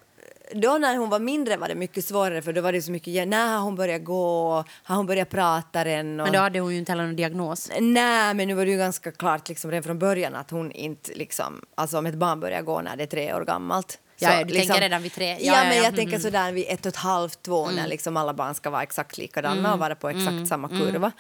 då 0.53 0.79
när 0.79 0.97
hon 0.97 1.11
var 1.11 1.19
mindre 1.19 1.57
var 1.57 1.69
det 1.69 1.75
mycket 1.75 2.05
svårare 2.05 2.43
för 2.43 2.53
då 2.53 2.61
var 2.61 2.73
det 2.73 2.83
så 2.83 2.91
mycket, 2.93 3.15
ja, 3.15 3.25
när 3.25 3.53
har 3.57 3.59
hon 3.65 3.77
börjat 3.77 4.05
gå, 4.05 4.65
har 4.83 4.97
hon 4.97 5.07
börjat 5.07 5.31
prata 5.31 5.81
än? 5.85 6.21
Och, 6.21 6.27
Men 6.27 6.33
då 6.33 6.39
hade 6.39 6.61
hon 6.61 6.73
ju 6.73 6.79
inte 6.79 6.93
heller 6.93 7.05
någon 7.05 7.17
diagnos. 7.17 7.71
Nej, 7.81 8.35
men 8.35 8.49
nu 8.49 8.55
var 8.55 8.65
det 8.65 8.71
ju 8.71 8.79
ganska 8.79 9.13
klart 9.13 9.49
liksom, 9.49 9.71
redan 9.71 9.83
från 9.83 9.99
början 9.99 10.35
att 10.35 10.51
hon 10.51 10.73
inte... 10.73 11.13
Liksom, 11.15 11.61
alltså 11.75 11.99
om 11.99 12.07
ett 12.07 12.15
barn 12.15 12.41
börjar 12.41 12.63
gå 12.63 12.81
när 12.81 12.97
det 12.97 13.03
är 13.03 13.07
tre 13.07 13.35
år 13.35 13.45
gammalt. 13.45 13.99
Ja, 14.19 14.39
ja, 14.39 14.45
du 14.45 14.55
tänker 14.55 14.81
redan 14.81 15.03
vid 15.03 15.13
tre. 15.13 15.27
Ja, 15.29 15.37
Ja, 15.41 15.53
ja, 15.57 15.65
men 15.69 15.77
ja. 15.77 15.83
jag 15.85 15.95
tänker 15.97 16.13
Mm. 16.17 16.23
sådär 16.23 16.53
vid 16.53 16.65
ett 16.69 16.81
och 16.81 16.87
ett 16.87 16.97
halvt, 16.97 17.43
två 17.43 17.71
när 17.71 17.87
liksom 17.87 18.17
alla 18.17 18.35
barn 18.35 18.55
ska 18.55 18.71
vara 18.71 18.83
exakt 18.83 19.19
likadana 19.19 19.73
och 19.73 19.79
vara 19.79 19.95
på 19.95 20.09
exakt 20.09 20.49
samma 20.49 20.69
kurva. 20.69 21.13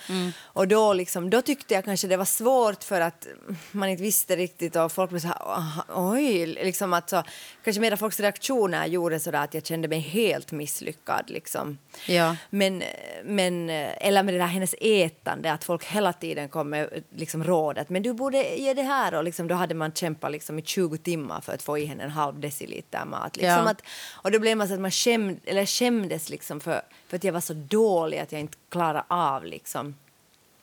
Och 0.42 0.68
då, 0.68 0.92
liksom, 0.92 1.30
då 1.30 1.42
tyckte 1.42 1.74
jag 1.74 1.84
kanske 1.84 2.06
det 2.08 2.16
var 2.16 2.24
svårt 2.24 2.84
för 2.84 3.00
att 3.00 3.26
man 3.72 3.88
inte 3.88 4.02
visste 4.02 4.36
riktigt 4.36 4.76
och 4.76 4.92
folk 4.92 5.10
blev 5.10 5.20
så 5.20 5.26
här, 5.28 5.36
"Ah, 5.40 5.84
oj, 6.12 6.46
liksom 6.46 6.92
att 6.92 7.10
så, 7.10 7.22
kanske 7.64 7.80
mera 7.80 7.96
folks 7.96 8.20
reaktioner 8.20 8.86
gjorde 8.86 9.20
sådär 9.20 9.44
att 9.44 9.54
jag 9.54 9.66
kände 9.66 9.88
mig 9.88 9.98
helt 10.00 10.52
misslyckad 10.52 11.24
liksom. 11.30 11.78
Ja. 12.06 12.36
Men, 12.50 12.82
men, 13.24 13.70
eller 13.70 14.22
med 14.22 14.34
det 14.34 14.38
där 14.38 14.46
hennes 14.46 14.74
ätande, 14.80 15.52
att 15.52 15.64
folk 15.64 15.84
hela 15.84 16.12
tiden 16.12 16.48
kom 16.48 16.70
med 16.70 17.02
liksom 17.16 17.44
rådet. 17.44 17.88
Men 17.90 18.02
du 18.02 18.12
borde 18.12 18.56
ge 18.56 18.74
det 18.74 18.82
här. 18.82 19.14
Och 19.14 19.24
liksom, 19.24 19.48
då 19.48 19.54
hade 19.54 19.74
man 19.74 19.92
kämpat 19.92 20.32
liksom 20.32 20.58
i 20.58 20.62
20 20.62 20.98
timmar 20.98 21.40
för 21.40 21.52
att 21.52 21.62
få 21.62 21.78
i 21.78 21.84
henne 21.84 22.04
en 22.04 22.10
halv 22.10 22.40
deciliter 22.40 22.85
mat. 23.04 23.36
Liksom 23.36 23.64
Ja. 23.64 23.70
att, 23.70 23.82
och 24.12 24.30
då 24.30 24.38
blev 24.38 24.56
man 24.56 24.68
så 24.68 24.74
att 24.74 24.80
man 24.80 24.90
skämd, 24.90 25.40
eller 25.44 25.66
skämdes 25.66 26.28
liksom 26.28 26.60
för, 26.60 26.82
för 27.08 27.16
att 27.16 27.24
jag 27.24 27.32
var 27.32 27.40
så 27.40 27.54
dålig 27.54 28.18
att 28.18 28.32
jag 28.32 28.40
inte 28.40 28.56
klarade 28.68 29.04
av. 29.08 29.44
Liksom. 29.44 29.94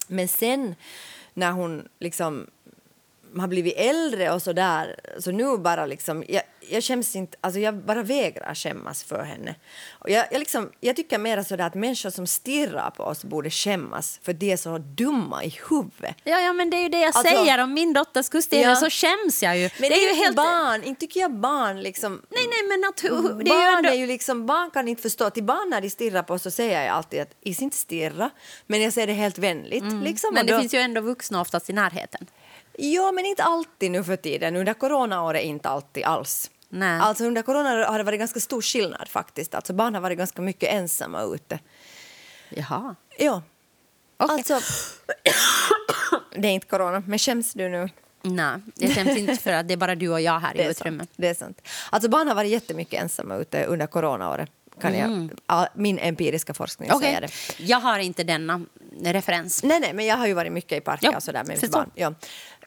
Men 0.08 0.28
sen 0.28 0.76
när 1.34 1.52
hon 1.52 1.88
liksom 2.00 2.48
har 3.40 3.48
blivit 3.48 3.74
äldre 3.78 4.32
och 4.32 4.42
så 4.42 4.54
där, 4.54 4.96
så 5.20 5.32
nu 5.32 5.58
bara 5.58 5.86
liksom, 5.86 6.24
jag, 6.28 6.42
jag 6.70 6.84
skäms 6.84 7.16
inte, 7.16 7.38
alltså 7.42 7.60
jag 7.60 7.76
bara 7.76 8.04
vägrar 8.04 8.56
skämmas 8.56 9.04
för 9.04 9.24
henne. 9.24 9.56
Och 9.92 10.10
jag, 10.10 10.26
jag, 10.32 10.40
liksom, 10.40 10.72
jag 10.80 10.96
tycker 10.96 11.18
mer 11.18 11.44
sådär 11.44 11.66
att 11.66 11.74
människor 11.76 12.10
som 12.10 12.28
stirrar 12.28 12.90
på 12.90 13.04
oss 13.04 13.24
borde 13.24 13.50
skämmas 13.50 14.20
för 14.24 14.34
de 14.34 14.52
är 14.52 14.58
så 14.58 14.78
dumma 14.78 15.44
i 15.44 15.58
huvudet. 15.70 16.16
Ja, 16.24 16.40
ja, 16.40 16.54
men 16.54 16.70
det 16.70 16.78
är 16.78 16.82
ju 16.82 16.90
det 16.90 16.98
jag 17.00 17.06
Alltså- 17.16 17.22
säger. 17.36 17.64
Om 17.64 17.74
min 17.74 17.94
dotter 17.94 18.22
skulle 18.22 18.44
stirra 18.44 18.70
Ja. 18.70 18.76
så 18.76 18.90
skäms 18.90 19.44
jag 19.44 19.58
ju. 19.58 19.70
Men 19.80 19.90
det 19.90 19.96
är 19.96 20.10
ju 20.16 20.16
helt... 20.24 20.36
barn, 20.36 20.84
inte 20.84 21.00
tycker 21.00 21.20
jag 21.20 21.32
barn 21.34 21.82
liksom... 21.82 22.22
Nej, 22.30 22.44
nej, 22.50 22.64
men 22.80 22.90
att, 22.90 22.98
det 22.98 23.08
är 23.08 23.50
barn 23.50 23.78
ändå... 23.78 23.90
är 23.90 23.94
ju 23.94 24.08
liksom, 24.08 24.46
barn 24.46 24.72
kan 24.72 24.88
inte 24.88 25.02
förstå. 25.02 25.30
Till 25.30 25.44
barn 25.44 25.70
när 25.70 25.82
de 25.82 25.90
stirrar 25.90 26.24
på 26.24 26.34
oss 26.34 26.44
så 26.44 26.52
säger 26.52 26.82
jag 26.86 26.96
alltid 26.96 27.22
att 27.22 27.32
is 27.42 27.62
inte 27.62 27.78
stirra, 27.78 28.30
men 28.68 28.82
jag 28.82 28.94
säger 28.94 29.08
det 29.08 29.14
helt 29.14 29.38
vänligt. 29.38 29.84
Liksom, 30.04 30.34
Mm. 30.34 30.34
Men 30.34 30.42
och 30.42 30.46
det 30.48 30.54
då- 30.54 30.60
finns 30.60 30.74
ju 30.74 30.80
ändå 30.80 31.02
vuxna 31.02 31.42
oftast 31.42 31.70
i 31.70 31.74
närheten. 31.74 32.28
Ja, 32.78 33.12
men 33.12 33.26
inte 33.26 33.44
alltid 33.44 33.92
nu 33.92 34.04
för 34.04 34.16
tiden. 34.16 34.56
Under 34.56 34.74
coronaåret 34.74 35.44
inte 35.44 35.70
alltid 35.70 36.04
alls. 36.04 36.52
Nej. 36.70 37.00
Alltså 37.00 37.24
under 37.26 37.42
corona 37.42 37.70
har 37.86 37.98
det 37.98 38.04
varit 38.04 38.20
ganska 38.20 38.40
stor 38.40 38.62
skillnad 38.62 39.08
faktiskt. 39.08 39.56
Alltså 39.56 39.74
barn 39.74 39.94
har 39.96 40.02
varit 40.02 40.18
ganska 40.18 40.42
mycket 40.42 40.74
ensamma 40.74 41.22
ute. 41.24 41.60
Jaha. 42.50 42.96
Ja. 43.18 43.42
Okej. 44.18 44.36
Alltså, 44.36 44.60
det 46.36 46.48
är 46.48 46.52
inte 46.52 46.68
corona, 46.68 47.04
men 47.08 47.20
skäms 47.20 47.54
du 47.54 47.70
nu? 47.70 47.90
Nej, 48.22 48.56
jag 48.76 48.92
skäms 48.96 49.18
inte 49.18 49.36
för 49.36 49.54
att 49.54 49.68
det 49.68 49.74
är 49.74 49.78
bara 49.78 49.96
du 49.96 50.10
och 50.10 50.22
jag 50.22 50.40
här 50.40 50.58
i 50.62 50.66
utrymmet. 50.70 51.10
det 51.16 51.28
är 51.28 51.34
sant. 51.34 51.62
Alltså 51.90 52.10
barn 52.10 52.28
har 52.28 52.36
varit 52.36 52.52
jättemycket 52.52 53.02
ensamma 53.02 53.36
ute 53.36 53.66
under 53.66 53.88
coronaåret. 53.88 54.50
Kan 54.82 54.98
jag, 54.98 55.30
ja, 55.48 55.68
min 55.76 56.00
empiriska 56.00 56.54
forskning 56.54 56.90
Mm. 56.90 56.98
Okej. 56.98 57.08
säger 57.10 57.22
det. 57.22 57.64
Jag 57.64 57.78
har 57.80 58.00
inte 58.00 58.24
denna 58.24 58.62
referens. 59.04 59.64
Nej, 59.64 59.80
nej, 59.80 59.94
men 59.94 60.06
jag 60.06 60.18
har 60.18 60.28
ju 60.28 60.34
varit 60.34 60.52
mycket 60.52 60.78
i 60.78 60.82
parker 60.82 61.16
och 61.16 61.24
sådär 61.24 61.44
med 61.44 61.62
mitt 61.62 61.72
barn. 61.72 61.92
Ja. 61.96 62.14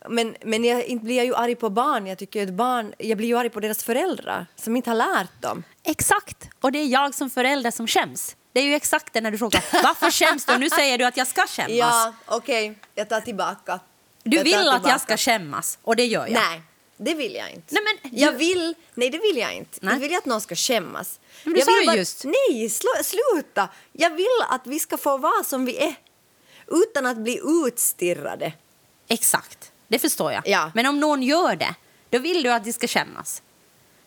Men, 0.09 0.37
men 0.43 0.65
jag, 0.65 0.85
inte 0.85 1.05
blir 1.05 1.17
jag 1.17 1.27
ju 1.27 1.35
arg 1.35 1.55
på 1.55 1.71
barn. 1.71 2.07
Jag 2.07 2.19
tycker 2.19 2.43
att 2.43 2.53
barn, 2.53 2.95
jag 2.99 3.19
blir 3.19 3.29
ju 3.29 3.39
arg 3.39 3.51
på 3.51 3.61
deras 3.61 3.85
föräldrar 3.85 4.47
som 4.57 4.77
inte 4.77 4.91
har 4.91 4.95
lärt 4.97 5.43
dem. 5.43 5.63
Exakt. 5.83 6.49
Och 6.61 6.73
det 6.73 6.79
är 6.79 6.87
jag 6.87 7.15
som 7.15 7.31
förälder 7.31 7.71
som 7.71 7.87
skäms. 7.87 8.37
Det 8.53 8.61
är 8.61 8.65
ju 8.65 8.75
exakt 8.75 9.13
det 9.13 9.21
när 9.21 9.31
du 9.31 9.39
frågar 9.39 9.65
varför 9.83 10.11
skäms 10.11 10.45
du? 10.45 10.53
Och 10.55 10.61
nu 10.61 10.71
säger 10.71 10.99
du 10.99 11.05
att 11.05 11.17
jag 11.17 11.27
ska 11.27 11.47
skämmas. 11.47 11.71
Ja, 11.77 12.15
okej, 12.27 12.79
jag 12.95 13.09
tar 13.09 13.21
tillbaka. 13.21 13.81
du 14.23 14.37
Jag 14.37 14.45
vill 14.45 14.55
att 14.55 14.65
jag 14.65 14.75
tillbaka. 14.75 14.99
ska 14.99 15.17
skämmas 15.17 15.79
och 15.83 15.97
det 15.97 16.05
gör 16.07 16.27
jag. 16.27 16.33
Nej, 16.33 16.63
det 16.97 17.15
vill 17.15 17.35
jag 17.35 17.51
inte. 17.51 17.75
Nej, 17.75 17.83
men 18.03 18.11
du- 18.11 18.19
Jag 18.19 18.33
vill, 18.33 18.75
nej 18.95 19.11
det 19.11 19.19
vill 19.19 19.37
jag 19.37 19.53
inte. 19.55 19.79
Nej. 19.83 19.95
Jag 19.95 20.01
vill 20.01 20.15
att 20.17 20.25
någon 20.27 20.41
ska 20.41 20.55
skämmas. 20.55 21.21
Men 21.45 21.53
du 21.53 21.59
jag 21.59 21.67
sa 21.67 21.73
vill 21.81 21.91
ju 21.91 21.97
just. 21.97 22.25
Nej, 22.25 22.71
slu, 22.71 22.89
sluta! 23.05 23.69
Jag 23.93 24.11
vill 24.11 24.27
att 24.49 24.67
vi 24.67 24.79
ska 24.79 24.99
få 24.99 25.17
vara 25.19 25.45
som 25.45 25.65
vi 25.65 25.77
är 25.85 25.95
utan 26.67 27.07
att 27.07 27.17
bli 27.17 27.41
utstirrade. 27.67 28.53
Exakt. 29.09 29.56
Det 29.89 29.99
förstår 29.99 30.33
jag. 30.33 30.43
Ja. 30.47 30.71
Men 30.75 30.87
om 30.87 31.01
någon 31.01 31.23
gör 31.23 31.57
det, 31.57 31.75
då 32.11 32.19
vill 32.19 32.43
du 32.43 32.53
att 32.53 32.65
de 32.65 32.73
ska 32.73 32.87
skämmas. 32.87 33.43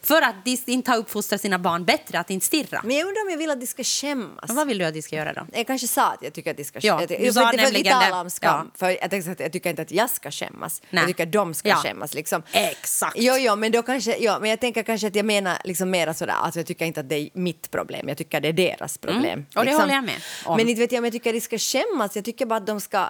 För 0.04 0.22
att 0.22 0.46
de 0.46 0.58
inte 0.66 0.92
har 0.92 0.98
uppfostrat 0.98 1.42
sina 1.42 1.60
barn 1.60 1.86
bättre 1.86 2.20
att 2.20 2.30
inte 2.30 2.46
stirra. 2.46 2.82
Men 2.84 2.96
jag 2.98 3.08
undrar 3.08 3.22
om 3.22 3.30
jag 3.30 3.38
vill 3.38 3.50
att 3.52 3.60
de 3.60 3.68
ska 3.68 3.84
skämmas. 3.84 4.48
Men 4.48 4.56
vad 4.56 4.68
vill 4.68 4.78
du 4.78 4.86
att 4.86 4.94
de 4.94 5.02
ska 5.02 5.16
göra 5.16 5.34
då? 5.34 5.48
Jag 5.54 5.68
kanske 5.68 5.88
sa 5.88 6.12
att 6.12 6.22
jag 6.22 6.34
tycker 6.34 6.52
att 6.52 6.58
de 6.58 6.64
ska 6.64 6.80
Ja, 6.82 7.00
jag, 7.00 7.10
du 7.10 7.26
jag, 7.26 7.34
sa 7.34 7.50
vi 7.52 7.58
nämligen 7.58 7.94
talar 7.94 8.10
det. 8.10 8.16
om 8.16 8.30
skam. 8.30 8.72
Ja. 8.74 8.78
För 8.80 8.90
jag, 8.90 9.10
tänkte 9.10 9.32
att 9.32 9.40
jag 9.40 9.52
tycker 9.52 9.70
inte 9.70 9.82
att 9.82 9.92
jag 9.92 10.10
ska 10.10 10.32
skämmas. 10.32 10.82
Nej. 10.90 11.02
Jag 11.02 11.08
tycker 11.08 11.24
att 11.24 11.32
de 11.32 11.54
ska 11.54 11.70
Ja. 11.70 11.76
skämmas. 11.76 12.14
Liksom. 12.14 12.44
Exakt. 12.52 13.16
Jo, 13.20 13.34
jo, 13.38 13.56
men 13.56 13.72
då 13.72 13.82
kanske, 13.82 14.18
ja, 14.18 14.40
men 14.40 14.50
jag 14.50 14.60
tänker 14.60 14.84
kanske 14.84 15.08
att 15.08 15.16
jag 15.16 15.26
menar 15.26 15.58
liksom 15.64 15.90
mera 15.90 16.14
sådär, 16.14 16.34
alltså 16.34 16.60
jag 16.60 16.68
tycker 16.68 16.86
inte 16.86 17.00
att 17.00 17.10
det 17.10 17.16
är 17.16 17.30
mitt 17.34 17.72
problem, 17.72 18.08
jag 18.08 18.18
tycker 18.18 18.38
att 18.38 18.44
det 18.44 18.50
är 18.50 18.54
deras 18.54 18.98
problem. 18.98 19.24
Mm. 19.26 19.46
Och 19.56 19.56
det 19.56 19.64
liksom. 19.64 19.82
håller 19.82 19.94
jag 19.94 20.04
med 20.04 20.22
om. 20.46 20.58
Men 20.58 20.70
inte 20.70 20.82
vet 20.82 20.92
jag 20.92 21.00
om 21.00 21.06
jag 21.06 21.14
tycker 21.14 21.30
att 21.30 21.36
de 21.36 21.42
ska 21.42 21.58
skämmas, 21.58 22.16
jag 22.16 22.26
tycker 22.26 22.46
bara 22.46 22.58
att 22.58 22.68
de 22.68 22.82
ska 22.82 23.10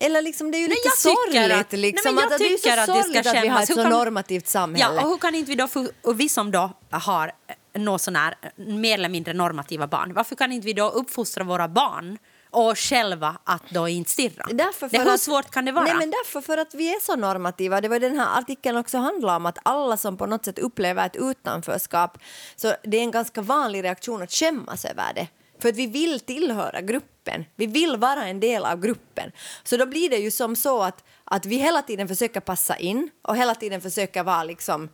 eller 0.00 0.22
liksom, 0.22 0.50
det 0.50 0.56
är 0.58 0.60
ju 0.60 0.68
lite 0.68 0.88
sorgligt. 0.96 1.52
att- 1.52 1.72
liksom, 1.72 2.14
jag 2.16 2.24
att 2.24 2.30
det 2.38 2.38
tycker 2.38 2.76
att 2.76 2.86
det 2.86 3.02
ska 3.22 3.30
att 3.38 3.44
vi 3.44 3.48
har 3.48 3.62
ett 3.62 3.66
så 3.68 3.74
kan- 3.74 3.90
normativt 3.92 4.46
samhälle. 4.48 4.94
Ja, 4.96 5.02
och 5.04 5.08
hur 5.10 5.18
kan 5.18 5.34
inte 5.34 5.48
vi 5.50 5.54
då, 5.56 5.68
och 6.02 6.20
vi 6.20 6.28
som 6.28 6.50
då 6.50 6.70
har 6.90 7.32
något 7.74 8.02
sån 8.02 8.16
här 8.16 8.34
mer 8.56 8.94
eller 8.94 9.08
mindre 9.08 9.32
normativa 9.32 9.86
barn, 9.86 10.12
varför 10.14 10.36
kan 10.36 10.52
inte 10.52 10.66
vi 10.66 10.72
då 10.72 10.88
uppfostra 10.88 11.44
våra 11.44 11.68
barn 11.68 12.18
och 12.50 12.78
själva 12.78 13.36
att 13.44 13.62
då 13.70 13.88
inte 13.88 14.10
stirra? 14.10 14.46
Därför 14.50 14.88
det, 14.88 14.96
för 14.98 15.04
hur 15.04 15.14
att- 15.14 15.20
svårt 15.20 15.50
kan 15.50 15.64
det 15.64 15.72
vara? 15.72 15.84
Nej, 15.84 15.94
men 15.94 16.10
därför 16.10 16.40
för 16.40 16.58
att 16.58 16.74
vi 16.74 16.94
är 16.94 17.00
så 17.00 17.16
normativa. 17.16 17.80
Det 17.80 17.88
var 17.88 17.98
den 17.98 18.18
här 18.18 18.38
artikeln 18.38 18.76
också 18.76 18.98
handlar 18.98 19.36
om 19.36 19.46
att 19.46 19.58
alla 19.62 19.96
som 19.96 20.16
på 20.16 20.26
något 20.26 20.44
sätt 20.44 20.58
upplever 20.58 21.06
ett 21.06 21.16
utanförskap, 21.16 22.18
så 22.56 22.74
det 22.82 22.96
är 22.96 23.02
en 23.02 23.10
ganska 23.10 23.42
vanlig 23.42 23.84
reaktion 23.84 24.22
att 24.22 24.32
skämmas 24.32 24.84
över 24.84 25.14
det. 25.14 25.26
För 25.60 25.68
att 25.68 25.76
vi 25.76 25.86
vill 25.86 26.20
tillhöra 26.20 26.80
gruppen. 26.80 27.44
Vi 27.56 27.66
vill 27.66 27.96
vara 27.96 28.26
en 28.26 28.40
del 28.40 28.64
av 28.64 28.80
gruppen. 28.80 29.32
Så 29.64 29.76
då 29.76 29.86
blir 29.86 30.10
det 30.10 30.16
ju 30.16 30.30
som 30.30 30.56
så 30.56 30.82
att, 30.82 31.04
att 31.24 31.46
vi 31.46 31.56
hela 31.56 31.82
tiden 31.82 32.08
försöker 32.08 32.40
passa 32.40 32.76
in 32.76 33.10
och 33.22 33.36
hela 33.36 33.54
tiden 33.54 33.80
försöker 33.80 34.22
vara 34.22 34.44
liksom 34.44 34.88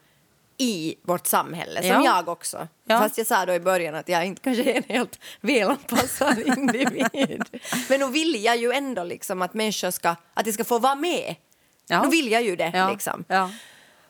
i 0.59 0.95
vårt 1.03 1.27
samhälle, 1.27 1.81
som 1.81 1.89
Ja. 1.91 2.05
jag 2.05 2.29
också. 2.29 2.69
Ja. 2.85 2.99
Fast 3.01 3.19
jag 3.19 3.27
sa 3.27 3.47
då 3.47 3.53
i 3.53 3.61
början 3.61 3.95
att 3.95 4.09
jag 4.09 4.27
inte 4.27 4.41
kanske 4.43 4.63
är 4.63 4.75
en 4.77 4.83
helt 4.89 5.19
välanpassad 5.41 6.39
individ. 6.57 7.45
Men 7.89 8.01
nu 8.01 8.07
vill 8.09 8.45
jag 8.45 8.57
ju 8.57 8.73
ändå 8.73 9.05
liksom 9.05 9.43
att 9.43 9.55
människor 9.55 9.91
ska, 9.91 10.17
att 10.35 10.45
de 10.45 10.53
ska 10.53 10.65
få 10.65 10.79
vara 10.79 10.95
med. 10.95 11.35
Ja. 11.89 12.03
Nu 12.03 12.09
vill 12.09 12.33
jag 12.33 12.43
ju 12.43 12.57
det. 12.57 12.73
Ja. 12.75 12.91
Liksom. 12.91 13.25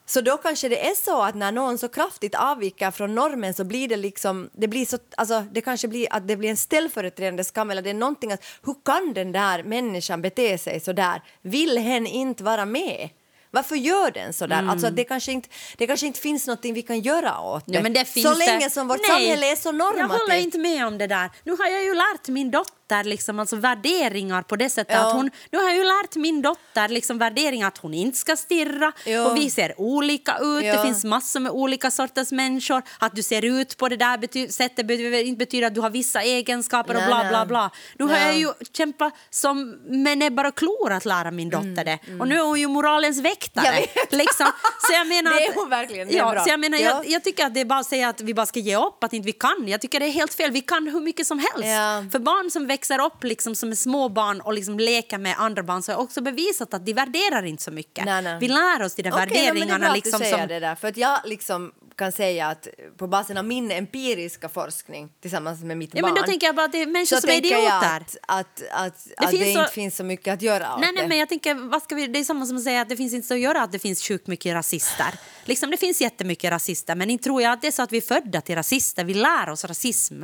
Så 0.06 0.20
då 0.20 0.36
kanske 0.36 0.68
det 0.68 0.86
är 0.88 0.94
så 0.94 1.22
att 1.22 1.34
när 1.34 1.52
någon 1.52 1.78
så 1.78 1.88
kraftigt 1.88 2.34
avviker 2.34 2.90
från 2.90 3.14
normen 3.14 3.54
så 3.54 3.64
blir 3.64 3.88
det 3.88 3.96
liksom, 3.96 4.50
det 4.52 4.68
blir 4.68 4.86
så, 4.86 4.98
alltså 5.16 5.44
det 5.52 5.60
kanske 5.60 5.88
blir 5.88 6.06
att 6.10 6.28
det 6.28 6.36
blir 6.36 6.50
en 6.50 6.56
ställföreträdande 6.56 7.44
skam 7.44 7.70
eller 7.70 7.82
det 7.82 7.90
är 7.90 7.94
någonting 7.94 8.32
att 8.32 8.44
hur 8.62 8.74
kan 8.84 9.12
den 9.14 9.32
där 9.32 9.62
människan 9.62 10.22
bete 10.22 10.58
sig 10.58 10.80
så 10.80 10.92
där? 10.92 11.22
Vill 11.42 11.78
hen 11.78 12.06
inte 12.06 12.44
vara 12.44 12.64
med? 12.64 13.08
Varför 13.50 13.76
gör 13.76 14.10
den 14.10 14.32
så 14.32 14.46
där? 14.46 14.68
Alltså 14.68 14.90
det 14.90 15.04
kanske 15.04 15.32
inte, 15.32 15.48
det 15.76 15.86
kanske 15.86 16.06
inte 16.06 16.20
finns 16.20 16.46
någonting 16.46 16.74
vi 16.74 16.82
kan 16.82 17.00
göra 17.00 17.40
åt 17.40 17.66
det. 17.66 17.72
Ja, 17.74 17.82
men 17.82 17.92
det 17.92 18.04
finns 18.04 18.26
så 18.26 18.34
det. 18.34 18.46
länge 18.46 18.70
som 18.70 18.88
vårt 18.88 19.00
Nej, 19.00 19.10
samhälle 19.10 19.52
är 19.52 19.56
så 19.56 19.72
normativt. 19.72 19.98
Jag 19.98 20.18
håller 20.18 20.36
inte 20.36 20.58
med 20.58 20.86
om 20.86 20.98
det 20.98 21.06
där. 21.06 21.30
Nu 21.44 21.56
har 21.56 21.66
jag 21.66 21.84
ju 21.84 21.94
lärt 21.94 22.28
min 22.28 22.50
dotter 22.50 22.85
liksom, 23.04 23.38
alltså, 23.38 23.56
värderingar 23.56 24.42
på 24.42 24.56
det 24.56 24.70
sättet 24.70 24.94
Ja. 24.96 25.06
att 25.08 25.12
hon... 25.12 25.30
Nu 25.50 25.58
har 25.58 25.64
jag 25.64 25.76
ju 25.76 25.84
lärt 25.84 26.16
min 26.16 26.42
dotter 26.42 26.88
liksom, 26.88 27.18
värderingar 27.18 27.68
att 27.68 27.78
hon 27.78 27.94
inte 27.94 28.18
ska 28.18 28.36
stirra. 28.36 28.92
Ja. 29.06 29.26
Och 29.30 29.36
vi 29.36 29.50
ser 29.50 29.80
olika 29.80 30.38
ut. 30.40 30.64
Ja. 30.64 30.76
Det 30.76 30.82
finns 30.82 31.04
massor 31.04 31.40
med 31.40 31.52
olika 31.52 31.90
sorters 31.90 32.30
människor. 32.32 32.82
Att 32.98 33.16
du 33.16 33.22
ser 33.22 33.44
ut 33.44 33.76
på 33.76 33.88
det 33.88 33.96
där 33.96 34.16
bety- 34.18 34.48
sättet 34.48 34.86
behöver 34.86 35.24
inte 35.24 35.38
betyda 35.38 35.66
att 35.66 35.74
du 35.74 35.80
har 35.80 35.90
vissa 35.90 36.22
egenskaper 36.22 36.96
och 36.96 37.02
bla 37.06 37.24
bla 37.28 37.46
bla. 37.46 37.70
Nu 37.98 38.04
har 38.04 38.12
Ja. 38.16 38.26
jag 38.26 38.36
ju 38.38 38.48
kämpat 38.72 39.12
som 39.30 39.70
med 39.86 40.18
näbbar 40.18 40.44
och 40.44 40.54
klor 40.54 40.92
att 40.92 41.04
lära 41.04 41.30
min 41.30 41.50
dotter 41.50 41.84
det. 41.84 41.98
Och 42.20 42.28
nu 42.28 42.36
är 42.38 42.42
hon 42.42 42.60
ju 42.60 42.68
moralens 42.68 43.18
Mm, 43.18 43.30
väktare. 43.30 43.86
Liksom. 44.10 44.46
Så 44.86 44.92
jag 44.92 45.06
menar 45.14 45.30
Det 45.34 45.44
är 45.44 45.48
att- 45.48 45.54
hon 45.54 45.68
verkligen, 45.70 46.08
är 46.08 46.14
ja, 46.16 46.30
bra. 46.30 46.44
Så 46.44 46.50
jag 46.50 46.60
menar, 46.60 46.78
Ja. 46.78 46.84
jag, 46.90 47.08
jag 47.08 47.24
tycker 47.24 47.46
att 47.46 47.54
det 47.54 47.60
är 47.60 47.64
bara 47.64 47.80
att 47.80 47.86
säga 47.86 48.08
att 48.08 48.20
vi 48.20 48.34
bara 48.34 48.46
ska 48.46 48.60
ge 48.60 48.76
upp, 48.76 49.04
att 49.04 49.12
inte 49.12 49.26
vi 49.26 49.32
kan. 49.32 49.64
Jag 49.68 49.80
tycker 49.80 50.00
det 50.00 50.06
är 50.06 50.10
helt 50.10 50.34
fel. 50.34 50.50
Vi 50.50 50.60
kan 50.60 50.86
hur 50.88 51.00
mycket 51.00 51.26
som 51.26 51.38
helst. 51.38 52.12
För 52.12 52.18
barn 52.18 52.50
som 52.50 52.66
växer 52.66 52.75
upp 53.00 53.24
liksom, 53.24 53.54
som 53.54 53.76
små 53.76 54.08
barn 54.08 54.40
och 54.40 54.54
liksom 54.54 54.78
leker 54.78 55.18
med 55.18 55.34
andra 55.38 55.62
barn 55.62 55.82
så 55.82 55.92
är 55.92 55.96
också 55.98 56.20
bevisat 56.20 56.74
att 56.74 56.86
de 56.86 56.92
värderar 56.92 57.42
inte 57.42 57.62
så 57.62 57.70
mycket. 57.70 58.04
Nej, 58.04 58.22
nej. 58.22 58.38
Vi 58.40 58.48
lär 58.48 58.82
oss 58.82 58.94
de 58.94 59.02
där 59.02 59.10
Okej, 59.10 59.20
ja, 59.20 59.26
men 59.26 59.32
det 59.32 59.38
är 59.38 59.44
värderingarna. 59.52 59.78
bra 59.78 59.88
att 59.88 59.96
liksom, 59.96 60.20
du 60.20 60.24
säger 60.24 60.38
som, 60.38 60.48
det 60.48 60.60
där. 60.60 60.74
För 60.74 60.88
att 60.88 60.96
jag 60.96 61.20
liksom 61.24 61.72
kan 61.96 62.12
säga 62.12 62.46
att 62.48 62.68
på 62.96 63.06
basen 63.06 63.36
av 63.36 63.44
min 63.44 63.70
empiriska 63.70 64.48
forskning 64.48 65.08
tillsammans 65.20 65.62
med 65.62 65.76
mitt 65.76 65.90
ja, 65.94 66.02
barn 66.02 66.14
men 66.14 66.22
då 66.22 66.26
tänker 66.26 66.46
jag 66.46 66.56
bara 66.56 66.66
att 66.66 66.72
det 66.72 66.82
är 66.82 66.86
människor 66.86 67.16
som 67.16 67.30
är 67.30 67.34
jag 67.34 67.44
idioter. 67.44 67.96
att, 67.96 68.16
att, 68.28 68.62
att, 68.70 69.08
att 69.16 69.30
det, 69.30 69.38
så- 69.38 69.60
inte 69.60 69.72
finns 69.72 69.96
så 69.96 70.04
mycket 70.04 70.34
att 70.34 70.42
göra 70.42 70.74
åt 70.74 70.80
Nej, 70.80 70.92
nej, 70.92 71.02
det. 71.02 71.08
men 71.08 71.18
jag 71.18 71.28
tänker, 71.28 71.54
vad 71.54 71.82
ska 71.82 71.94
vi, 71.94 72.06
det 72.06 72.18
är 72.18 72.24
samma 72.24 72.46
som 72.46 72.56
att 72.56 72.62
säga 72.62 72.80
att 72.80 72.88
det 72.88 72.96
finns 72.96 73.14
inte 73.14 73.28
så 73.28 73.34
att 73.34 73.40
göra 73.40 73.62
att 73.62 73.72
det 73.72 73.78
finns 73.78 74.02
sjukt 74.02 74.26
mycket 74.26 74.54
rasister. 74.54 75.14
Liksom, 75.44 75.70
det 75.70 75.76
finns 75.76 76.00
jättemycket 76.00 76.50
rasister, 76.50 76.94
men 76.94 77.10
inte 77.10 77.24
tror 77.24 77.42
jag 77.42 77.52
att 77.52 77.60
det 77.62 77.66
är 77.68 77.72
så 77.72 77.82
att 77.82 77.92
vi 77.92 77.96
är 77.96 78.00
födda 78.00 78.40
till 78.40 78.54
rasister. 78.54 79.04
Vi 79.04 79.14
lär 79.14 79.48
oss 79.48 79.64
rasism. 79.64 80.22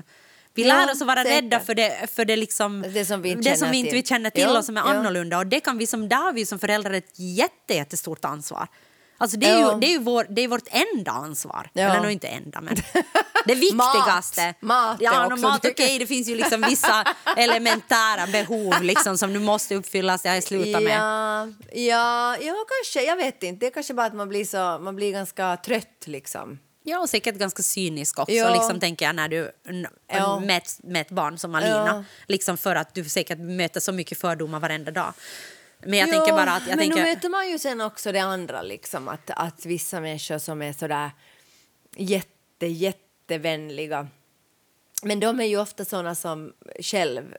Vi 0.54 0.68
Ja, 0.68 0.74
lär 0.74 0.92
oss 0.92 1.00
att 1.00 1.06
vara 1.06 1.22
säkert. 1.22 1.42
rädda 1.44 1.60
för 1.60 1.74
det, 1.74 2.10
för 2.14 2.24
det, 2.24 2.36
liksom, 2.36 2.82
Det 2.94 3.04
som 3.04 3.22
vi 3.22 3.28
inte 3.28 3.50
det 3.50 3.56
som 3.56 3.60
känner 3.66 3.72
vi 3.72 3.78
inte 3.78 3.90
till. 3.90 4.06
känner 4.06 4.30
till 4.30 4.42
Ja, 4.42 4.58
och 4.58 4.64
som 4.64 4.76
är 4.76 4.80
ja. 4.80 4.86
annorlunda. 4.86 5.38
Och 5.38 5.46
det 5.46 5.60
kan 5.60 5.78
vi 5.78 5.86
som, 5.86 6.08
där 6.08 6.32
vi 6.32 6.46
som 6.46 6.58
föräldrar 6.58 6.92
ett 6.92 7.12
jätte, 7.18 7.74
jättestort 7.74 8.24
ansvar. 8.24 8.66
Alltså 9.18 9.36
det, 9.36 9.46
är 9.46 9.58
ju, 9.58 9.80
det, 9.80 9.86
är 9.86 9.90
ju 9.90 9.98
vår, 9.98 10.26
det 10.28 10.42
är 10.42 10.48
vårt 10.48 10.68
enda 10.96 11.10
ansvar. 11.12 11.70
Eller 11.74 12.00
nog 12.00 12.10
inte 12.10 12.28
enda, 12.28 12.60
men 12.60 12.76
det 13.46 13.54
viktigaste. 13.70 14.54
Mat. 14.60 14.96
Ja, 15.00 15.26
också 15.26 15.36
mat, 15.36 15.64
okej, 15.66 15.98
det 15.98 16.06
finns 16.06 16.28
ju 16.28 16.34
liksom 16.34 16.60
vissa 16.68 17.04
elementära 17.36 18.26
behov 18.26 18.82
liksom, 18.82 19.18
som 19.18 19.32
nu 19.32 19.38
måste 19.38 19.74
uppfyllas. 19.74 20.22
Det 20.22 20.28
har 20.28 20.36
jag 20.36 20.44
slutat 20.44 20.82
med. 20.82 20.98
Ja, 20.98 21.46
ja, 21.72 22.36
ja, 22.40 22.54
kanske. 22.68 23.06
Jag 23.06 23.16
vet 23.16 23.42
inte. 23.42 23.60
Det 23.60 23.66
är 23.66 23.70
kanske 23.74 23.94
bara 23.94 24.06
att 24.06 24.14
man 24.14 24.28
blir, 24.28 24.44
så, 24.44 24.78
man 24.82 24.96
blir 24.96 25.12
ganska 25.12 25.56
trött 25.56 26.02
liksom. 26.04 26.58
Ja, 26.82 27.00
och 27.00 27.08
säkert 27.10 27.34
ganska 27.34 27.62
cynisk 27.62 28.18
också, 28.18 28.32
Ja. 28.34 28.54
liksom, 28.54 28.80
tänker 28.80 29.06
jag, 29.06 29.14
när 29.16 29.28
du 29.28 29.50
Ja. 30.08 30.40
med, 30.40 30.56
ett- 30.56 30.80
med 30.82 31.00
ett 31.00 31.10
barn 31.10 31.38
som 31.38 31.54
Alina. 31.54 31.86
Ja. 31.86 32.04
Liksom 32.28 32.56
för 32.56 32.76
att 32.76 32.94
du 32.94 33.04
säkert 33.04 33.38
möter 33.38 33.80
så 33.80 33.92
mycket 33.92 34.18
fördomar 34.18 34.60
varenda 34.60 34.90
dag. 34.90 35.12
Men 35.78 35.98
jag 35.98 36.08
Jo, 36.08 36.12
tänker 36.14 36.32
bara 36.32 36.52
att... 36.52 36.62
Jag 36.62 36.68
men 36.68 36.78
tänker, 36.78 36.96
nu 36.96 37.14
möter 37.14 37.28
man 37.28 37.50
ju 37.50 37.58
sen 37.58 37.80
också 37.80 38.12
det 38.12 38.18
andra, 38.20 38.62
liksom, 38.62 39.08
att, 39.08 39.30
att 39.30 39.66
vissa 39.66 40.00
människor 40.00 40.38
som 40.38 40.62
är 40.62 40.72
sådär 40.72 41.10
jätte, 41.96 42.66
jättevänliga 42.66 44.08
men 45.02 45.20
de 45.20 45.40
är 45.40 45.44
ju 45.44 45.58
ofta 45.60 45.84
såna 45.84 46.14
som 46.14 46.52
själv 46.80 47.34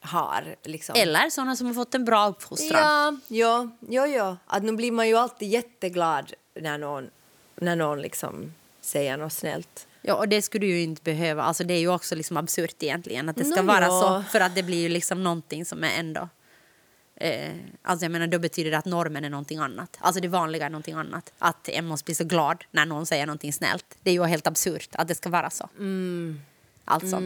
har... 0.00 0.56
Liksom. 0.62 0.94
eller 0.98 1.30
såna 1.30 1.56
som 1.56 1.66
har 1.66 1.74
fått 1.74 1.94
en 1.94 2.04
bra 2.04 2.28
uppfostran. 2.28 3.20
Ja, 3.28 3.36
ja, 3.36 3.70
ja, 3.88 4.06
ja. 4.06 4.36
Att 4.46 4.62
nu 4.62 4.72
blir 4.72 4.92
man 4.92 5.08
ju 5.08 5.16
alltid 5.16 5.48
jätteglad 5.48 6.32
när 6.60 6.78
någon, 6.78 7.10
när 7.56 7.76
någon 7.76 8.02
liksom 8.02 8.52
säger 8.80 9.16
något 9.16 9.32
snällt. 9.32 9.86
Ja, 10.02 10.14
och 10.14 10.28
det 10.28 10.42
skulle 10.42 10.66
du 10.66 10.72
ju 10.72 10.82
inte 10.82 11.02
behöva. 11.02 11.42
Alltså, 11.42 11.64
det 11.64 11.74
är 11.74 11.78
ju 11.78 11.88
också 11.88 12.14
liksom 12.14 12.36
absurt 12.36 12.82
egentligen 12.82 13.28
att 13.28 13.36
det 13.36 13.44
ska 13.44 13.62
Nå, 13.62 13.72
vara 13.72 13.84
ja. 13.84 14.00
så. 14.00 14.30
För 14.32 14.40
att 14.40 14.54
det 14.54 14.62
blir 14.62 14.82
ju 14.82 14.88
liksom 14.88 15.24
någonting 15.24 15.64
som 15.64 15.84
är 15.84 15.98
ändå... 15.98 16.28
Eh, 17.16 17.54
alltså 17.82 18.04
jag 18.04 18.12
menar, 18.12 18.26
då 18.26 18.38
betyder 18.38 18.70
det 18.70 18.78
att 18.78 18.84
normen 18.84 19.24
är 19.24 19.30
någonting 19.30 19.58
annat. 19.58 19.96
Alltså 20.00 20.20
det 20.20 20.28
vanliga 20.28 20.66
är 20.66 20.70
någonting 20.70 20.94
annat. 20.94 21.32
Att 21.38 21.68
en 21.68 21.86
måste 21.86 22.04
bli 22.04 22.14
så 22.14 22.24
glad 22.24 22.64
när 22.70 22.86
någon 22.86 23.06
säger 23.06 23.26
någonting 23.26 23.52
snällt. 23.52 23.96
Det 24.02 24.10
är 24.10 24.14
ju 24.14 24.24
helt 24.24 24.46
absurt 24.46 24.88
att 24.92 25.08
det 25.08 25.14
ska 25.14 25.28
vara 25.28 25.50
så. 25.50 25.68
Mm. 25.78 26.40
Alltså, 26.84 27.20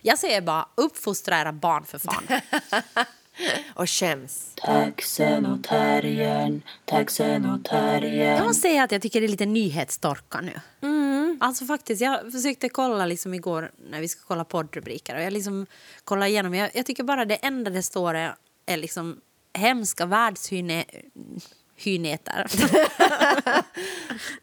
jag 0.00 0.18
säger 0.18 0.40
bara 0.40 0.68
uppfostra 0.74 1.40
era 1.40 1.52
barn 1.52 1.84
för 1.84 1.98
fan. 1.98 2.26
Och 3.74 3.90
skäms. 3.90 4.52
Taxen 4.54 5.46
och 5.46 5.64
terriern, 5.64 6.62
taxen 6.84 7.44
och 7.44 7.58
Jag 7.58 7.64
terriern. 7.64 8.44
måste 8.44 8.62
säga 8.62 8.82
att 8.82 8.92
jag 8.92 9.02
tycker 9.02 9.20
det 9.20 9.26
är 9.26 9.28
lite 9.28 9.46
nyhetstorka 9.46 10.40
nu. 10.40 10.60
Alltså 11.40 11.64
faktiskt, 11.64 12.02
jag 12.02 12.32
försökte 12.32 12.68
kolla 12.68 13.06
liksom 13.06 13.34
igår 13.34 13.70
när 13.90 14.00
vi 14.00 14.08
ska 14.08 14.20
kolla 14.26 14.44
poddrubriker 14.44 15.16
och 15.16 15.22
jag 15.22 15.32
liksom 15.32 15.66
kollade 16.04 16.28
igenom. 16.30 16.54
Jag, 16.54 16.70
jag 16.74 16.86
tycker 16.86 17.02
bara 17.04 17.24
det 17.24 17.34
enda 17.34 17.70
det 17.70 17.82
står 17.82 18.14
är, 18.14 18.34
är 18.66 18.76
liksom 18.76 19.20
hemska 19.58 20.06
världshyneter. 21.76 22.46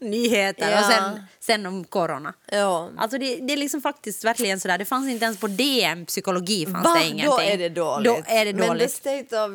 Nyheter 0.00 0.66
och 0.66 0.72
Ja. 0.72 0.82
sen, 0.90 1.22
sen 1.40 1.66
om 1.66 1.84
corona. 1.84 2.34
Ja. 2.46 2.90
Alltså 2.98 3.18
det, 3.18 3.36
det 3.36 3.52
är 3.52 3.56
liksom 3.56 3.80
faktiskt 3.82 4.24
verkligen 4.24 4.60
sådär. 4.60 4.78
Det 4.78 4.84
fanns 4.84 5.08
inte 5.08 5.24
ens 5.24 5.38
på 5.40 5.46
DM 5.46 6.06
psykologi 6.06 6.66
fanns 6.66 6.84
Va? 6.84 6.94
det 6.94 7.04
ingenting. 7.04 7.30
Då 7.30 7.40
är 7.40 7.58
det 7.58 7.68
dåligt. 7.68 8.04
Då 8.12 8.22
är 8.26 8.44
det 8.44 8.52
Men 8.52 8.62
the 8.62 8.68
dåligt. 8.68 8.92
state 8.92 9.38
of... 9.40 9.52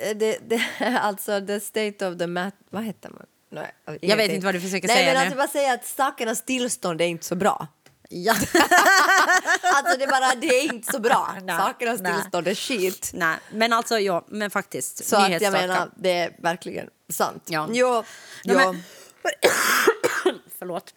eh, 0.00 0.16
Det, 0.16 0.38
det, 0.48 0.62
alltså 1.02 1.40
the 1.46 1.60
state 1.60 2.06
of 2.08 2.18
the 2.18 2.26
mat... 2.26 2.54
Vad 2.70 2.84
heter 2.84 3.10
man? 3.10 3.26
Nej, 3.52 3.72
Jag 4.00 4.16
vet 4.16 4.30
inte 4.32 4.44
vad 4.46 4.54
du 4.54 4.60
försöker 4.60 4.88
Nej, 4.88 4.96
säga 4.96 5.06
men 5.06 5.14
nu. 5.14 5.20
alltså 5.20 5.36
bara 5.36 5.48
säga 5.48 5.72
att 5.72 5.86
sakernas 5.86 6.42
tillstånd 6.44 7.00
är 7.00 7.04
inte 7.06 7.24
så 7.26 7.34
bra. 7.34 7.66
Ja. 8.12 8.34
Alltså 9.62 9.98
det 9.98 10.06
bara, 10.06 10.34
det 10.34 10.46
är 10.46 10.64
inte 10.74 10.92
så 10.92 11.00
bra. 11.00 11.34
Nej, 11.42 11.56
Sakernas 11.58 12.00
nej. 12.00 12.12
tillstånd 12.14 12.48
är 12.48 12.54
skit. 12.54 13.10
Nej, 13.14 13.36
men 13.52 13.72
alltså 13.72 13.98
ja, 13.98 14.24
men 14.28 14.50
faktiskt. 14.50 15.04
Så 15.04 15.16
att 15.16 15.40
jag 15.40 15.52
menar, 15.52 15.90
det 15.96 16.10
är 16.18 16.36
verkligen 16.38 16.88
sant. 17.12 17.42
Ja. 17.46 17.68
Jo, 17.72 18.04
Nej, 18.44 18.56
jo. 18.64 18.72
men- 18.72 18.82
Förlåt. 20.58 20.94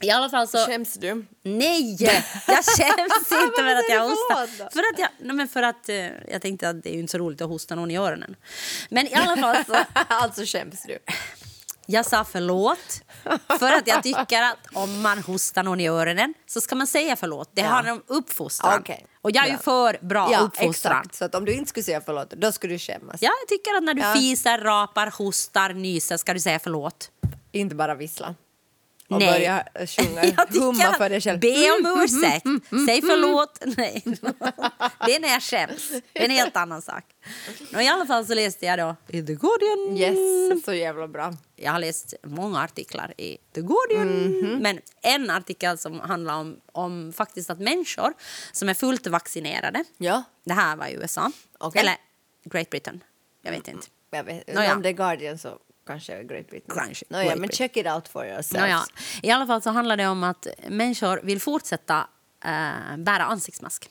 I 0.00 0.10
alla 0.10 0.30
fall 0.30 0.48
så... 0.48 0.66
Skäms 0.66 0.94
du? 0.94 1.26
Nej! 1.42 1.96
Jag 2.46 2.64
skäms 2.64 3.32
inte 3.32 3.62
för 3.62 3.74
att 3.76 3.88
jag 3.90 4.08
hostar. 4.08 4.46
För 4.70 4.80
att 4.92 4.98
jag, 4.98 5.08
nej 5.20 5.36
men 5.36 5.48
för 5.48 5.62
att, 5.62 5.88
eh, 5.88 5.96
jag 6.30 6.42
tänkte 6.42 6.68
att 6.68 6.82
det 6.82 6.94
är 6.94 6.98
inte 6.98 7.10
så 7.10 7.18
roligt 7.18 7.40
att 7.40 7.48
hosta 7.48 7.74
någon 7.74 7.90
i 7.90 7.96
öronen. 7.98 8.36
Men 8.88 9.06
i 9.06 9.14
alla 9.14 9.36
fall 9.36 9.64
så... 9.64 9.76
alltså 10.08 10.42
skäms 10.44 10.82
du. 10.82 10.98
Jag 11.86 12.06
sa 12.06 12.24
förlåt 12.24 13.02
för 13.58 13.72
att 13.72 13.86
jag 13.86 14.02
tycker 14.02 14.42
att 14.42 14.58
om 14.74 15.00
man 15.02 15.18
hostar 15.18 15.62
någon 15.62 15.80
i 15.80 15.88
öronen 15.88 16.34
så 16.46 16.60
ska 16.60 16.74
man 16.74 16.86
säga 16.86 17.16
förlåt. 17.16 17.50
Det 17.54 17.60
Ja. 17.62 17.68
handlar 17.68 17.92
om 17.92 18.02
uppfostran. 18.06 18.80
Okej. 18.80 19.06
Och 19.22 19.30
jag 19.30 19.46
är 19.46 19.50
ju 19.50 19.56
för 19.58 19.98
bra 20.06 20.28
Ja, 20.32 20.38
uppfostran. 20.40 20.96
exakt. 20.98 21.14
Så 21.14 21.24
att 21.24 21.34
om 21.34 21.44
du 21.44 21.52
inte 21.52 21.68
skulle 21.68 21.84
säga 21.84 22.00
förlåt, 22.06 22.30
då 22.30 22.52
skulle 22.52 22.74
du 22.74 22.78
skämmas. 22.78 23.22
Ja, 23.22 23.30
jag 23.42 23.48
tycker 23.48 23.74
att 23.76 23.82
när 23.82 23.94
du 23.94 24.00
Ja. 24.02 24.14
fiser, 24.14 24.58
rapar, 24.58 25.12
hostar, 25.18 25.72
nyser 25.74 26.16
ska 26.16 26.34
du 26.34 26.40
säga 26.40 26.58
förlåt. 26.58 27.10
Inte 27.52 27.74
bara 27.74 27.94
vissla. 27.94 28.34
Och 29.10 29.18
Nej. 29.18 29.32
börja 29.32 29.64
sjunga, 29.86 30.24
Jag 30.36 30.48
tycker 30.48 30.60
humma 30.60 30.94
för 30.98 31.10
dig 31.10 31.20
själv. 31.20 31.40
Be 31.40 31.70
om 31.70 32.02
ursäkt. 32.04 32.46
Säg 32.86 33.02
förlåt. 33.02 33.58
Nej. 33.76 34.02
Det 35.06 35.16
är 35.16 35.20
när 35.20 35.28
jag 35.28 35.42
skäms. 35.42 35.88
Det 36.12 36.20
är 36.20 36.24
en 36.24 36.30
helt 36.30 36.56
annan 36.56 36.82
sak. 36.82 37.04
Och 37.74 37.82
I 37.82 37.88
alla 37.88 38.06
fall 38.06 38.26
så 38.26 38.34
läste 38.34 38.66
jag 38.66 38.78
då 38.78 38.96
i 39.08 39.22
The 39.22 39.34
Guardian. 39.34 39.96
Yes, 39.96 40.64
så 40.64 40.74
jävla 40.74 41.08
bra. 41.08 41.34
Jag 41.56 41.72
har 41.72 41.78
läst 41.78 42.14
många 42.24 42.60
artiklar 42.60 43.14
i 43.16 43.36
The 43.54 43.60
Guardian. 43.60 44.08
Mhm. 44.08 44.58
Men 44.62 44.80
en 45.02 45.30
artikel 45.30 45.78
som 45.78 46.00
handlar 46.00 46.34
om, 46.34 46.56
om 46.72 47.12
faktiskt 47.12 47.50
att 47.50 47.60
människor 47.60 48.12
som 48.52 48.68
är 48.68 48.74
fullt 48.74 49.06
vaccinerade. 49.06 49.84
Ja, 49.98 50.22
Det 50.44 50.54
här 50.54 50.76
var 50.76 50.86
i 50.86 50.92
USA. 50.94 51.32
Okej. 51.58 51.80
Eller 51.80 51.96
Great 52.44 52.70
Britain. 52.70 53.04
Jag 53.42 53.52
vet 53.52 53.68
inte. 53.68 53.86
jag 54.10 54.24
vet. 54.24 54.48
Om 54.48 54.84
är 54.84 54.92
Guardian 54.92 55.38
så 55.38 55.58
kanske 55.86 56.24
Great 56.24 56.50
Britain. 56.50 56.76
Kanske 56.76 57.04
Nåja, 57.08 57.24
Great 57.24 57.38
men 57.38 57.48
check 57.48 57.76
it 57.76 57.86
out 57.86 58.08
for 58.08 58.26
yourselves. 58.26 58.52
Nåja, 58.52 58.80
I 59.22 59.30
alla 59.30 59.46
fall 59.46 59.62
så 59.62 59.70
handlar 59.70 59.96
det 59.96 60.06
om 60.06 60.24
att 60.24 60.46
människor 60.68 61.20
vill 61.22 61.40
fortsätta 61.40 62.06
eh, 62.44 62.96
bära 62.96 63.24
ansiktsmask. 63.24 63.88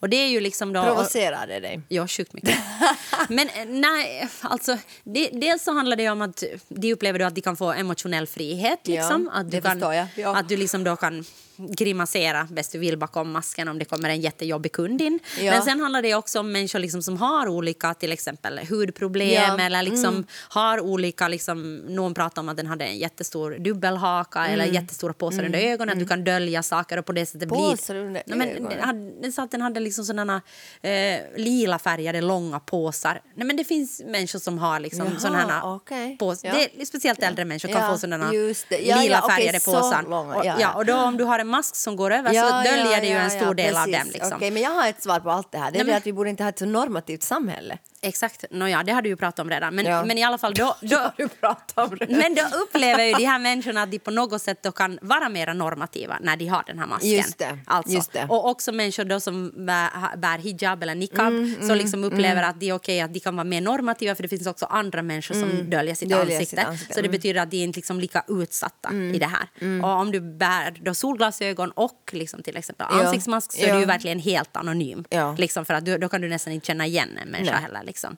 Och 0.00 0.08
det 0.08 0.16
är 0.16 0.28
ju 0.28 0.40
liksom 0.40 0.72
då... 0.72 0.82
Provocerar 0.82 1.46
det 1.46 1.60
dig? 1.60 1.80
Ja, 1.88 2.06
sjukt 2.06 2.32
mycket. 2.32 2.58
Men 3.28 3.48
eh, 3.48 3.64
nej, 3.66 4.28
alltså, 4.40 4.78
det, 5.04 5.28
dels 5.32 5.64
så 5.64 5.72
handlar 5.72 5.96
det 5.96 6.08
om 6.08 6.22
att 6.22 6.44
de 6.68 6.92
upplever 6.92 7.18
då 7.18 7.24
att 7.24 7.34
de 7.34 7.40
kan 7.40 7.56
få 7.56 7.72
emotionell 7.72 8.26
frihet. 8.26 8.80
Liksom. 8.84 9.30
Ja, 9.32 9.40
att, 9.40 9.50
du 9.50 9.60
kan, 9.60 9.80
jag. 9.80 10.06
Ja. 10.16 10.36
att 10.36 10.48
du 10.48 10.56
liksom 10.56 10.84
då 10.84 10.96
kan 10.96 11.24
grimasera 11.58 12.48
bäst 12.50 12.72
du 12.72 12.78
vill 12.78 12.98
bakom 12.98 13.30
masken 13.32 13.68
om 13.68 13.78
det 13.78 13.84
kommer 13.84 14.08
en 14.08 14.20
jättejobbig 14.20 14.72
kund 14.72 15.00
in. 15.02 15.18
Ja. 15.40 15.52
Men 15.52 15.62
sen 15.62 15.80
handlar 15.80 16.02
det 16.02 16.14
också 16.14 16.40
om 16.40 16.52
människor 16.52 16.78
liksom 16.78 17.02
som 17.02 17.16
har 17.16 17.48
olika 17.48 17.94
till 17.94 18.12
exempel 18.12 18.58
hudproblem 18.70 19.28
Ja. 19.28 19.44
Mm. 19.54 19.60
eller 19.66 19.82
liksom 19.82 20.26
har 20.48 20.80
olika, 20.80 21.28
liksom, 21.28 21.76
någon 21.76 22.14
pratar 22.14 22.42
om 22.42 22.48
att 22.48 22.56
den 22.56 22.66
hade 22.66 22.84
en 22.84 22.98
jättestor 22.98 23.50
dubbelhaka 23.58 24.46
eller 24.46 24.64
Mm. 24.64 24.74
jättestora 24.74 25.12
påsar 25.12 25.44
under 25.44 25.58
ögonen, 25.58 25.92
att 25.92 25.98
du 25.98 26.06
kan 26.06 26.24
dölja 26.24 26.62
saker 26.62 26.98
och 26.98 27.06
på 27.06 27.12
det 27.12 27.26
sättet 27.26 27.48
Påsar 27.48 27.94
blir... 27.94 28.04
under 28.04 28.22
Nej, 28.26 28.38
men, 28.38 28.48
ögonen? 28.48 28.70
den, 28.70 28.80
hade, 28.84 29.20
den 29.22 29.32
sa 29.32 29.42
att 29.42 29.50
den 29.50 29.62
hade 29.62 29.80
liksom 29.80 30.04
sådana 30.04 30.42
eh, 30.82 31.20
lila 31.36 31.78
färgade 31.78 32.20
långa 32.20 32.60
påsar. 32.60 33.20
Nej, 33.34 33.46
men 33.46 33.56
det 33.56 33.64
finns 33.64 34.02
människor 34.06 34.38
som 34.38 34.58
har 34.58 34.80
liksom 34.80 35.06
Jaha, 35.06 35.18
sådana 35.20 35.74
okej. 35.74 36.16
påsar. 36.18 36.48
Ja. 36.48 36.66
Det 36.76 36.86
speciellt 36.86 37.22
äldre 37.22 37.44
människor 37.44 37.68
kan 37.68 37.92
få 37.92 37.98
sådana 37.98 38.30
lila 38.30 39.22
färgade 39.28 39.60
så 39.60 39.72
påsar. 39.72 40.02
långa. 40.10 40.36
Och, 40.36 40.44
ja. 40.44 40.72
och 40.74 40.86
då 40.86 40.94
om 40.96 41.16
du 41.16 41.24
har 41.24 41.38
en 41.38 41.47
mask 41.48 41.76
som 41.76 41.96
går 41.96 42.10
över 42.10 42.28
så 42.34 42.70
döljer 42.70 43.00
det 43.00 43.06
ju 43.06 43.14
en 43.14 43.30
stor 43.30 43.54
del 43.54 43.76
av 43.76 43.84
precis. 43.84 43.98
dem. 44.02 44.10
Liksom. 44.12 44.32
Okej, 44.36 44.50
men 44.50 44.62
jag 44.62 44.70
har 44.70 44.88
ett 44.88 45.02
svar 45.02 45.20
på 45.20 45.30
allt 45.30 45.52
det 45.52 45.58
här. 45.58 45.64
Det 45.64 45.68
är 45.68 45.78
Nej, 45.78 45.84
det 45.84 45.90
men- 45.90 45.96
att 45.96 46.06
vi 46.06 46.12
borde 46.12 46.30
inte 46.30 46.42
ha 46.42 46.48
ett 46.48 46.58
så 46.58 46.66
normativt 46.66 47.22
samhälle. 47.22 47.78
Exakt. 48.02 48.44
Nåja, 48.50 48.82
det 48.82 48.92
har 48.92 49.02
du 49.02 49.08
ju 49.08 49.16
pratat 49.16 49.38
om 49.38 49.50
redan. 49.50 49.74
Men, 49.74 49.86
Ja. 49.86 50.04
men 50.04 50.18
i 50.18 50.24
alla 50.24 50.38
fall, 50.38 50.54
då, 50.54 50.76
då, 50.82 51.12
du 51.16 51.28
pratat 51.28 51.90
om 51.90 51.96
det? 51.98 52.06
men 52.08 52.34
då 52.34 52.42
upplever 52.56 53.04
ju 53.04 53.14
de 53.14 53.24
här 53.24 53.38
människorna 53.38 53.82
att 53.82 53.90
de 53.90 53.98
på 53.98 54.10
något 54.10 54.42
sätt 54.42 54.62
då 54.62 54.72
kan 54.72 54.98
vara 55.02 55.28
mer 55.28 55.54
normativa 55.54 56.18
när 56.22 56.36
de 56.36 56.46
har 56.46 56.62
den 56.66 56.78
här 56.78 56.86
masken. 56.86 57.10
Just 57.10 57.38
det, 57.38 57.58
Alltså. 57.66 57.92
just 57.92 58.12
det. 58.12 58.26
Och 58.28 58.48
också 58.48 58.72
människor 58.72 59.04
då 59.04 59.20
som 59.20 59.52
bär, 59.66 60.16
bär 60.16 60.38
hijab 60.38 60.82
eller 60.82 60.94
niqab 60.94 61.26
Mm, 61.28 61.68
så 61.68 61.74
liksom 61.74 62.04
upplever 62.04 62.42
att 62.42 62.60
det 62.60 62.68
är 62.68 62.72
okej 62.72 63.00
att 63.00 63.14
de 63.14 63.20
kan 63.20 63.36
vara 63.36 63.44
mer 63.44 63.60
normativa 63.60 64.14
för 64.14 64.22
det 64.22 64.28
finns 64.28 64.46
också 64.46 64.66
andra 64.66 65.02
människor 65.02 65.34
som 65.34 65.70
döljer 65.70 65.94
sitt 65.94 66.08
Mm. 66.08 66.18
Döljer 66.18 66.36
ansikte. 66.36 66.56
sitt 66.56 66.68
ansikte, 66.68 66.94
Så 66.94 67.00
det 67.00 67.06
mm. 67.06 67.12
betyder 67.18 67.40
att 67.40 67.50
de 67.50 67.56
är 67.56 67.64
inte 67.64 67.78
liksom 67.78 68.00
lika 68.00 68.24
utsatta 68.28 68.92
i 68.92 69.18
det 69.18 69.26
här. 69.30 69.82
Och 69.82 69.90
om 69.90 70.10
du 70.12 70.20
bär 70.20 70.76
då 70.82 70.94
solglasögon 70.94 71.70
och 71.70 72.10
liksom 72.12 72.42
till 72.42 72.56
exempel 72.56 72.86
Ja. 72.90 73.04
ansiktsmask 73.04 73.52
så 73.52 73.58
är 73.64 73.68
Ja. 73.68 73.78
du 73.78 73.84
verkligen 73.84 74.18
helt 74.18 74.56
anonym. 74.56 75.04
Ja. 75.10 75.34
Liksom 75.38 75.64
för 75.64 75.74
att 75.74 75.84
du, 75.84 75.98
då 75.98 76.08
kan 76.08 76.20
du 76.20 76.28
nästan 76.28 76.52
inte 76.52 76.66
känna 76.66 76.86
igen 76.86 77.18
en 77.22 77.28
människa 77.28 77.52
Nej. 77.52 77.62
heller. 77.62 77.82
Liksom. 77.88 78.16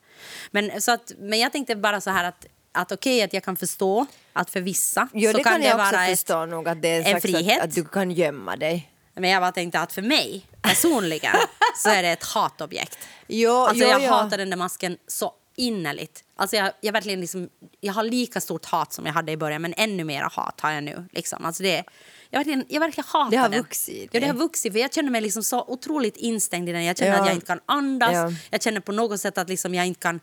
Men, 0.50 0.80
så 0.80 0.92
att, 0.92 1.12
men 1.18 1.38
jag 1.38 1.52
tänkte 1.52 1.76
bara 1.76 2.00
så 2.00 2.10
här 2.10 2.24
att, 2.24 2.46
att 2.72 2.92
okej 2.92 3.22
att 3.22 3.32
jag 3.32 3.44
kan 3.44 3.56
förstå 3.56 4.06
att 4.32 4.50
för 4.50 4.60
vissa 4.60 5.08
Jo, 5.12 5.30
så 5.30 5.36
det 5.36 5.44
kan, 5.44 5.60
det 5.60 5.74
vara 5.74 6.06
ett, 6.06 6.28
nog 6.28 6.68
att 6.68 6.82
det 6.82 6.88
är 6.88 7.14
en 7.14 7.20
frihet. 7.20 7.58
Att, 7.58 7.64
att 7.64 7.74
du 7.74 7.84
kan 7.84 8.10
gömma 8.10 8.56
dig. 8.56 8.90
Men 9.14 9.30
jag 9.30 9.42
bara 9.42 9.52
tänkte 9.52 9.80
att 9.80 9.92
för 9.92 10.02
mig 10.02 10.46
personligen 10.62 11.36
så 11.76 11.88
är 11.88 12.02
det 12.02 12.08
ett 12.08 12.24
hatobjekt. 12.24 12.98
Jo, 13.32 13.52
Alltså 13.52 13.84
jo, 13.84 13.90
jag 13.90 14.02
ja. 14.02 14.10
hatar 14.10 14.38
den 14.38 14.50
där 14.50 14.56
masken 14.56 14.96
så 15.06 15.34
innerligt. 15.56 16.24
Alltså 16.36 16.56
jag, 16.56 16.72
jag, 16.80 16.92
verkligen 16.92 17.20
liksom, 17.20 17.48
jag 17.80 17.92
har 17.92 18.02
lika 18.02 18.40
stort 18.40 18.64
hat 18.66 18.92
som 18.92 19.06
jag 19.06 19.12
hade 19.12 19.32
i 19.32 19.36
början 19.36 19.62
men 19.62 19.74
ännu 19.76 20.04
mer 20.04 20.22
hat 20.22 20.60
har 20.60 20.72
jag 20.72 20.84
nu. 20.84 21.04
Liksom. 21.12 21.44
Alltså 21.44 21.62
det, 21.62 21.84
jag, 22.30 22.38
verkligen, 22.38 22.64
jag 22.68 22.80
verkligen 22.80 23.06
hatar 23.08 23.30
Det 23.30 23.36
har 23.36 23.48
den. 23.48 23.58
vuxit 23.58 24.08
Ja, 24.12 24.20
det 24.20 24.26
har 24.26 24.34
vuxit. 24.34 24.72
För 24.72 24.80
jag 24.80 24.94
känner 24.94 25.10
mig 25.10 25.20
liksom 25.20 25.42
så 25.42 25.64
otroligt 25.68 26.16
instängd 26.16 26.68
i 26.68 26.72
den. 26.72 26.84
Jag 26.84 26.98
känner 26.98 27.12
Ja. 27.12 27.20
att 27.20 27.26
jag 27.26 27.34
inte 27.36 27.46
kan 27.46 27.60
andas. 27.66 28.12
Ja. 28.12 28.32
Jag 28.50 28.62
känner 28.62 28.80
på 28.80 28.92
något 28.92 29.20
sätt 29.20 29.38
att 29.38 29.48
liksom 29.48 29.74
jag 29.74 29.86
inte 29.86 30.00
kan... 30.00 30.20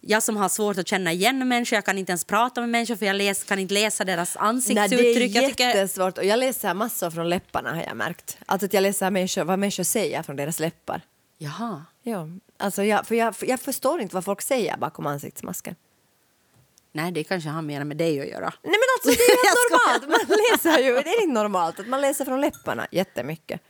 Jag 0.00 0.22
som 0.22 0.36
har 0.36 0.48
svårt 0.48 0.78
att 0.78 0.88
känna 0.88 1.12
igen 1.12 1.48
människor, 1.48 1.76
jag 1.76 1.84
kan 1.84 1.98
inte 1.98 2.12
ens 2.12 2.24
prata 2.24 2.60
med 2.60 2.70
människor 2.70 2.96
för 2.96 3.06
jag 3.06 3.16
läs, 3.16 3.44
kan 3.44 3.58
inte 3.58 3.74
läsa 3.74 4.04
deras 4.04 4.34
Nej, 4.34 4.44
ansiktsuttryck. 4.48 4.98
det 5.34 5.38
är 5.38 5.42
jag 5.42 5.74
jättesvårt. 5.74 6.18
Och 6.18 6.24
jag 6.24 6.38
läser 6.38 6.74
massor 6.74 7.10
från 7.10 7.28
läpparna 7.28 7.74
har 7.74 7.82
jag 7.82 7.96
märkt. 7.96 8.38
Alltså 8.46 8.66
att 8.66 8.72
jag 8.72 8.82
läser 8.82 9.10
människor, 9.10 9.44
vad 9.44 9.58
människor 9.58 9.84
säger 9.84 10.22
från 10.22 10.36
deras 10.36 10.60
läppar. 10.60 11.00
Jaha. 11.38 11.84
Ja, 12.02 12.28
alltså 12.56 12.84
jag, 12.84 13.06
för 13.06 13.14
jag, 13.14 13.36
för 13.36 13.46
jag 13.46 13.60
förstår 13.60 14.00
inte 14.00 14.14
vad 14.14 14.24
folk 14.24 14.42
säger 14.42 14.76
bakom 14.76 15.06
ansiktsmasken. 15.06 15.74
Nej, 17.02 17.12
det 17.12 17.24
kanske 17.24 17.48
har 17.50 17.62
mer 17.62 17.84
med 17.84 17.96
dig 17.96 18.20
att 18.20 18.26
göra. 18.26 18.52
Nej 18.62 18.76
men 18.80 18.88
alltså 18.94 19.08
det 19.08 19.24
är 19.24 19.36
Jag 19.44 19.50
helt 19.50 19.70
normalt. 19.70 20.28
Man 20.28 20.38
läser 20.52 20.78
ju, 20.78 20.94
det 20.94 21.10
är 21.10 21.22
inte 21.22 21.32
normalt 21.42 21.80
att 21.80 21.88
man 21.88 22.00
läser 22.00 22.24
från 22.24 22.40
läpparna 22.40 22.86
jättemycket. 22.90 23.60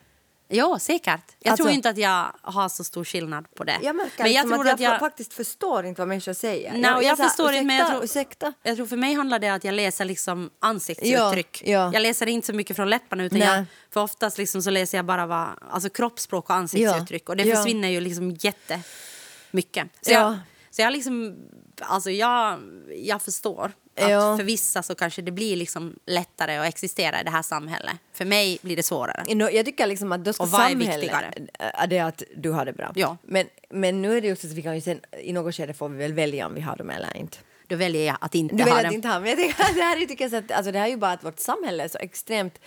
Ja, 0.51 0.79
säkert. 0.79 1.21
Jag 1.39 1.51
Alltså- 1.51 1.65
tror 1.65 1.75
inte 1.75 1.89
att 1.91 1.99
jag 1.99 2.27
har 2.43 2.69
så 2.69 2.85
stor 2.85 3.05
skillnad 3.05 3.55
på 3.55 3.65
det. 3.65 3.79
Jag 3.83 3.97
märker 3.97 4.23
men 4.23 4.33
jag 4.33 4.49
tror 4.49 4.69
att 4.69 4.81
jag, 4.81 4.99
faktiskt 4.99 5.33
förstår 5.35 5.85
inte 5.87 6.01
vad 6.01 6.09
människor 6.09 6.33
säger. 6.33 6.97
Och 6.97 7.03
jag 7.03 7.17
så 7.17 7.23
här, 7.23 7.29
förstår 7.29 7.53
inte, 7.53 7.65
men 7.67 7.77
jag 7.77 7.91
tror- 7.91 8.05
Ursäkta? 8.05 8.53
Jag 8.63 8.77
tror 8.77 8.87
för 8.87 8.97
mig 8.97 9.15
handlar 9.15 9.39
det 9.39 9.51
om 9.51 9.57
att 9.57 9.65
jag 9.65 9.75
läser 9.75 10.05
liksom 10.05 10.51
ansiktsuttryck. 10.61 11.63
Ja, 11.65 11.71
ja. 11.73 11.91
Jag 11.95 12.01
läser 12.03 12.27
inte 12.27 12.47
så 12.47 12.53
mycket 12.53 12.77
från 12.77 12.91
läpparna 12.91 13.25
utan 13.25 13.39
Nej. 13.39 13.49
jag, 13.49 13.65
för 13.91 14.01
oftast 14.03 14.39
liksom 14.39 14.63
så 14.63 14.71
läser 14.71 14.99
jag 14.99 15.05
bara 15.05 15.27
vad, 15.27 15.49
alltså 15.71 15.89
kroppsspråk 15.91 16.51
och 16.51 16.57
ansiktsuttryck 16.57 17.29
och 17.29 17.37
det 17.37 17.45
Ja. 17.45 17.57
försvinner 17.57 17.89
ju 17.89 18.01
liksom 18.01 18.31
jättemycket. 18.41 19.89
Så, 20.01 20.13
Ja. 20.13 20.39
Så 20.71 20.83
jag 20.83 20.93
liksom, 20.93 21.37
alltså 21.81 22.11
jag, 22.11 22.59
jag 22.97 23.23
förstår 23.23 23.65
att 23.65 24.11
Ja. 24.11 24.37
för 24.37 24.45
vissa 24.45 24.83
så 24.83 24.95
kanske 24.95 25.23
det 25.23 25.31
blir 25.31 25.57
liksom 25.57 25.97
lättare 26.07 26.57
att 26.57 26.67
existera 26.69 27.21
i 27.21 27.25
det 27.25 27.31
här 27.31 27.43
samhället. 27.43 27.95
För 28.13 28.25
mig 28.25 28.59
blir 28.63 28.77
det 28.77 28.83
svårare. 28.83 29.25
Jag 29.53 29.67
tycker 29.67 29.87
liksom 29.87 30.13
att 30.13 30.25
då 30.25 30.33
ska 30.33 30.43
Och 30.43 30.49
vad 30.51 30.61
är 30.61 30.69
samhället... 30.69 30.97
viktigare? 30.97 31.33
Äh, 31.59 31.89
Det 31.89 31.99
är 31.99 32.05
att 32.05 32.23
du 32.37 32.51
har 32.51 32.65
det 32.65 32.73
bra. 32.73 32.93
Ja. 32.95 33.17
Men, 33.23 33.47
men 33.71 34.03
nu 34.03 34.17
är 34.17 34.21
det 34.21 34.33
också 34.33 34.47
så 34.47 34.53
att 34.53 34.59
vi 34.59 34.63
kan 34.63 34.75
ju 34.75 34.81
sen, 34.81 35.01
i 35.23 35.33
något 35.33 35.55
skede 35.55 35.75
får 35.75 35.89
vi 35.89 35.99
väl 35.99 36.13
välja 36.13 36.47
om 36.47 36.55
vi 36.55 36.61
har 36.61 36.77
dem 36.77 36.91
eller 36.91 37.17
inte. 37.17 37.39
Då 37.67 37.77
väljer 37.77 38.07
jag 38.07 38.17
att 38.21 38.35
inte 38.35 38.55
Du 38.55 38.63
ha 38.71 38.87
att 38.87 38.93
inte 38.93 39.09
ha 39.09 39.21
men 39.21 39.29
jag 39.29 39.51
att 39.51 39.57
det 39.75 39.83
här 39.83 40.07
tycker 40.07 40.25
jag 40.25 40.31
så 40.31 40.37
att, 40.37 40.51
alltså 40.53 40.73
det 40.73 40.79
här 40.79 40.87
är 40.87 40.91
ju 40.91 40.97
bara 40.97 41.13
att 41.13 41.25
vårt 41.25 41.39
samhälle 41.39 41.85
är 41.85 41.89
så 41.89 41.99
extremt 41.99 42.59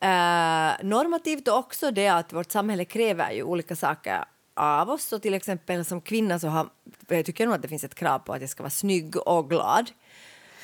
eh, 0.00 0.08
normativt 0.86 1.48
och 1.48 1.58
också 1.58 1.90
det 1.90 2.08
att 2.08 2.32
vårt 2.32 2.50
samhälle 2.52 2.84
kräver 2.84 3.32
ju 3.32 3.42
olika 3.42 3.76
saker 3.76 4.24
av 4.56 4.90
oss. 4.90 5.04
Så 5.04 5.18
till 5.18 5.34
exempel 5.34 5.84
som 5.84 6.00
kvinna 6.00 6.38
så 6.38 6.48
har, 6.48 6.68
jag 7.08 7.24
tycker 7.24 7.46
nog 7.46 7.54
att 7.54 7.62
det 7.62 7.68
finns 7.68 7.84
ett 7.84 7.94
krav 7.94 8.18
på 8.18 8.32
att 8.32 8.40
jag 8.40 8.50
ska 8.50 8.62
vara 8.62 8.70
snygg 8.70 9.16
och 9.16 9.50
glad. 9.50 9.90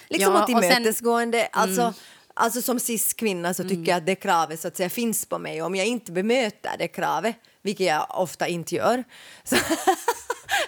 Liksom 0.08 0.32
Ja, 0.34 0.38
och 0.38 0.42
och 0.42 0.48
sen- 0.48 0.56
Mm. 0.62 0.70
tillmötesgående. 0.72 1.48
Alltså, 1.52 1.94
alltså 2.34 2.62
som 2.62 2.80
cis-kvinna 2.80 3.54
så 3.54 3.62
tycker 3.68 3.92
jag 3.92 3.96
att 3.98 4.06
det 4.06 4.14
kravet 4.14 4.60
så 4.60 4.68
att 4.68 4.76
säga 4.76 4.90
finns 4.90 5.26
på 5.26 5.38
mig. 5.38 5.62
Om 5.62 5.74
jag 5.74 5.86
inte 5.86 6.12
bemöter 6.12 6.70
det 6.78 6.88
kravet, 6.88 7.36
vilket 7.62 7.86
jag 7.86 8.06
ofta 8.10 8.48
inte 8.48 8.74
gör, 8.74 9.04
så, 9.44 9.56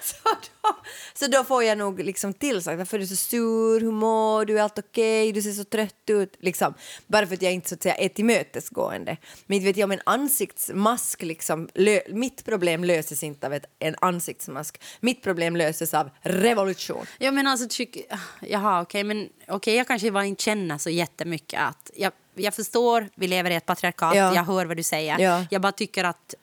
så, 0.03 0.15
då, 0.25 0.77
så 1.15 1.27
då 1.27 1.45
får 1.45 1.65
jag 1.65 1.79
nog 1.79 2.01
liksom 2.01 2.35
tillsagt 2.35 2.79
varför 2.79 2.97
är 2.97 3.01
du 3.01 3.07
så 3.07 3.17
sur, 3.17 3.81
hur 3.81 3.91
mår 3.93 4.45
du, 4.45 4.59
är 4.59 4.63
allt 4.63 4.79
okej, 4.79 5.33
du 5.33 5.43
ser 5.43 5.53
så 5.53 5.65
trött 5.65 5.95
ut. 6.07 6.37
Liksom. 6.41 6.75
Bara 7.07 7.27
för 7.27 7.35
att 7.35 7.43
jag 7.43 7.53
inte 7.53 7.69
så 7.69 7.75
att 7.75 7.83
säga 7.83 7.95
är 7.95 8.09
tillmötesgående. 8.09 9.17
Men 9.47 9.57
inte 9.57 9.67
vet 9.67 9.77
jag 9.77 9.87
om 9.87 9.93
en 9.93 10.01
ansiktsmask, 10.07 11.23
liksom, 11.23 11.69
lö, 11.75 12.01
mitt 12.09 12.45
problem 12.45 12.85
löses 12.85 13.23
inte 13.23 13.47
av 13.47 13.53
ett, 13.55 13.65
en 13.79 13.95
ansiktsmask. 14.01 14.81
Mitt 15.01 15.23
problem 15.23 15.57
löses 15.57 15.95
av 15.95 16.11
revolution. 16.21 17.07
Ja, 17.19 17.31
men 17.31 17.47
alltså, 17.47 17.67
tyck, 17.71 17.97
jaha, 18.41 18.83
okej, 18.83 19.05
men 19.05 19.29
okej, 19.49 19.75
jag 19.77 19.87
kanske 19.89 20.11
bara 20.11 20.25
inte 20.25 20.43
känner 20.43 20.79
så 20.79 20.91
jättemycket 20.91 21.61
att 21.61 21.91
jag, 21.95 22.13
jag 22.35 22.55
förstår, 22.55 23.09
vi 23.15 23.27
lever 23.27 23.51
i 23.51 23.55
ett 23.55 23.67
patriarkat, 23.67 24.17
Ja. 24.17 24.35
jag 24.35 24.45
hör 24.45 24.67
vad 24.67 24.77
du 24.77 24.83
säger. 24.83 25.19
Ja. 25.19 25.45
Jag 25.51 25.63
bara 25.63 25.73
tycker 25.73 26.05
att 26.05 26.35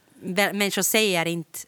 människor 0.53 0.81
säger 0.81 1.25
inte 1.25 1.59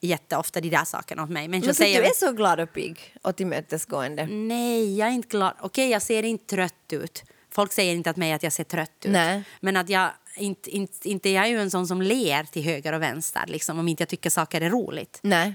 jätteofta 0.00 0.60
de 0.60 0.70
där 0.70 0.84
sakerna 0.84 1.22
åt 1.22 1.30
mig. 1.30 1.48
Människor 1.48 1.66
Men 1.66 1.74
säger 1.74 2.02
du 2.02 2.08
är 2.08 2.14
så 2.14 2.32
glad 2.32 2.60
och 2.60 2.72
pigg 2.72 3.14
och 3.22 3.36
tillmötesgående. 3.36 4.26
nej, 4.26 4.98
jag 4.98 5.08
är 5.08 5.12
inte 5.12 5.28
glad. 5.28 5.54
Okej, 5.60 5.90
jag 5.90 6.02
ser 6.02 6.22
inte 6.22 6.44
trött 6.56 6.92
ut. 6.92 7.24
Folk 7.50 7.72
säger 7.72 7.94
inte 7.94 8.12
till 8.12 8.20
mig 8.20 8.32
att 8.32 8.42
jag 8.42 8.52
ser 8.52 8.64
trött 8.64 9.04
ut. 9.04 9.12
Nej. 9.12 9.42
Men 9.60 9.76
att 9.76 9.88
jag 9.88 10.10
inte, 10.36 10.70
inte, 10.70 11.08
inte 11.08 11.30
jag 11.30 11.44
är 11.44 11.48
ju 11.48 11.60
en 11.60 11.70
sån 11.70 11.86
som 11.86 12.02
ler 12.02 12.44
till 12.44 12.62
höger 12.62 12.92
och 12.92 13.02
vänster 13.02 13.44
liksom, 13.46 13.78
om 13.78 13.88
inte 13.88 14.02
jag 14.02 14.08
tycker 14.08 14.30
saker 14.30 14.60
är 14.60 14.70
roligt. 14.70 15.20
Nej. 15.22 15.54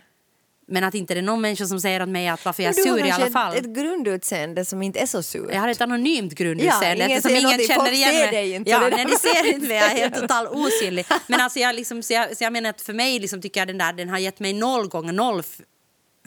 Men 0.68 0.84
att 0.84 0.94
inte 0.94 1.14
det 1.14 1.20
är 1.20 1.22
någon 1.22 1.42
människa 1.42 1.66
som 1.66 1.80
säger 1.80 2.02
åt 2.02 2.10
mig 2.10 2.28
att 2.28 2.46
varför 2.46 2.64
jag 2.64 2.70
är 2.70 2.84
sur 2.84 3.06
i 3.06 3.12
alla 3.12 3.30
fall. 3.30 3.54
Ett, 3.54 3.66
ett 3.66 3.76
grundutseende 3.76 4.66
som 4.66 4.82
inte 4.82 5.00
är 5.00 5.06
så 5.06 5.24
surt. 5.24 5.50
Jag 5.54 5.62
har 5.62 5.68
ett 5.68 5.82
anonymt 5.82 6.40
Ja, 6.40 6.46
grundutseende 6.46 7.06
ingen 7.06 7.18
eftersom 7.18 7.42
ser 7.42 7.56
ingen 7.56 7.68
känner 7.68 7.92
igen 7.92 8.16
mig. 8.16 8.32
dig 8.32 8.52
inte, 8.52 8.72
Ja, 8.72 8.80
det 8.80 8.90
nej, 8.90 9.06
de 9.06 9.16
ser 9.18 9.54
inte 9.54 9.68
mig. 9.68 9.78
Jag 9.78 9.92
är 9.92 9.96
helt 9.96 10.16
totalt 10.16 10.50
osynlig. 10.50 11.06
Men 11.28 11.42
alltså 11.42 11.60
jag, 11.60 11.76
liksom, 11.76 12.04
så 12.04 12.14
jag, 12.14 12.38
så 12.38 12.44
jag 12.44 12.54
menar 12.54 12.70
att 12.70 12.82
för 12.82 12.94
mig 12.94 13.20
liksom, 13.20 13.42
tycker 13.42 13.62
jag 13.62 13.68
den 13.68 13.78
där 13.78 13.94
den 13.94 14.10
har 14.10 14.18
gett 14.18 14.40
mig 14.40 14.54
noll 14.54 14.88
gånger 14.88 15.14
noll 15.14 15.44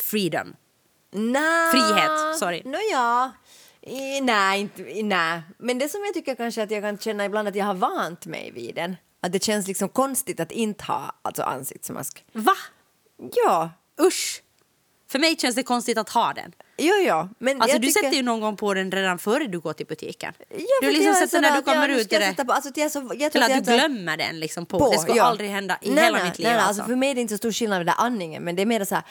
freedom. 0.01 0.55
Nja. 1.12 1.70
Frihet, 1.72 2.39
sorry. 2.39 2.62
Nå 2.64 2.78
ja. 2.93 3.32
I, 3.82 4.20
nej, 4.20 4.61
inte, 4.61 4.82
nej, 5.03 5.43
men 5.59 5.78
det 5.78 5.89
som 5.89 6.05
jag 6.05 6.14
tycker 6.14 6.34
kanske 6.34 6.62
att 6.62 6.70
jag 6.70 6.82
kan 6.82 6.99
känna 6.99 7.24
ibland 7.24 7.49
att 7.49 7.55
jag 7.57 7.64
har 7.64 7.74
vant 7.74 8.26
mig 8.26 8.51
vid 8.55 8.74
den. 8.74 8.97
Att 9.20 9.32
det 9.32 9.43
känns 9.45 9.68
liksom 9.68 9.89
konstigt 9.89 10.41
att 10.41 10.53
inte 10.53 10.84
ha 10.84 11.14
alltså 11.22 11.43
ansiktsmask. 11.43 12.24
Va? 12.32 12.55
Ja, 13.47 13.70
Usch! 14.01 14.43
För 15.09 15.19
mig 15.19 15.37
känns 15.39 15.55
det 15.55 15.63
konstigt 15.63 15.99
att 15.99 16.09
ha 16.09 16.33
den. 16.33 16.53
Jo, 16.79 16.95
jo. 17.01 17.29
Men 17.39 17.62
Alltså 17.62 17.79
du 17.79 17.87
tycker... 17.87 18.01
sätter 18.03 18.16
ju 18.16 18.22
någon 18.22 18.41
gång 18.41 18.57
på 18.57 18.74
den 18.74 18.91
redan 18.93 19.18
före 19.18 19.47
du 19.47 19.61
går 19.61 19.72
till 19.72 19.87
butiken. 19.87 20.33
Ja, 20.51 20.57
du 20.83 20.91
liksom 20.91 21.14
sätter 21.14 21.41
när 21.41 21.51
du 21.51 21.57
ja, 21.57 21.62
kommer 21.62 21.89
ut 21.89 22.05
ska 22.07 22.18
i 22.18 22.22
jag 22.22 22.37
det. 22.37 22.45
på- 22.45 22.53
alltså, 22.53 22.70
jag 22.74 22.91
så, 22.91 23.12
jag 23.18 23.33
Till 23.33 23.43
att 23.43 23.51
jag 23.51 23.64
du 23.64 23.72
glömmer 23.72 24.16
den 24.16 24.41
liksom 24.41 24.66
på. 24.66 24.91
det 24.93 24.99
skulle 24.99 25.16
ja. 25.18 25.24
aldrig 25.24 25.51
hända 25.51 25.79
i 25.83 25.91
nej, 25.91 26.05
hela 26.05 26.18
nej, 26.18 26.27
mitt 26.29 26.39
liv. 26.39 26.47
Nej, 26.47 26.57
alltså. 26.57 26.68
alltså, 26.68 26.85
för 26.85 26.97
mig 26.97 27.11
är 27.11 27.14
det 27.14 27.20
inte 27.20 27.35
så 27.35 27.39
stor 27.39 27.53
skillnad 27.53 27.79
med 27.79 27.87
den 27.87 27.95
där 27.99 28.05
andningen, 28.05 28.43
men 28.43 28.57
det 28.57 28.62
är 28.62 28.66
mer 28.66 28.85
så 28.85 28.95
här... 28.95 29.05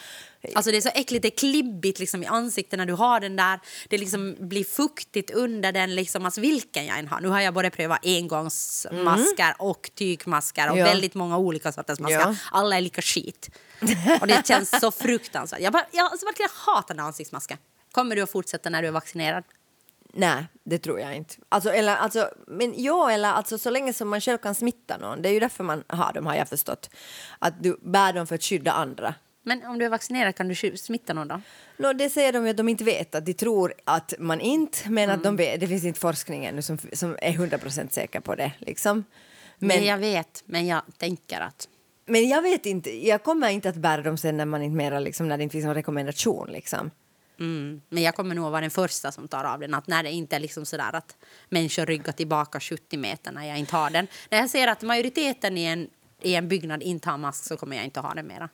Alltså 0.54 0.70
det 0.70 0.76
är 0.76 0.80
så 0.80 0.90
äckligt, 0.94 1.22
det 1.22 1.28
är 1.28 1.36
klibbigt 1.38 1.98
liksom 1.98 2.22
i 2.22 2.26
ansiktet 2.26 2.78
när 2.78 2.86
du 2.86 2.92
har 2.92 3.20
den 3.20 3.36
där. 3.36 3.60
Det 3.88 3.98
liksom 3.98 4.36
blir 4.38 4.64
fuktigt 4.64 5.30
under 5.30 5.72
den, 5.72 5.94
liksom, 5.94 6.24
alltså 6.24 6.40
vilken 6.40 6.86
jag 6.86 6.98
än 6.98 7.08
har. 7.08 7.20
Nu 7.20 7.28
har 7.28 7.40
jag 7.40 7.54
både 7.54 7.70
prövat 7.70 7.98
engångsmasker 8.02 9.54
och 9.58 9.90
tygmasker 9.94 10.70
och 10.70 10.78
Ja. 10.78 10.84
väldigt 10.84 11.14
många 11.14 11.38
olika 11.38 11.72
sorters 11.72 11.98
masker. 11.98 12.20
Ja. 12.20 12.34
Alla 12.52 12.76
är 12.76 12.80
lika 12.80 13.02
skit. 13.02 13.50
Och 14.20 14.26
det 14.26 14.46
känns 14.46 14.80
så 14.80 14.90
fruktansvärt. 14.90 15.60
Jag, 15.60 15.72
bara, 15.72 15.86
jag 15.92 16.04
alltså, 16.12 16.26
verkligen 16.26 16.50
hatar 16.54 16.94
den 16.94 16.98
här 17.00 17.06
ansiktsmasken. 17.06 17.55
Kommer 17.96 18.16
du 18.16 18.22
att 18.22 18.30
fortsätta 18.30 18.70
när 18.70 18.82
du 18.82 18.88
är 18.88 18.92
vaccinerad? 18.92 19.44
Nej, 20.12 20.46
det 20.64 20.78
tror 20.78 21.00
jag 21.00 21.16
inte. 21.16 21.34
Alltså, 21.48 21.70
eller, 21.70 21.96
alltså, 21.96 22.30
men 22.46 22.74
ja, 22.76 23.10
eller 23.10 23.28
alltså, 23.28 23.58
så 23.58 23.70
länge 23.70 23.92
som 23.92 24.08
man 24.08 24.20
själv 24.20 24.38
kan 24.38 24.54
smitta 24.54 24.96
någon. 24.96 25.22
Det 25.22 25.28
är 25.28 25.32
ju 25.32 25.40
därför 25.40 25.64
man 25.64 25.84
har 25.86 26.12
dem, 26.12 26.26
har 26.26 26.34
jag 26.34 26.48
förstått. 26.48 26.90
Att 27.38 27.62
du 27.62 27.78
bär 27.82 28.12
dem 28.12 28.26
för 28.26 28.34
att 28.34 28.42
skydda 28.42 28.72
andra. 28.72 29.14
Men 29.42 29.66
om 29.66 29.78
du 29.78 29.84
är 29.84 29.88
vaccinerad 29.88 30.36
kan 30.36 30.48
du 30.48 30.54
smitta 30.76 31.14
någon 31.14 31.28
då? 31.28 31.40
No, 31.76 31.92
det 31.92 32.10
säger 32.10 32.32
de 32.32 32.44
ju 32.44 32.50
att 32.50 32.56
de 32.56 32.68
inte 32.68 32.84
vet, 32.84 33.14
att 33.14 33.26
de 33.26 33.34
tror 33.34 33.74
att 33.84 34.14
man 34.18 34.40
inte, 34.40 34.90
men 34.90 35.10
att 35.10 35.22
de 35.22 35.36
vet. 35.36 35.60
Det 35.60 35.68
finns 35.68 35.84
inte 35.84 36.00
forskning 36.00 36.44
ännu 36.44 36.62
som, 36.62 36.78
som 36.92 37.16
är 37.22 37.32
100% 37.32 37.88
säker 37.90 38.20
på 38.20 38.34
det. 38.34 38.52
Liksom. 38.58 39.04
Men 39.58 39.68
Men, 39.68 39.84
jag 39.84 39.98
vet, 39.98 40.42
men 40.46 40.66
jag 40.66 40.82
tänker 40.98 41.40
att... 41.40 41.68
men 42.06 42.28
jag 42.28 42.42
vet 42.42 42.66
inte, 42.66 43.06
jag 43.06 43.22
kommer 43.22 43.48
inte 43.48 43.68
att 43.68 43.76
bära 43.76 44.02
dem 44.02 44.18
sen 44.18 44.36
när 44.36 44.44
man 44.44 44.62
inte 44.62 44.76
mera, 44.76 45.00
liksom, 45.00 45.28
när 45.28 45.36
det 45.36 45.42
inte 45.42 45.52
finns 45.52 45.64
någon 45.64 45.74
rekommendation. 45.74 46.48
Liksom. 46.52 46.90
Mm. 47.40 47.80
Men 47.88 48.02
jag 48.02 48.14
kommer 48.14 48.34
nog 48.34 48.50
vara 48.50 48.60
den 48.60 48.70
första 48.70 49.12
som 49.12 49.28
tar 49.28 49.44
av 49.44 49.60
den. 49.60 49.74
Att 49.74 49.86
när 49.86 50.02
det 50.02 50.10
inte 50.10 50.36
är 50.36 50.40
liksom 50.40 50.66
sådär 50.66 50.90
att 50.92 51.16
människor 51.48 51.86
ryggar 51.86 52.12
tillbaka 52.12 52.60
70 52.60 52.96
meter 52.98 53.32
när 53.32 53.44
jag 53.44 53.58
inte 53.58 53.76
har 53.76 53.90
den. 53.90 54.06
När 54.30 54.38
jag 54.38 54.50
ser 54.50 54.68
att 54.68 54.82
majoriteten 54.82 55.58
i 55.58 55.64
en, 55.64 55.90
i 56.22 56.34
en 56.34 56.48
byggnad 56.48 56.82
inte 56.82 57.10
har 57.10 57.18
mask 57.18 57.44
så 57.44 57.56
kommer 57.56 57.76
jag 57.76 57.84
inte 57.84 58.00
ha 58.00 58.14
den 58.14 58.26
mera. 58.26 58.48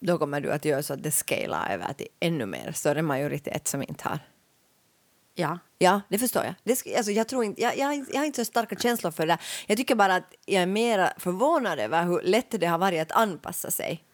Då 0.00 0.18
kommer 0.18 0.40
du 0.40 0.52
att 0.52 0.64
göra 0.64 0.82
så 0.82 0.94
att 0.94 1.02
det 1.02 1.10
scalar 1.10 1.70
över 1.70 1.92
till 1.92 2.08
ännu 2.20 2.46
mer 2.46 2.72
större 2.72 3.02
majoritet 3.02 3.68
som 3.68 3.82
inte 3.82 4.08
har. 4.08 4.18
Ja. 5.34 5.58
Ja, 5.78 6.00
det 6.08 6.18
förstår 6.18 6.44
jag. 6.44 6.54
Det, 6.64 6.96
alltså, 6.96 7.12
jag, 7.12 7.28
tror 7.28 7.44
inte, 7.44 7.62
jag, 7.62 7.78
jag, 7.78 8.04
jag 8.12 8.18
har 8.18 8.24
inte 8.24 8.44
så 8.44 8.48
starka 8.48 8.76
känslor 8.76 9.10
för 9.10 9.26
det. 9.26 9.38
Jag 9.66 9.76
tycker 9.76 9.94
bara 9.94 10.14
att 10.14 10.34
jag 10.46 10.62
är 10.62 10.66
mer 10.66 11.12
förvånad 11.18 11.78
över 11.78 12.04
hur 12.04 12.20
lätt 12.22 12.60
det 12.60 12.66
har 12.66 12.78
varit 12.78 13.00
att 13.00 13.12
anpassa 13.12 13.70
sig. 13.70 14.04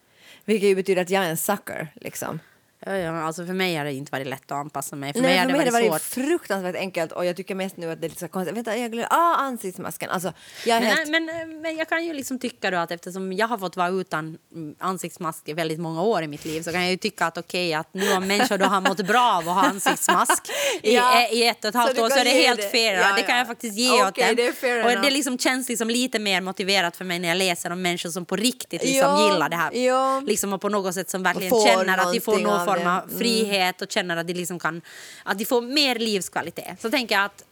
Vilket 0.44 0.68
ju 0.68 0.74
betyder 0.74 1.02
att 1.02 1.10
jag 1.10 1.24
är 1.24 1.30
en 1.30 1.36
sucker. 1.36 1.88
Liksom. 1.94 2.40
Alltså 2.86 3.46
för 3.46 3.52
mig 3.52 3.76
har 3.76 3.84
det 3.84 3.92
inte 3.92 4.12
varit 4.12 4.26
lätt 4.26 4.42
att 4.44 4.52
anpassa 4.58 4.96
mig. 4.96 5.12
För 5.12 5.20
Nej, 5.20 5.30
mig 5.46 5.56
har 5.56 5.64
det 5.64 5.70
varit 5.70 5.90
varit 5.90 6.02
svårt. 6.02 6.24
fruktansvärt 6.24 6.76
enkelt 6.76 7.12
och 7.12 7.24
jag 7.24 7.36
tycker 7.36 7.54
mest 7.54 7.76
nu 7.76 7.90
att 7.92 8.00
det 8.00 8.06
är 8.06 8.08
lite 8.08 8.20
så 8.20 8.28
konstigt. 8.28 8.56
Vänta, 8.56 8.76
jag 8.76 8.92
glömde. 8.92 9.08
Ah, 9.10 9.34
ansiktsmasken. 9.36 10.10
Alltså, 10.10 10.32
jag 10.66 10.82
Men, 10.82 10.90
helt... 10.96 11.10
men, 11.10 11.60
men 11.62 11.76
jag 11.76 11.88
kan 11.88 12.04
ju 12.04 12.12
liksom 12.12 12.38
tycka 12.38 12.70
då 12.70 12.76
att 12.76 12.90
eftersom 12.90 13.32
jag 13.32 13.48
har 13.48 13.58
fått 13.58 13.76
vara 13.76 13.88
utan 13.88 14.38
mm, 14.54 14.74
ansiktsmask 14.78 15.48
i 15.48 15.52
väldigt 15.52 15.78
många 15.80 16.02
år 16.02 16.22
i 16.22 16.26
mitt 16.28 16.44
liv 16.44 16.62
så 16.62 16.72
kan 16.72 16.82
jag 16.82 16.90
ju 16.90 16.96
tycka 16.96 17.26
att 17.26 17.38
okej 17.38 17.74
att 17.74 17.94
nu 17.94 18.12
om 18.12 18.26
människor 18.26 18.58
då 18.58 18.64
har 18.66 18.80
mått 18.80 19.06
bra 19.06 19.32
av 19.32 19.48
att 19.48 19.54
ha 19.54 19.62
ansiktsmask 19.62 20.42
i, 20.82 20.94
Ja. 20.94 21.28
i 21.28 21.46
ett 21.48 21.58
och 21.64 21.68
ett 21.68 21.72
Så 21.74 21.78
halvt 21.78 21.96
du 21.96 22.02
år 22.02 22.10
så 22.10 22.18
är 22.18 22.24
det 22.24 22.30
helt 22.30 22.70
fair. 22.70 22.94
Ja, 22.94 23.12
det 23.16 23.22
kan 23.22 23.34
ja. 23.34 23.38
jag 23.38 23.46
faktiskt 23.46 23.76
ge 23.78 24.02
åt 24.02 24.08
Okej, 24.08 24.34
dem. 24.34 24.46
det 24.60 24.82
och 24.84 24.90
enough. 24.90 25.02
det 25.04 25.10
liksom 25.10 25.38
känns 25.38 25.68
liksom 25.68 25.90
lite 25.90 26.18
mer 26.18 26.40
motiverat 26.40 26.96
för 26.96 27.04
mig 27.04 27.18
när 27.18 27.28
jag 27.28 27.38
läser 27.38 27.72
om 27.72 27.82
människor 27.82 28.10
som 28.10 28.24
på 28.24 28.36
riktigt 28.36 28.82
liksom 28.84 28.98
Ja, 29.10 29.32
gillar 29.32 29.48
det 29.48 29.56
här. 29.56 29.72
ja. 29.72 30.20
Liksom 30.26 30.52
och 30.52 30.60
på 30.60 30.68
något 30.68 30.94
sätt 30.94 31.10
som 31.10 31.22
verkligen 31.22 31.62
känner 31.66 31.98
att 31.98 32.12
de 32.12 32.20
får 32.20 32.32
av 32.46 32.71
form 32.76 32.86
av 32.86 33.02
Mm. 33.04 33.18
frihet 33.18 33.82
och 33.82 33.90
känner 33.90 34.16
att 34.16 34.26
de 34.26 34.34
liksom 34.34 34.58
kan 34.58 34.82
att 35.24 35.38
de 35.38 35.44
får 35.44 35.62
mer 35.62 35.94
livskvalitet. 35.94 36.80
Så 36.80 36.90
tänker 36.90 37.14
jag 37.14 37.24
att 37.24 37.44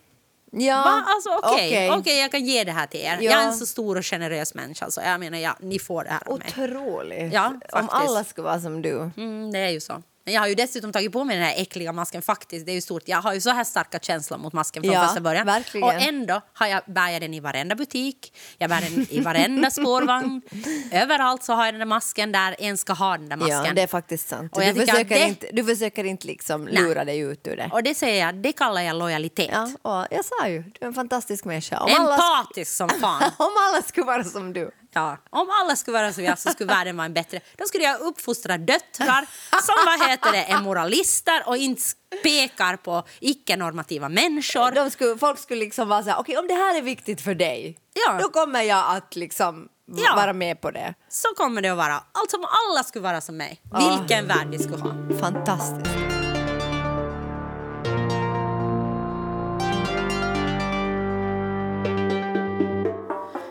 ja, 0.53 0.77
Va? 0.77 1.05
Alltså 1.07 1.31
okej, 1.53 1.69
okej. 1.69 1.91
okej, 1.91 2.21
jag 2.21 2.31
kan 2.31 2.45
ge 2.45 2.65
det 2.65 2.73
här 2.73 2.87
till 2.87 3.01
er. 3.01 3.19
Ja. 3.21 3.31
Jag 3.31 3.43
är 3.43 3.47
en 3.47 3.55
så 3.57 3.67
stor 3.67 3.99
och 3.99 4.05
generös 4.05 4.55
människa 4.55 4.91
så 4.91 5.01
jag 5.01 5.21
menar, 5.21 5.39
ja, 5.39 5.57
ni 5.61 5.79
får 5.79 6.05
det 6.05 6.11
här 6.11 6.23
av 6.29 6.39
mig. 6.39 6.49
Otroligt. 6.59 7.33
Ja, 7.33 7.55
Om 7.73 7.89
alla 7.91 8.25
skulle 8.25 8.45
vara 8.45 8.61
som 8.61 8.83
du. 8.83 9.11
Mm, 9.17 9.53
det 9.53 9.59
är 9.59 9.69
ju 9.71 9.81
så. 9.81 10.03
Men 10.31 10.35
jag 10.35 10.41
har 10.43 10.49
ju 10.49 10.55
dessutom 10.55 10.93
tagit 10.93 11.13
på 11.13 11.25
mig 11.25 11.37
den 11.37 11.47
här 11.47 11.55
äckliga 11.57 11.93
masken 11.93 12.23
faktiskt. 12.23 12.67
Det 12.67 12.73
är 12.73 12.75
ju 12.75 12.81
stort. 12.81 13.03
Jag 13.07 13.23
har 13.23 13.35
ju 13.35 13.41
så 13.41 13.51
här 13.51 13.65
starka 13.65 13.99
känslor 13.99 14.39
mot 14.39 14.53
masken 14.53 14.83
från 14.83 14.93
Ja, 14.93 15.07
första 15.07 15.21
början. 15.21 15.47
verkligen. 15.47 15.85
Och 15.87 15.93
ändå 15.95 16.41
har 16.55 16.67
jag, 16.67 16.83
bär 16.87 17.09
jag 17.09 17.21
den 17.23 17.35
i 17.35 17.41
varenda 17.41 17.75
butik, 17.75 18.33
jag 18.59 18.71
bär 18.71 18.81
den 18.81 19.07
i 19.11 19.21
varenda 19.21 19.71
spårvagn. 19.81 20.43
Överallt 20.93 21.43
så 21.43 21.53
har 21.53 21.65
jag 21.65 21.75
den 21.75 21.79
där 21.79 21.87
masken 21.87 22.33
där 22.33 22.57
en 22.59 22.79
ska 22.79 22.93
ha 22.93 23.17
den 23.17 23.29
där 23.29 23.37
masken. 23.37 23.65
Ja, 23.65 23.73
det 23.75 23.83
är 23.83 23.87
faktiskt 23.87 24.29
sant. 24.29 24.57
Och 24.57 24.63
Du 24.63 24.75
försöker, 24.75 25.05
det- 25.05 25.27
inte, 25.29 25.47
du 25.53 25.65
försöker 25.65 26.05
inte 26.05 26.27
liksom 26.27 26.65
Nej. 26.65 26.75
lura 26.83 27.05
dig 27.05 27.19
ut 27.19 27.47
ur 27.47 27.57
det. 27.57 27.71
Och 27.73 27.83
det 27.83 27.95
säger 27.95 28.27
jag, 28.27 28.35
det 28.35 28.53
kallar 28.53 28.81
jag 28.83 28.97
lojalitet. 28.97 29.51
Ja, 29.53 29.71
och 29.83 30.07
jag 30.11 30.25
sa 30.25 30.49
ju, 30.49 30.63
du 30.63 30.73
är 30.81 30.87
en 30.87 30.95
fantastisk 30.95 31.45
människa. 31.45 31.79
Om 31.81 31.91
alla, 31.99 32.15
Empatisk 32.15 32.77
som 32.77 32.89
fan. 32.89 33.23
om 33.37 33.51
alla 33.69 33.83
skulle 33.83 34.07
vara 34.07 34.25
som 34.25 34.53
du. 34.53 34.71
Ja, 34.93 35.17
om 35.31 35.49
alla 35.61 35.77
skulle 35.77 35.99
vara 35.99 36.13
som 36.13 36.25
jag 36.25 36.39
så 36.39 36.51
skulle 36.51 36.73
världen 36.75 36.97
vara 36.97 37.05
en 37.07 37.15
bättre. 37.15 37.41
Då 37.59 37.65
skulle 37.65 37.85
jag 37.85 38.01
uppfostra 38.01 38.59
döttrar 38.59 39.27
som 39.63 39.75
vad 39.87 40.09
heter 40.11 40.33
det, 40.33 40.45
är 40.45 40.61
moralister 40.61 41.43
och 41.47 41.57
inte 41.57 41.83
pekar 42.23 42.77
på 42.77 43.03
icke-normativa 43.21 44.09
människor. 44.09 44.71
De 44.73 44.91
skulle, 44.91 45.19
folk 45.19 45.39
skulle 45.39 45.61
liksom 45.61 45.89
vara 45.89 46.03
så 46.03 46.11
här, 46.11 46.19
okej 46.21 46.37
om 46.39 46.47
det 46.49 46.55
här 46.55 46.79
är 46.79 46.83
viktigt 46.83 47.21
för 47.21 47.35
dig, 47.35 47.79
Ja. 48.07 48.19
då 48.23 48.29
kommer 48.29 48.63
jag 48.63 48.97
att 48.97 49.17
liksom 49.17 49.69
Ja. 49.97 50.13
vara 50.17 50.33
med 50.33 50.61
på 50.61 50.71
det. 50.71 50.95
Så 51.09 51.29
kommer 51.37 51.63
det 51.63 51.69
att 51.69 51.77
vara. 51.77 51.95
Alltså 52.13 52.37
om 52.37 52.45
alla 52.69 52.85
skulle 52.85 53.03
vara 53.03 53.21
som 53.21 53.37
mig. 53.37 53.61
Vilken 53.79 54.29
värld 54.29 54.49
vi 54.51 54.59
skulle 54.59 54.83
ha. 54.83 54.93
Fantastiskt. 55.21 56.10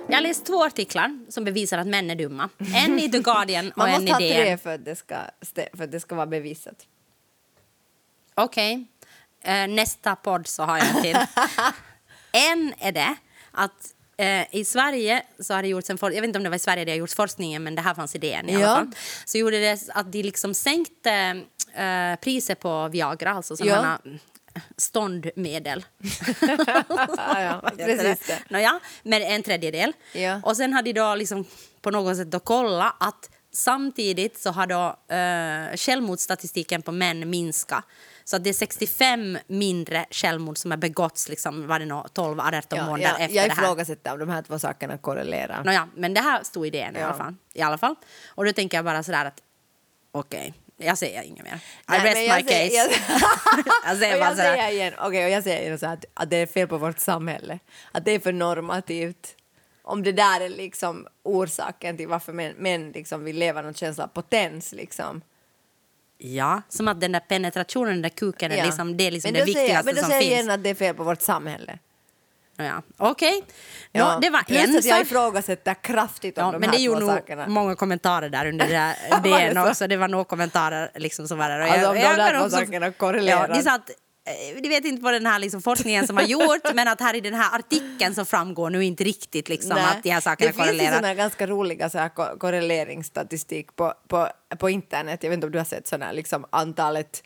Jag 0.09 0.17
har 0.17 0.21
läst 0.21 0.45
två 0.45 0.63
artiklar 0.65 1.19
som 1.29 1.43
bevisar 1.43 1.77
att 1.77 1.87
män 1.87 2.09
är 2.11 2.15
dumma. 2.15 2.49
En 2.75 2.99
i 2.99 3.11
The 3.11 3.19
Guardian 3.19 3.71
och 3.71 3.77
Man 3.77 3.89
en 3.89 4.01
måste 4.01 4.13
ha 4.13 4.21
i 4.21 4.29
tre 4.33 4.43
DN. 4.43 4.57
för 4.59 4.75
att 4.75 4.85
det 4.85 4.95
ska, 4.95 5.15
för 5.73 5.83
att 5.83 5.91
det 5.91 5.99
ska 5.99 6.15
vara 6.15 6.25
bevisat. 6.27 6.75
Okej. 8.35 8.85
Eh, 9.43 9.67
nästa 9.67 10.15
podd 10.15 10.47
så 10.47 10.63
har 10.63 10.77
jag 10.77 10.87
en 10.95 11.01
till. 11.01 11.15
en 12.31 12.73
är 12.79 12.91
det 12.91 13.15
att 13.51 13.93
eh, 14.17 14.55
i 14.55 14.65
Sverige 14.65 15.23
så 15.39 15.53
har 15.53 15.61
det 15.61 15.67
gjorts 15.67 15.89
en 15.89 15.97
jag 16.01 16.09
vet 16.11 16.23
inte 16.23 16.37
om 16.39 16.43
det 16.43 16.49
var 16.49 16.55
i 16.55 16.59
Sverige 16.59 16.85
det 16.85 16.91
har 16.91 16.97
gjorts 16.97 17.15
forskningen 17.15 17.63
men 17.63 17.75
det 17.75 17.81
här 17.81 17.93
fanns 17.93 18.15
i 18.15 18.17
DN 18.17 18.49
i 18.49 18.55
alla 18.55 18.63
Ja. 18.65 18.75
fall. 18.75 18.91
Så 19.25 19.37
gjorde 19.37 19.59
det 19.59 19.79
att 19.93 20.11
de 20.11 20.23
liksom 20.23 20.53
sänkte 20.53 21.11
eh, 21.73 22.15
priset 22.21 22.59
på 22.59 22.87
Viagra, 22.87 23.31
alltså 23.31 23.55
Ja. 23.59 23.97
Ståndmedel. 24.77 25.85
ja, 27.17 27.41
ja, 27.41 27.61
precis. 27.77 28.31
Nåja, 28.49 28.79
med 29.03 29.21
en 29.21 29.43
tredjedel. 29.43 29.93
Ja. 30.13 30.41
Och 30.43 30.57
sen 30.57 30.73
har 30.73 30.81
de 30.81 31.17
liksom 31.17 31.45
på 31.81 31.91
något 31.91 32.17
sätt 32.17 32.31
då 32.31 32.39
kollat 32.39 32.95
att 32.99 33.29
samtidigt 33.53 34.37
så 34.39 34.51
har 34.51 34.67
då 34.67 35.15
eh, 35.15 35.77
självmordsstatistiken 35.77 36.81
på 36.81 36.91
män 36.91 37.29
minskat. 37.29 37.83
Så 38.23 38.37
det 38.37 38.49
är 38.49 38.53
65 38.53 39.37
mindre 39.47 40.05
självmord 40.11 40.57
som 40.57 40.71
har 40.71 40.77
begåtts 40.77 41.29
liksom, 41.29 41.67
var 41.67 41.79
det 41.79 41.85
nå, 41.85 42.05
12-18 42.13 42.63
Ja, 42.69 42.85
månader 42.85 43.03
ja, 43.03 43.17
efter 43.17 43.35
jag 43.37 43.49
det 43.49 43.53
här. 43.53 43.63
ifrågasätter 43.63 44.13
om 44.13 44.19
de 44.19 44.29
här 44.29 44.41
två 44.41 44.59
sakerna 44.59 44.97
korrelerar. 44.97 45.63
Nåja, 45.63 45.87
men 45.95 46.13
det 46.13 46.21
här 46.21 46.43
stod 46.43 46.67
i 46.67 46.69
DN 46.69 46.95
i, 46.95 46.99
Ja. 46.99 47.05
alla 47.05 47.17
fall, 47.17 47.35
i 47.53 47.61
alla 47.61 47.77
fall. 47.77 47.95
Och 48.27 48.45
då 48.45 48.53
tänker 48.53 48.77
jag 48.77 48.85
bara 48.85 49.03
sådär 49.03 49.25
att 49.25 49.41
okej, 50.11 50.53
jag 50.79 50.97
säger 50.97 51.21
inget 51.23 51.43
mer. 51.43 51.55
I 51.55 51.59
Nej, 51.87 51.99
rest 52.03 52.17
my 52.17 52.27
säger- 52.27 52.69
case. 52.69 52.75
Jag, 52.75 52.89
jag 53.85 53.97
säger 53.97 54.19
bara 54.19 54.29
jag 54.29 54.37
säger 54.37 54.71
igen, 54.71 54.93
och 54.93 55.15
jag 55.15 55.43
säger 55.43 55.61
igen 55.61 55.79
så 55.79 55.85
att, 55.85 56.05
att 56.13 56.29
det 56.29 56.37
är 56.37 56.45
fel 56.47 56.67
på 56.67 56.77
vårt 56.77 56.99
samhälle. 56.99 57.59
Att 57.91 58.05
det 58.05 58.11
är 58.11 58.19
för 58.19 58.31
normativt. 58.33 59.35
Om 59.81 60.03
det 60.03 60.11
där 60.11 60.41
är 60.41 60.49
liksom 60.49 61.07
orsaken 61.23 61.97
till 61.97 62.07
varför 62.07 62.33
män, 62.33 62.53
män 62.57 62.91
liksom 62.91 63.23
vill 63.23 63.37
leva 63.37 63.61
någon 63.61 63.73
känsla 63.73 64.03
av 64.03 64.07
potens. 64.07 64.71
Liksom. 64.73 65.21
Ja, 66.17 66.61
som 66.69 66.87
att 66.87 67.01
den 67.01 67.11
där 67.11 67.19
penetrationen, 67.19 67.93
den 67.93 68.01
där 68.01 68.09
kuken, 68.09 68.51
är 68.51 68.57
Ja. 68.57 68.65
liksom, 68.65 68.97
det 68.97 69.03
är 69.07 69.11
liksom 69.11 69.31
men 69.31 69.39
det 69.39 69.45
då 69.45 69.53
säger, 69.53 69.59
jag- 69.73 69.83
viktigaste 69.83 69.85
Men 69.85 69.95
då 69.95 70.01
som 70.01 70.09
säger 70.09 70.21
finns. 70.21 70.31
jag 70.31 70.39
igen 70.43 70.51
att 70.51 70.63
det 70.63 70.69
är 70.69 70.75
fel 70.75 70.95
på 70.95 71.03
vårt 71.03 71.21
samhälle. 71.21 71.79
Ja. 72.65 72.81
Okej, 72.97 73.43
Ja. 73.91 74.13
Nå, 74.13 74.19
det 74.19 74.29
var 74.29 74.43
Plus 74.43 74.59
en 74.63 74.77
att 74.77 74.85
jag 74.85 74.97
sak. 74.97 75.05
ifrågasätter 75.05 75.73
kraftigt 75.73 76.37
om 76.37 76.45
Ja, 76.45 76.51
de 76.51 76.59
men 76.59 76.69
här 76.69 76.77
det 76.77 76.83
är 76.85 76.99
två 76.99 77.07
sakerna. 77.07 77.47
många 77.47 77.75
kommentarer 77.75 78.29
där 78.29 78.45
under 78.47 78.67
det 78.67 78.73
där 78.73 79.21
DN 79.23 79.55
så? 79.55 79.69
också. 79.69 79.87
Det 79.87 79.97
var 79.97 80.07
några 80.07 80.23
kommentarer 80.25 80.91
liksom 80.95 81.27
som 81.27 81.37
var 81.37 81.49
där. 81.49 81.59
Och 81.59 81.67
Alltså, 81.67 81.89
om 81.89 81.95
de 81.95 82.01
jag 82.01 82.17
där 82.17 82.31
kan 82.31 82.41
två 82.49 82.57
sakerna 82.57 82.91
korrelerar. 82.91 83.47
Ja, 83.49 83.55
de 83.63 83.69
att 83.69 83.89
eh, 83.89 84.61
de 84.61 84.69
vet 84.69 84.85
inte 84.85 85.03
vad 85.03 85.13
den 85.13 85.25
här 85.25 85.39
liksom 85.39 85.61
forskningen 85.61 86.07
som 86.07 86.17
har 86.17 86.23
gjort 86.35 86.73
men 86.73 86.87
att 86.87 86.99
här 87.01 87.13
i 87.15 87.21
den 87.21 87.33
här 87.33 87.55
artikeln 87.59 88.15
så 88.15 88.25
framgår 88.25 88.69
nu 88.69 88.83
inte 88.83 89.03
riktigt 89.03 89.49
liksom 89.49 89.75
Nej. 89.75 89.83
att 89.85 90.03
de 90.03 90.09
här 90.11 90.21
sakerna 90.21 90.47
det 90.51 90.53
finns 90.53 90.67
korrelerar. 90.67 90.91
här 91.03 91.13
ganska 91.15 91.47
roliga 91.47 91.89
så 91.89 91.97
här 91.97 92.09
ko- 92.09 92.37
korreleringsstatistik 92.39 93.75
på, 93.75 93.93
på, 94.07 94.27
på 94.59 94.69
internet. 94.69 95.23
Jag 95.23 95.29
vet 95.29 95.35
inte 95.37 95.47
om 95.47 95.51
du 95.51 95.57
har 95.57 95.65
sett 95.65 95.87
här, 96.01 96.13
liksom 96.13 96.45
antalet 96.49 97.23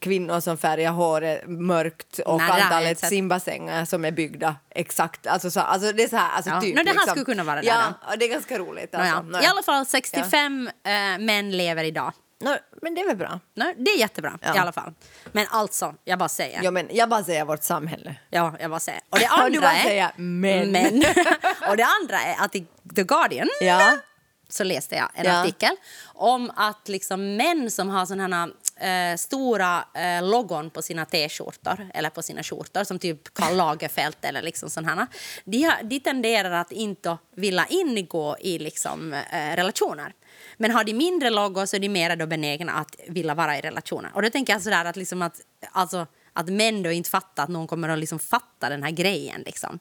kvinnor 0.00 0.40
som 0.40 0.58
färgar 0.58 0.90
håret 0.92 1.48
mörkt 1.48 2.18
och 2.18 2.38
Nej, 2.38 2.62
antalet 2.62 2.98
simbassänger 2.98 3.84
som 3.84 4.04
är 4.04 4.10
byggda 4.10 4.56
exakt. 4.70 5.26
Alltså, 5.26 5.50
så, 5.50 5.60
alltså 5.60 5.92
det 5.92 6.02
är 6.02 6.08
så 6.08 6.16
här, 6.16 6.30
alltså 6.36 6.50
Ja. 6.50 6.60
typ. 6.60 6.76
Nå, 6.76 6.82
det 6.82 6.88
här 6.88 6.94
liksom. 6.94 7.10
skulle 7.10 7.24
kunna 7.24 7.44
vara 7.44 7.60
det 7.60 7.66
Ja, 7.66 7.94
det 8.18 8.24
är 8.24 8.28
ganska 8.30 8.58
roligt. 8.58 8.94
Alltså. 8.94 9.14
Nåja. 9.14 9.22
Nåja. 9.22 9.42
I 9.42 9.46
alla 9.46 9.62
fall 9.62 9.86
65 9.86 10.68
eh, 10.84 10.92
män 11.18 11.50
lever 11.56 11.84
idag 11.84 12.12
No, 12.40 12.56
men 12.82 12.94
det 12.94 13.00
är 13.00 13.06
väl 13.06 13.16
bra. 13.16 13.40
Nej, 13.54 13.74
det 13.78 13.90
är 13.90 13.98
jättebra 13.98 14.38
Ja. 14.42 14.54
i 14.56 14.58
alla 14.58 14.72
fall. 14.72 14.92
Men 15.32 15.46
alltså, 15.50 15.94
jag 16.04 16.18
bara 16.18 16.28
säger. 16.28 16.60
Ja, 16.62 16.70
men 16.70 16.88
jag 16.90 17.08
bara 17.08 17.24
säger 17.24 17.44
vårt 17.44 17.62
samhälle. 17.62 18.16
Ja, 18.30 18.54
jag 18.60 18.70
bara 18.70 18.80
säger. 18.80 19.00
Och 19.10 19.18
det 19.18 19.24
Och 19.32 19.36
du 19.38 19.42
andra 19.44 19.60
bara 19.60 19.72
är... 19.72 19.82
säger 19.82 20.10
men. 20.16 20.72
men. 20.72 20.94
och 21.70 21.76
det 21.76 21.86
andra 22.02 22.20
är 22.20 22.44
att 22.44 22.54
i 22.56 22.66
The 22.96 23.02
Guardian 23.02 23.48
Ja. 23.60 23.96
så 24.48 24.64
läste 24.64 24.94
jag 24.96 25.08
en 25.14 25.26
Ja. 25.26 25.40
artikel 25.42 25.76
om 26.04 26.52
att 26.56 26.88
liksom 26.88 27.36
män 27.36 27.70
som 27.70 27.88
har 27.88 28.06
såna 28.06 28.22
här 28.36 28.50
eh, 28.80 29.16
stora 29.16 29.84
eh, 29.94 30.28
logon 30.28 30.70
på 30.70 30.82
sina 30.82 31.04
t-skjortor 31.04 31.90
eller 31.94 32.10
på 32.10 32.22
sina 32.22 32.42
skjortor 32.42 32.84
som 32.84 32.98
typ 32.98 33.34
Karl 33.34 33.56
Lagerfeld 33.56 34.16
eller 34.22 34.42
liksom 34.42 34.84
här, 34.84 35.06
de, 35.44 35.62
har, 35.62 35.82
de 35.82 36.00
tenderar 36.00 36.50
att 36.50 36.72
inte 36.72 37.18
vilja 37.36 37.66
ingå 37.68 38.36
i 38.40 38.58
liksom, 38.58 39.12
eh, 39.12 39.56
relationer. 39.56 40.12
Men 40.56 40.70
har 40.70 40.84
de 40.84 40.94
mindre 40.94 41.30
loggor 41.30 41.66
så 41.66 41.76
är 41.76 41.80
de 41.80 41.88
mer 41.88 42.16
då 42.16 42.26
benägna 42.26 42.72
att 42.72 42.96
vilja 43.08 43.34
vara 43.34 43.58
i 43.58 43.60
relationer. 43.60 44.10
Och 44.14 44.22
då 44.22 44.30
tänker 44.30 44.52
jag 44.52 44.62
sådär 44.62 44.84
att, 44.84 44.96
liksom 44.96 45.22
att, 45.22 45.40
alltså, 45.72 46.06
att 46.32 46.48
män 46.48 46.82
då 46.82 46.90
inte 46.90 47.10
fattar 47.10 47.42
att 47.42 47.48
någon 47.48 47.66
kommer 47.66 47.88
att 47.88 47.98
liksom 47.98 48.18
fatta 48.18 48.68
den 48.68 48.82
här 48.82 48.90
grejen. 48.90 49.42
Liksom. 49.46 49.78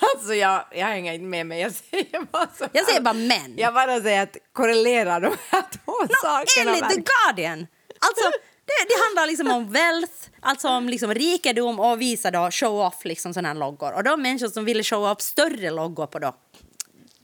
Alltså 0.00 0.34
jag, 0.34 0.64
jag 0.70 0.86
hänger 0.86 1.12
inte 1.12 1.24
med 1.24 1.46
mig. 1.46 1.60
Jag 1.60 1.72
säger 1.72 2.32
bara 2.32 2.48
så 2.58 2.64
Jag 2.72 2.86
säger 2.86 3.00
bara 3.00 3.14
män. 3.14 3.54
Jag 3.56 3.74
bara 3.74 4.00
säger 4.00 4.22
att 4.22 4.36
korrelera 4.52 5.20
de 5.20 5.36
här 5.50 5.62
två 5.62 5.92
sakerna. 6.22 6.76
Enligt 6.76 6.88
The. 6.88 7.02
Guardian. 7.26 7.66
Alltså, 8.00 8.30
det, 8.64 8.88
det 8.88 8.94
handlar 9.04 9.26
liksom 9.26 9.50
om 9.50 9.72
wealth, 9.72 10.12
alltså 10.40 10.68
om 10.68 10.88
liksom 10.88 11.14
rikedom 11.14 11.80
och 11.80 12.00
visa 12.00 12.30
då 12.30 12.50
show 12.50 12.80
off 12.80 13.04
liksom 13.04 13.34
sådana 13.34 13.54
loggor. 13.54 13.92
Och 13.92 14.04
de 14.04 14.22
människor 14.22 14.48
som 14.48 14.64
ville 14.64 14.82
show 14.82 15.10
upp 15.10 15.20
större 15.20 15.70
loggor 15.70 16.06
på 16.06 16.18
då, 16.18 16.34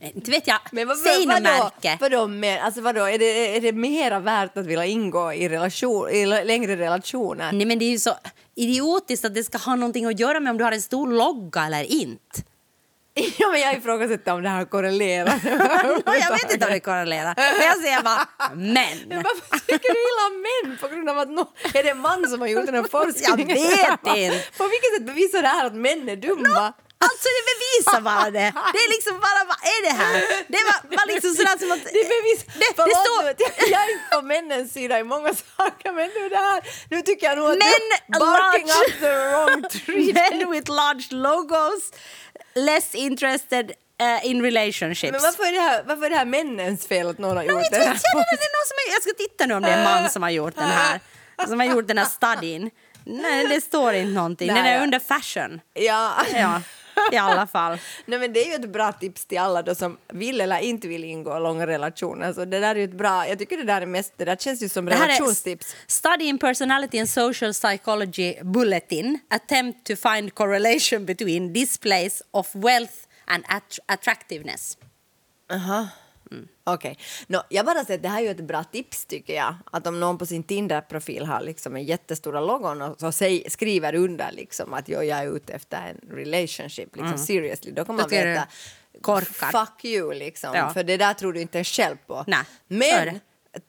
inte 0.00 0.30
vet 0.30 0.46
jag, 0.46 0.58
Men 0.72 0.88
vad, 0.88 0.98
säg 0.98 1.26
något 1.26 1.42
märke. 1.42 1.98
vadå, 2.00 2.26
men, 2.26 2.60
alltså 2.60 2.80
vadå, 2.80 3.00
är 3.04 3.18
det, 3.18 3.56
är 3.56 3.60
det 3.60 3.72
mera 3.72 4.18
värt 4.18 4.56
att 4.56 4.66
vilja 4.66 4.84
ingå 4.84 5.32
i, 5.32 5.48
relation, 5.48 6.10
i 6.10 6.26
längre 6.26 6.76
relationer? 6.76 7.52
Nej 7.52 7.66
men 7.66 7.78
det 7.78 7.84
är 7.84 7.90
ju 7.90 7.98
så 7.98 8.14
idiotiskt 8.54 9.24
att 9.24 9.34
det 9.34 9.44
ska 9.44 9.58
ha 9.58 9.74
någonting 9.74 10.04
att 10.04 10.20
göra 10.20 10.40
med 10.40 10.50
om 10.50 10.58
du 10.58 10.64
har 10.64 10.72
en 10.72 10.82
stor 10.82 11.12
logga 11.12 11.66
eller 11.66 11.92
inte. 11.92 12.42
Ja, 13.38 13.50
men 13.50 13.60
jag 13.60 13.74
ifrågasätter 13.76 14.32
om 14.32 14.42
det 14.42 14.48
här 14.48 14.64
korrelerar. 14.64 15.40
jag 16.20 16.30
vet 16.32 16.52
inte 16.52 16.66
om 16.66 16.72
det 16.72 16.80
korrelerar. 16.80 17.34
Men 17.36 17.66
jag 17.66 17.76
säger 17.80 18.02
bara 18.02 18.28
men. 18.54 19.22
Varför 19.22 19.58
tycker 19.58 19.92
du 19.94 20.00
illa 20.10 20.24
om 20.30 20.36
män? 20.48 20.78
På 20.80 20.88
grund 20.88 21.08
av 21.10 21.18
att 21.18 21.30
nå 21.30 21.52
är 21.74 21.82
det 21.82 21.90
en 21.90 21.98
man 21.98 22.28
som 22.28 22.40
har 22.40 22.48
gjort 22.48 22.66
den 22.66 22.74
här 22.74 22.82
forskningen? 22.90 23.38
Jag 23.38 23.46
vet 23.46 23.90
inte. 24.16 24.44
På 24.58 24.64
vilket 24.68 24.90
sätt 24.96 25.06
bevisar 25.06 25.42
det 25.42 25.48
här 25.48 25.64
att 25.66 25.74
män 25.74 26.08
är 26.08 26.16
dumma? 26.16 26.72
Alltså 27.06 27.28
det 27.38 27.44
bevisar 27.52 28.00
bara 28.00 28.30
det. 28.30 28.48
Det 28.74 28.80
är 28.86 28.90
liksom 28.96 29.14
bara, 29.26 29.40
vad 29.52 29.60
är 29.74 29.80
det 29.88 29.94
här? 30.02 30.14
Det 30.54 30.62
var, 30.68 30.96
var 30.98 31.06
liksom 31.14 31.34
sådär 31.34 31.56
som 31.62 31.72
att... 31.72 31.84
Det 31.98 32.04
bevisar... 32.14 32.46
Det, 32.62 32.70
det 32.90 32.96
står... 33.04 33.22
jag, 33.72 33.80
är 33.90 34.16
på 34.16 34.22
männens 34.26 34.72
sida 34.72 34.98
i 34.98 35.04
många 35.04 35.34
saker 35.34 35.92
men 35.92 36.08
nu 36.16 36.28
det 36.28 36.36
här, 36.36 36.62
nu 36.90 37.02
tycker 37.02 37.26
jag 37.26 37.38
nog 37.38 37.50
att 37.50 37.58
Men 37.58 38.18
barking 38.20 38.66
large- 38.66 38.88
up 38.88 39.00
the 39.00 39.12
wrong 39.30 39.62
tree. 39.70 40.12
Men 40.40 40.50
with 40.50 40.70
large 40.70 41.06
logos, 41.10 41.82
less 42.54 42.94
interested 42.94 43.72
uh, 44.02 44.26
in 44.26 44.42
relationships. 44.42 45.12
Men 45.12 45.20
varför 45.22 45.44
är, 45.44 45.52
det 45.52 45.60
här, 45.60 45.82
varför 45.86 46.06
är 46.06 46.10
det 46.10 46.16
här 46.16 46.24
männens 46.24 46.86
fel 46.86 47.08
att 47.08 47.18
någon 47.18 47.36
har 47.36 47.44
gjort 47.44 47.70
det 47.70 47.76
jag, 47.76 47.84
här? 47.84 47.84
känner 47.84 48.20
att 48.20 48.38
det 48.40 48.44
är 48.44 48.54
någon 48.58 48.66
som 48.66 48.76
är, 48.86 48.92
jag 48.92 49.02
ska 49.02 49.12
titta 49.12 49.46
nu 49.46 49.54
om 49.54 49.62
det 49.62 49.68
är 49.68 49.78
en 49.78 49.84
man 49.84 50.10
som 50.10 50.22
har 50.22 50.30
gjort 50.30 50.56
den 50.56 50.68
här. 50.68 51.00
Som 51.48 51.60
har 51.60 51.66
gjort 51.66 51.88
den 51.88 51.98
här 51.98 52.04
studien. 52.04 52.70
Nej, 53.04 53.46
det 53.46 53.60
står 53.60 53.94
inte 53.94 54.12
någonting. 54.12 54.48
Den 54.48 54.62
Nej, 54.62 54.72
är 54.72 54.76
ja. 54.76 54.82
under 54.82 54.98
fashion. 54.98 55.60
Ja. 55.74 56.14
Ja, 56.34 56.60
i 57.12 57.16
alla 57.16 57.46
fall. 57.46 57.78
Nej, 58.06 58.18
men 58.18 58.32
det 58.32 58.40
är 58.44 58.48
ju 58.48 58.54
ett 58.64 58.72
bra 58.72 58.92
tips 58.92 59.24
till 59.26 59.38
alla 59.38 59.62
då 59.62 59.74
som 59.74 59.96
vill 60.12 60.40
eller 60.40 60.58
inte 60.58 60.88
vill 60.88 61.04
ingå 61.04 61.36
i 61.36 61.40
långa 61.40 61.66
relationer. 61.66 62.32
Så 62.32 62.44
det 62.44 62.60
där 62.60 62.70
är 62.74 62.78
ju 62.78 62.84
ett 62.84 62.98
bra, 62.98 63.28
jag 63.28 63.38
tycker 63.38 63.56
det 63.56 63.64
där 63.64 63.82
är 63.82 63.86
mest, 63.86 64.12
det 64.16 64.24
där 64.24 64.36
känns 64.36 64.62
ju 64.62 64.68
som 64.68 64.84
Det 64.84 64.92
relationstips. 64.92 65.76
Study 65.86 66.24
in 66.24 66.38
Personality 66.38 66.98
and 66.98 67.08
Social 67.10 67.52
Psychology 67.52 68.34
Bulletin 68.42 69.18
attempt 69.30 69.86
to 69.86 69.96
find 69.96 70.34
correlation 70.34 71.06
between 71.06 71.52
displays 71.52 72.22
of 72.30 72.54
wealth 72.54 72.94
and 73.26 73.44
att- 73.48 73.78
attractiveness. 73.86 74.78
Aha. 75.52 75.88
Okej. 76.64 76.98
Nå, 77.26 77.42
jag 77.48 77.66
bara 77.66 77.84
säger 77.84 77.98
att 77.98 78.02
det 78.02 78.08
här 78.08 78.18
är 78.18 78.22
ju 78.22 78.30
ett 78.30 78.40
bra 78.40 78.64
tips 78.64 79.06
tycker 79.06 79.34
jag. 79.34 79.54
Att 79.72 79.86
om 79.86 80.00
någon 80.00 80.18
på 80.18 80.26
sin 80.26 80.42
Tinder-profil 80.42 81.26
har 81.26 81.40
liksom 81.40 81.76
en 81.76 81.84
jättestora 81.84 82.40
logon 82.40 82.82
och 82.82 83.00
så 83.00 83.12
säg, 83.12 83.50
skriver 83.50 83.94
under 83.94 84.32
liksom 84.32 84.74
att 84.74 84.88
jag, 84.88 85.08
är 85.08 85.36
ute 85.36 85.52
efter 85.52 85.76
en 85.76 86.16
relationship, 86.16 86.96
liksom 86.96 87.18
seriously, 87.18 87.70
då 87.70 87.84
kan 87.84 87.96
man 87.96 88.08
veta 88.08 88.48
korkad. 89.00 89.50
fuck 89.50 89.84
you 89.84 90.14
liksom. 90.14 90.54
Ja. 90.54 90.70
För 90.70 90.84
det 90.84 90.96
där 90.96 91.14
tror 91.14 91.32
du 91.32 91.40
inte 91.40 91.64
själv 91.64 91.96
på. 92.06 92.24
Nej, 92.26 92.44
Men. 92.66 93.20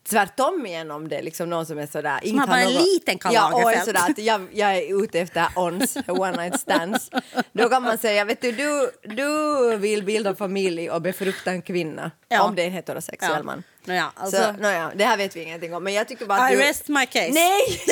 Tvärtom 0.09 0.65
igen 0.65 0.91
om 0.91 1.07
det 1.07 1.21
liksom 1.21 1.49
någon 1.49 1.65
som 1.65 1.77
är 1.77 1.85
sådär... 1.87 2.19
Som 2.23 2.39
har 2.39 2.47
bara 2.47 2.61
en 2.61 2.73
liten 2.73 3.17
Karl 3.17 3.33
Ja, 3.33 3.49
Lagerfeld. 3.49 3.85
sådär 3.85 4.09
att 4.09 4.17
jag, 4.17 4.47
jag 4.51 4.77
är 4.77 5.03
ute 5.03 5.19
efter 5.19 5.45
ons, 5.55 5.97
one 6.07 6.43
night 6.43 6.59
stands. 6.59 7.09
Då 7.53 7.69
kan 7.69 7.83
man 7.83 7.97
säga, 7.97 8.25
vet 8.25 8.41
du, 8.41 8.51
du, 8.51 8.91
du 9.03 9.77
vill 9.77 10.03
bilda 10.03 10.35
familj 10.35 10.89
och 10.89 11.01
befrukta 11.01 11.51
en 11.51 11.61
kvinna. 11.61 12.11
Ja. 12.27 12.43
Om 12.43 12.55
det 12.55 12.61
är 12.61 12.67
en 12.67 12.73
heterosexuell 12.73 13.31
Ja. 13.37 13.43
man. 13.43 13.63
Nåja, 13.85 14.11
alltså- 14.15 14.37
Så, 14.37 14.51
nåja, 14.61 14.91
det 14.95 15.05
här 15.05 15.17
vet 15.17 15.35
vi 15.35 15.41
ingenting 15.43 15.73
om. 15.75 15.83
Men 15.83 15.93
jag 15.93 16.07
tycker 16.07 16.25
bara 16.25 16.39
att 16.39 16.51
I 16.51 16.55
du... 16.55 16.61
rest 16.61 16.87
my 16.87 17.05
case. 17.05 17.31
Nej! 17.31 17.61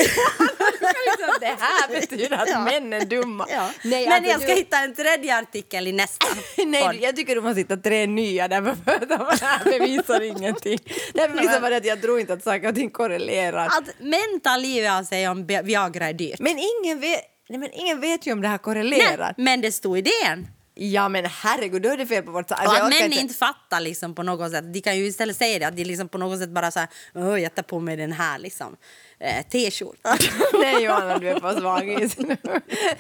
Liksom, 1.08 1.34
det 1.40 1.56
här 1.60 2.00
betyder 2.02 2.38
att 2.38 2.50
Ja. 2.50 2.60
män 2.60 2.94
är 2.94 3.06
dumma. 3.06 3.48
Ja. 3.50 3.70
Nej, 3.84 4.04
Men 4.08 4.14
alltså, 4.14 4.32
jag 4.32 4.42
ska 4.42 4.52
du... 4.52 4.58
hitta 4.58 4.78
en 4.78 4.96
tredje 4.96 5.38
artikel 5.38 5.88
i 5.88 5.92
nästa 5.92 6.26
Nej, 6.66 6.84
podd. 6.84 6.96
jag 7.02 7.16
tycker 7.16 7.36
du 7.36 7.42
måste 7.42 7.60
hitta 7.60 7.78
tre 7.78 8.06
nya 8.08 8.48
därför 8.48 8.76
för 8.86 8.92
att 8.92 9.10
det 9.40 9.46
här 9.46 9.64
bevisar 9.80 10.22
ingenting. 10.22 10.80
Det 11.14 11.28
bevisar 11.34 11.60
bara 11.62 11.78
att 11.78 11.86
jag 11.86 12.02
tror 12.02 12.20
inte 12.20 12.34
att 12.34 12.44
saker 12.44 12.68
och 12.70 12.76
ting 12.76 12.90
korrelerar. 12.90 13.66
Att 13.66 14.00
män 14.00 14.40
tar 14.44 14.58
livet 14.58 14.92
av 14.92 15.04
sig 15.04 15.28
om 15.28 15.46
Viagra 15.46 16.06
är 16.10 16.14
dyrt. 16.14 16.40
Men 16.40 16.60
ingen 16.84 17.00
vet, 17.00 17.22
nej, 17.50 17.60
men 17.60 17.72
ingen 17.74 18.02
vet 18.02 18.28
ju 18.28 18.32
om 18.34 18.42
det 18.42 18.48
här 18.48 18.54
Nej, 18.56 18.64
korrelerar. 18.64 19.34
men 19.38 19.62
det 19.62 19.72
stod 19.72 19.98
i 19.98 20.02
DN. 20.02 20.48
Ja 20.76 21.10
men 21.10 21.26
herregud, 21.26 21.82
då 21.82 21.90
är 21.90 21.98
det 21.98 22.06
fel 22.06 22.24
på 22.24 22.32
vårt... 22.32 22.52
Alltså, 22.52 22.84
att 22.84 22.90
män 22.90 23.14
inte 23.14 23.34
fattar 23.34 23.80
liksom 23.82 24.16
på 24.16 24.24
något 24.24 24.52
sätt. 24.52 24.74
De 24.74 24.82
kan 24.82 24.98
ju 24.98 25.06
istället 25.06 25.38
säga 25.38 25.60
det, 25.60 25.66
att 25.66 25.76
de 25.76 25.84
liksom 25.84 26.10
på 26.10 26.18
något 26.18 26.40
sätt 26.40 26.50
bara 26.50 26.72
så 26.72 26.80
här, 26.80 26.90
"Åh, 27.16 27.42
jag 27.42 27.56
tar 27.56 27.64
på 27.64 27.80
mig 27.80 27.96
den 27.98 28.12
här 28.12 28.40
liksom, 28.40 28.76
eh, 29.24 29.46
t-skjortan. 29.52 30.18
Nej 30.54 30.84
Johanna, 30.84 31.18
du 31.18 31.30
är 31.30 31.40
på 31.40 31.54
svag 31.60 32.02
is 32.02 32.18
nu. 32.18 32.38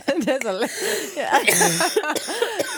Det 0.05 0.32
är 0.32 0.41
så 0.41 0.51
lätt. 0.51 0.71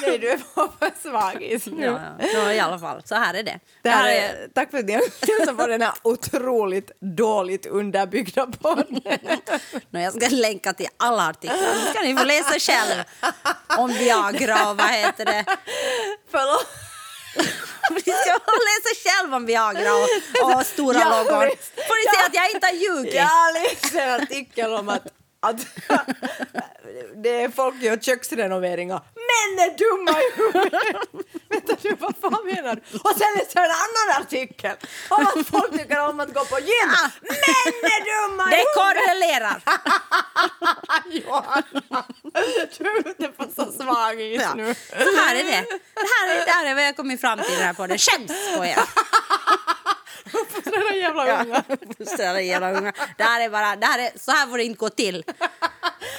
Nej, 0.02 0.18
du 0.20 0.30
är 0.30 0.38
på 0.38 0.72
för 0.80 1.10
svag 1.10 1.44
is 1.44 1.66
nu. 1.66 1.86
ja, 1.86 2.00
ja. 2.20 2.28
Så 2.34 2.52
i 2.52 2.60
alla 2.60 2.80
fall, 2.80 3.02
så 3.06 3.16
här 3.16 3.34
är 3.34 3.44
det. 3.44 3.60
Det 3.82 3.90
här 3.90 4.10
är, 4.10 4.48
tack 4.54 4.72
för 4.72 4.78
att 4.78 4.86
ni 4.86 4.94
har 4.94 5.54
på 5.54 5.68
den 5.68 5.82
här 5.82 5.94
otroligt 6.02 6.92
dåligt 7.00 7.66
underbyggda 7.66 8.48
podden. 8.48 9.02
Jag 9.92 10.14
ska 10.14 10.36
länka 10.36 10.74
till 10.74 10.88
alla 10.98 11.30
artiklar, 11.30 11.74
så 11.86 11.92
ska 11.92 12.02
ni 12.02 12.16
få 12.16 12.24
läsa 12.24 12.60
själv 12.60 13.04
om 13.78 13.94
Viagra 13.94 14.70
och 14.70 14.78
vad 14.78 14.90
heter 14.90 15.26
det. 15.26 15.46
Förlåt. 16.32 16.85
Få 17.36 18.58
läsa 18.70 19.10
själv 19.10 19.34
om 19.34 19.46
Viagra 19.46 19.94
och, 19.94 20.56
och 20.56 20.66
stora 20.66 21.00
Ja, 21.00 21.24
visst. 21.24 21.74
Får 21.76 21.96
ni 21.96 22.18
se 22.18 22.26
att 22.26 22.36
jag 22.36 22.52
inte 22.52 22.68
har 22.68 22.74
ljugit. 22.74 23.14
Jag 23.14 23.54
läste 23.54 24.02
en 24.02 24.22
artikel 24.22 24.74
om 24.74 24.90
att, 24.90 25.04
att 25.50 25.60
det 27.24 27.42
är 27.44 27.50
folk 27.50 27.82
gör 27.82 27.98
köksrenoveringar. 27.98 29.02
Män 29.16 29.66
är 29.66 29.78
dumma 29.78 30.20
i 30.22 30.32
huvudet! 30.36 31.26
Vänta 31.50 31.76
nu, 31.82 31.96
vad 32.00 32.16
fan 32.22 32.46
menar 32.46 32.76
du? 32.76 32.82
Och 32.98 33.12
sen 33.18 33.28
läste 33.38 33.52
jag 33.60 33.66
en 33.66 33.72
annan 33.72 34.22
artikel 34.22 34.76
om 35.10 35.28
att 35.28 35.48
folk 35.48 35.72
tycker 35.72 36.10
om 36.10 36.20
att 36.20 36.34
gå 36.34 36.46
på 36.46 36.60
gym. 36.60 36.68
Ja. 36.96 37.10
Män 37.22 37.92
är 37.92 38.02
dumma 38.28 38.44
i 38.48 38.50
Det 38.52 38.56
huvudet! 38.56 38.76
korrelerar. 38.76 39.62
Johanna, 41.12 42.04
du 42.78 42.86
är 42.90 43.08
ute 43.10 43.28
på 43.28 43.44
så 43.56 43.72
svag 43.72 44.22
is 44.22 44.42
Ja. 44.42 44.54
nu. 44.56 44.76
Så 44.90 45.18
här 45.20 45.36
är 45.36 45.44
det. 45.44 45.66
Det 45.94 46.08
här 46.20 46.36
är, 46.36 46.46
det 46.46 46.52
här 46.52 46.66
är 46.66 46.76
vad 46.76 46.84
jag 46.86 46.96
kommit 46.96 47.22
fram 47.22 47.40
till 47.40 47.54
den 47.54 47.64
här 47.64 47.74
podden. 47.74 47.98
Skäms 47.98 48.32
på 48.58 48.66
er. 48.66 48.80
Jävla 51.16 51.28
Ja, 51.28 51.44
unga. 51.44 51.64
Sådana 52.18 52.42
jävla 52.42 52.72
unga. 52.72 52.94
Det 53.18 53.24
här 53.24 53.42
är 53.42 53.50
bara, 53.50 53.76
det 53.76 53.86
här 53.86 54.00
är, 54.00 54.12
så 54.20 54.32
här 54.32 54.48
får 54.48 54.58
det 54.58 54.64
inte 54.64 54.78
gå 54.78 54.90
till. 54.90 55.24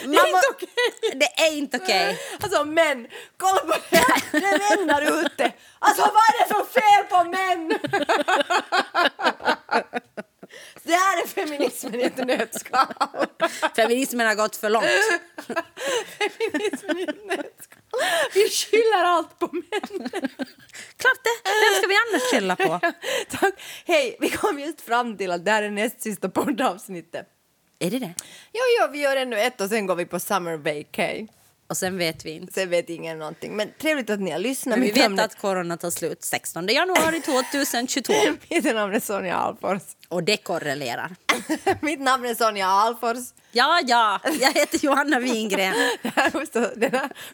Det 0.04 0.16
är 0.16 0.26
inte 0.26 0.40
okej. 0.50 0.68
Det 1.14 1.24
är 1.24 1.52
inte 1.56 1.76
okej. 1.82 2.18
Alltså 2.40 2.64
män, 2.64 3.06
kolla 3.36 3.60
på 3.60 3.74
det 3.90 3.96
här! 3.96 4.22
Det 4.32 4.38
är 4.46 4.76
män 4.76 4.86
där 4.86 5.20
ute! 5.20 5.52
Alltså 5.78 6.02
vad 6.02 6.10
är 6.12 6.38
det 6.38 6.46
för 6.54 6.64
fel 6.80 7.04
på 7.10 7.24
män? 7.24 7.68
Det 10.82 10.92
här 10.92 11.22
är 11.22 11.26
feminismen 11.26 12.00
i 12.00 12.02
ett 12.02 12.16
nötskal. 12.16 12.86
Feminismen 13.76 14.26
har 14.26 14.34
gått 14.34 14.56
för 14.56 14.70
långt. 14.70 14.86
Feminismen 16.18 16.98
i 16.98 17.02
ett 17.02 17.26
nötskal. 17.26 17.45
Vi 18.34 18.50
skyller 18.50 19.04
allt 19.04 19.38
på 19.38 19.48
män. 19.52 20.08
Klart 20.96 21.20
det. 21.24 21.36
Vem 21.44 21.74
ska 21.78 21.86
vi 21.88 21.96
annars 22.08 22.22
skylla 22.32 22.56
på? 22.56 22.80
Tack. 23.30 23.54
Hej, 23.86 24.16
vi 24.20 24.30
kom 24.30 24.58
just 24.58 24.80
fram 24.80 25.16
till 25.16 25.30
att 25.30 25.44
det 25.44 25.50
här 25.50 25.62
är 25.62 25.70
näst 25.70 26.02
sista 26.02 26.28
poddavsnittet. 26.28 27.26
Är 27.78 27.90
det 27.90 27.98
det? 27.98 28.14
Jo, 28.52 28.60
jo, 28.80 28.88
vi 28.92 28.98
gör 29.02 29.16
ännu 29.16 29.40
ett 29.40 29.60
och 29.60 29.68
sen 29.68 29.86
går 29.86 29.94
vi 29.94 30.06
på 30.06 30.20
summer 30.20 30.56
vacay. 30.56 31.26
Och 31.68 31.76
sen 31.76 31.98
vet 31.98 32.24
vi 32.24 32.30
inte. 32.30 32.52
Sen 32.52 32.70
vet 32.70 32.90
ingen 32.90 33.18
någonting. 33.18 33.56
Men 33.56 33.68
trevligt 33.80 34.10
att 34.10 34.20
ni 34.20 34.30
har 34.30 34.38
lyssnat. 34.38 34.78
Men 34.78 34.86
vi 34.86 34.92
vet 34.92 35.02
namn 35.02 35.20
att 35.20 35.38
corona 35.40 35.76
tar 35.76 35.90
slut 35.90 36.24
16 36.24 36.66
januari 36.68 37.20
2022. 37.20 38.12
Mitt 38.50 38.64
namn 38.74 38.94
är 38.94 39.00
Sonja 39.00 39.36
Alfors. 39.36 39.82
Och 40.08 40.22
det 40.22 40.36
korrelerar. 40.36 41.16
Mitt 41.80 42.00
namn 42.00 42.26
är 42.26 42.34
Sonja 42.34 42.66
Alfors. 42.66 43.18
Ja, 43.52 43.80
ja, 43.86 44.20
jag 44.40 44.52
heter 44.52 44.84
Johanna 44.84 45.20
Wingren. 45.20 45.74
Den 46.02 46.12
här 46.14 46.30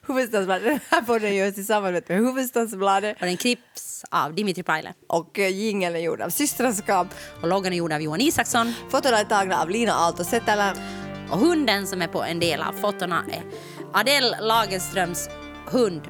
huvudstadsbladet, 0.06 0.64
den 0.64 0.80
här 0.90 1.02
podden 1.02 1.34
görs 1.36 1.58
i 1.58 1.64
samarbete 1.64 2.12
med 2.12 2.22
Huvudstadsbladet 2.22 3.16
Och 3.20 3.26
den 3.26 3.36
klipps 3.36 4.04
av 4.10 4.34
Dimitri 4.34 4.62
Paile. 4.62 4.94
och 5.08 5.38
eh, 5.38 5.48
jingeln 5.48 5.96
är 5.96 6.00
gjord 6.00 6.20
av 6.20 6.30
Systraskap. 6.30 7.06
Och 7.42 7.48
loggan 7.48 7.72
är 7.72 7.76
gjord 7.76 7.92
av 7.92 8.00
Johan 8.02 8.20
Isaksson. 8.20 8.72
Fotona 8.90 9.18
är 9.18 9.24
tagna 9.24 9.62
av 9.62 9.70
Lina 9.70 9.92
Aalto 9.92 10.24
Setälä. 10.24 10.74
Och 11.30 11.38
hunden 11.38 11.86
som 11.86 12.02
är 12.02 12.06
på 12.08 12.22
en 12.22 12.40
del 12.40 12.60
av 12.62 12.72
fotona 12.72 13.24
är 13.32 13.42
Adele 13.94 14.40
Lagerströms 14.40 15.28
hund. 15.70 16.02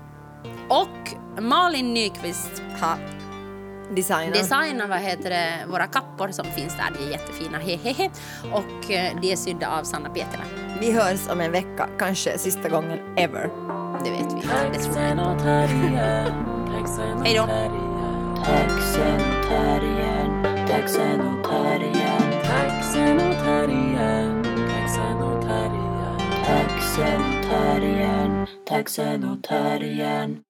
Och 0.69 1.15
Malin 1.43 1.95
Nyqvist 1.95 2.63
har 2.81 2.99
designat 3.95 4.89
vad 4.89 4.99
heter 4.99 5.31
det, 5.31 5.53
våra 5.69 5.87
kappor 5.87 6.29
som 6.29 6.45
finns 6.45 6.77
där. 6.77 6.99
De 6.99 7.05
är 7.05 7.11
jättefina. 7.11 7.59
Hehehe. 7.59 8.11
Och 8.53 8.91
eh, 8.91 9.21
de 9.21 9.33
är 9.33 9.37
sydda 9.37 9.79
av 9.79 9.85
Sanna 9.85 10.09
Pietilä. 10.09 10.43
Vi 10.81 10.93
hörs 10.93 11.29
om 11.29 11.41
en 11.41 11.53
vecka, 11.53 11.89
kanske 11.99 12.39
sista 12.39 12.69
gången 12.69 12.99
ever. 13.17 13.51
Det 14.05 14.11
vet 14.11 14.21
vi. 14.21 14.37
Det 14.37 14.39
tror 14.39 14.57
jag. 14.57 14.75
Taxen 14.75 15.19
och 15.19 15.39
terriern, 15.39 16.45
taxen 16.67 17.21
och 17.21 17.27
Hej 17.27 17.35
då. 17.35 17.47
Taxen 26.47 27.42
här 27.53 27.85
igen, 27.85 28.47
taxen 28.67 29.25
och 29.25 29.49
här 29.49 29.83
igen. 29.83 30.43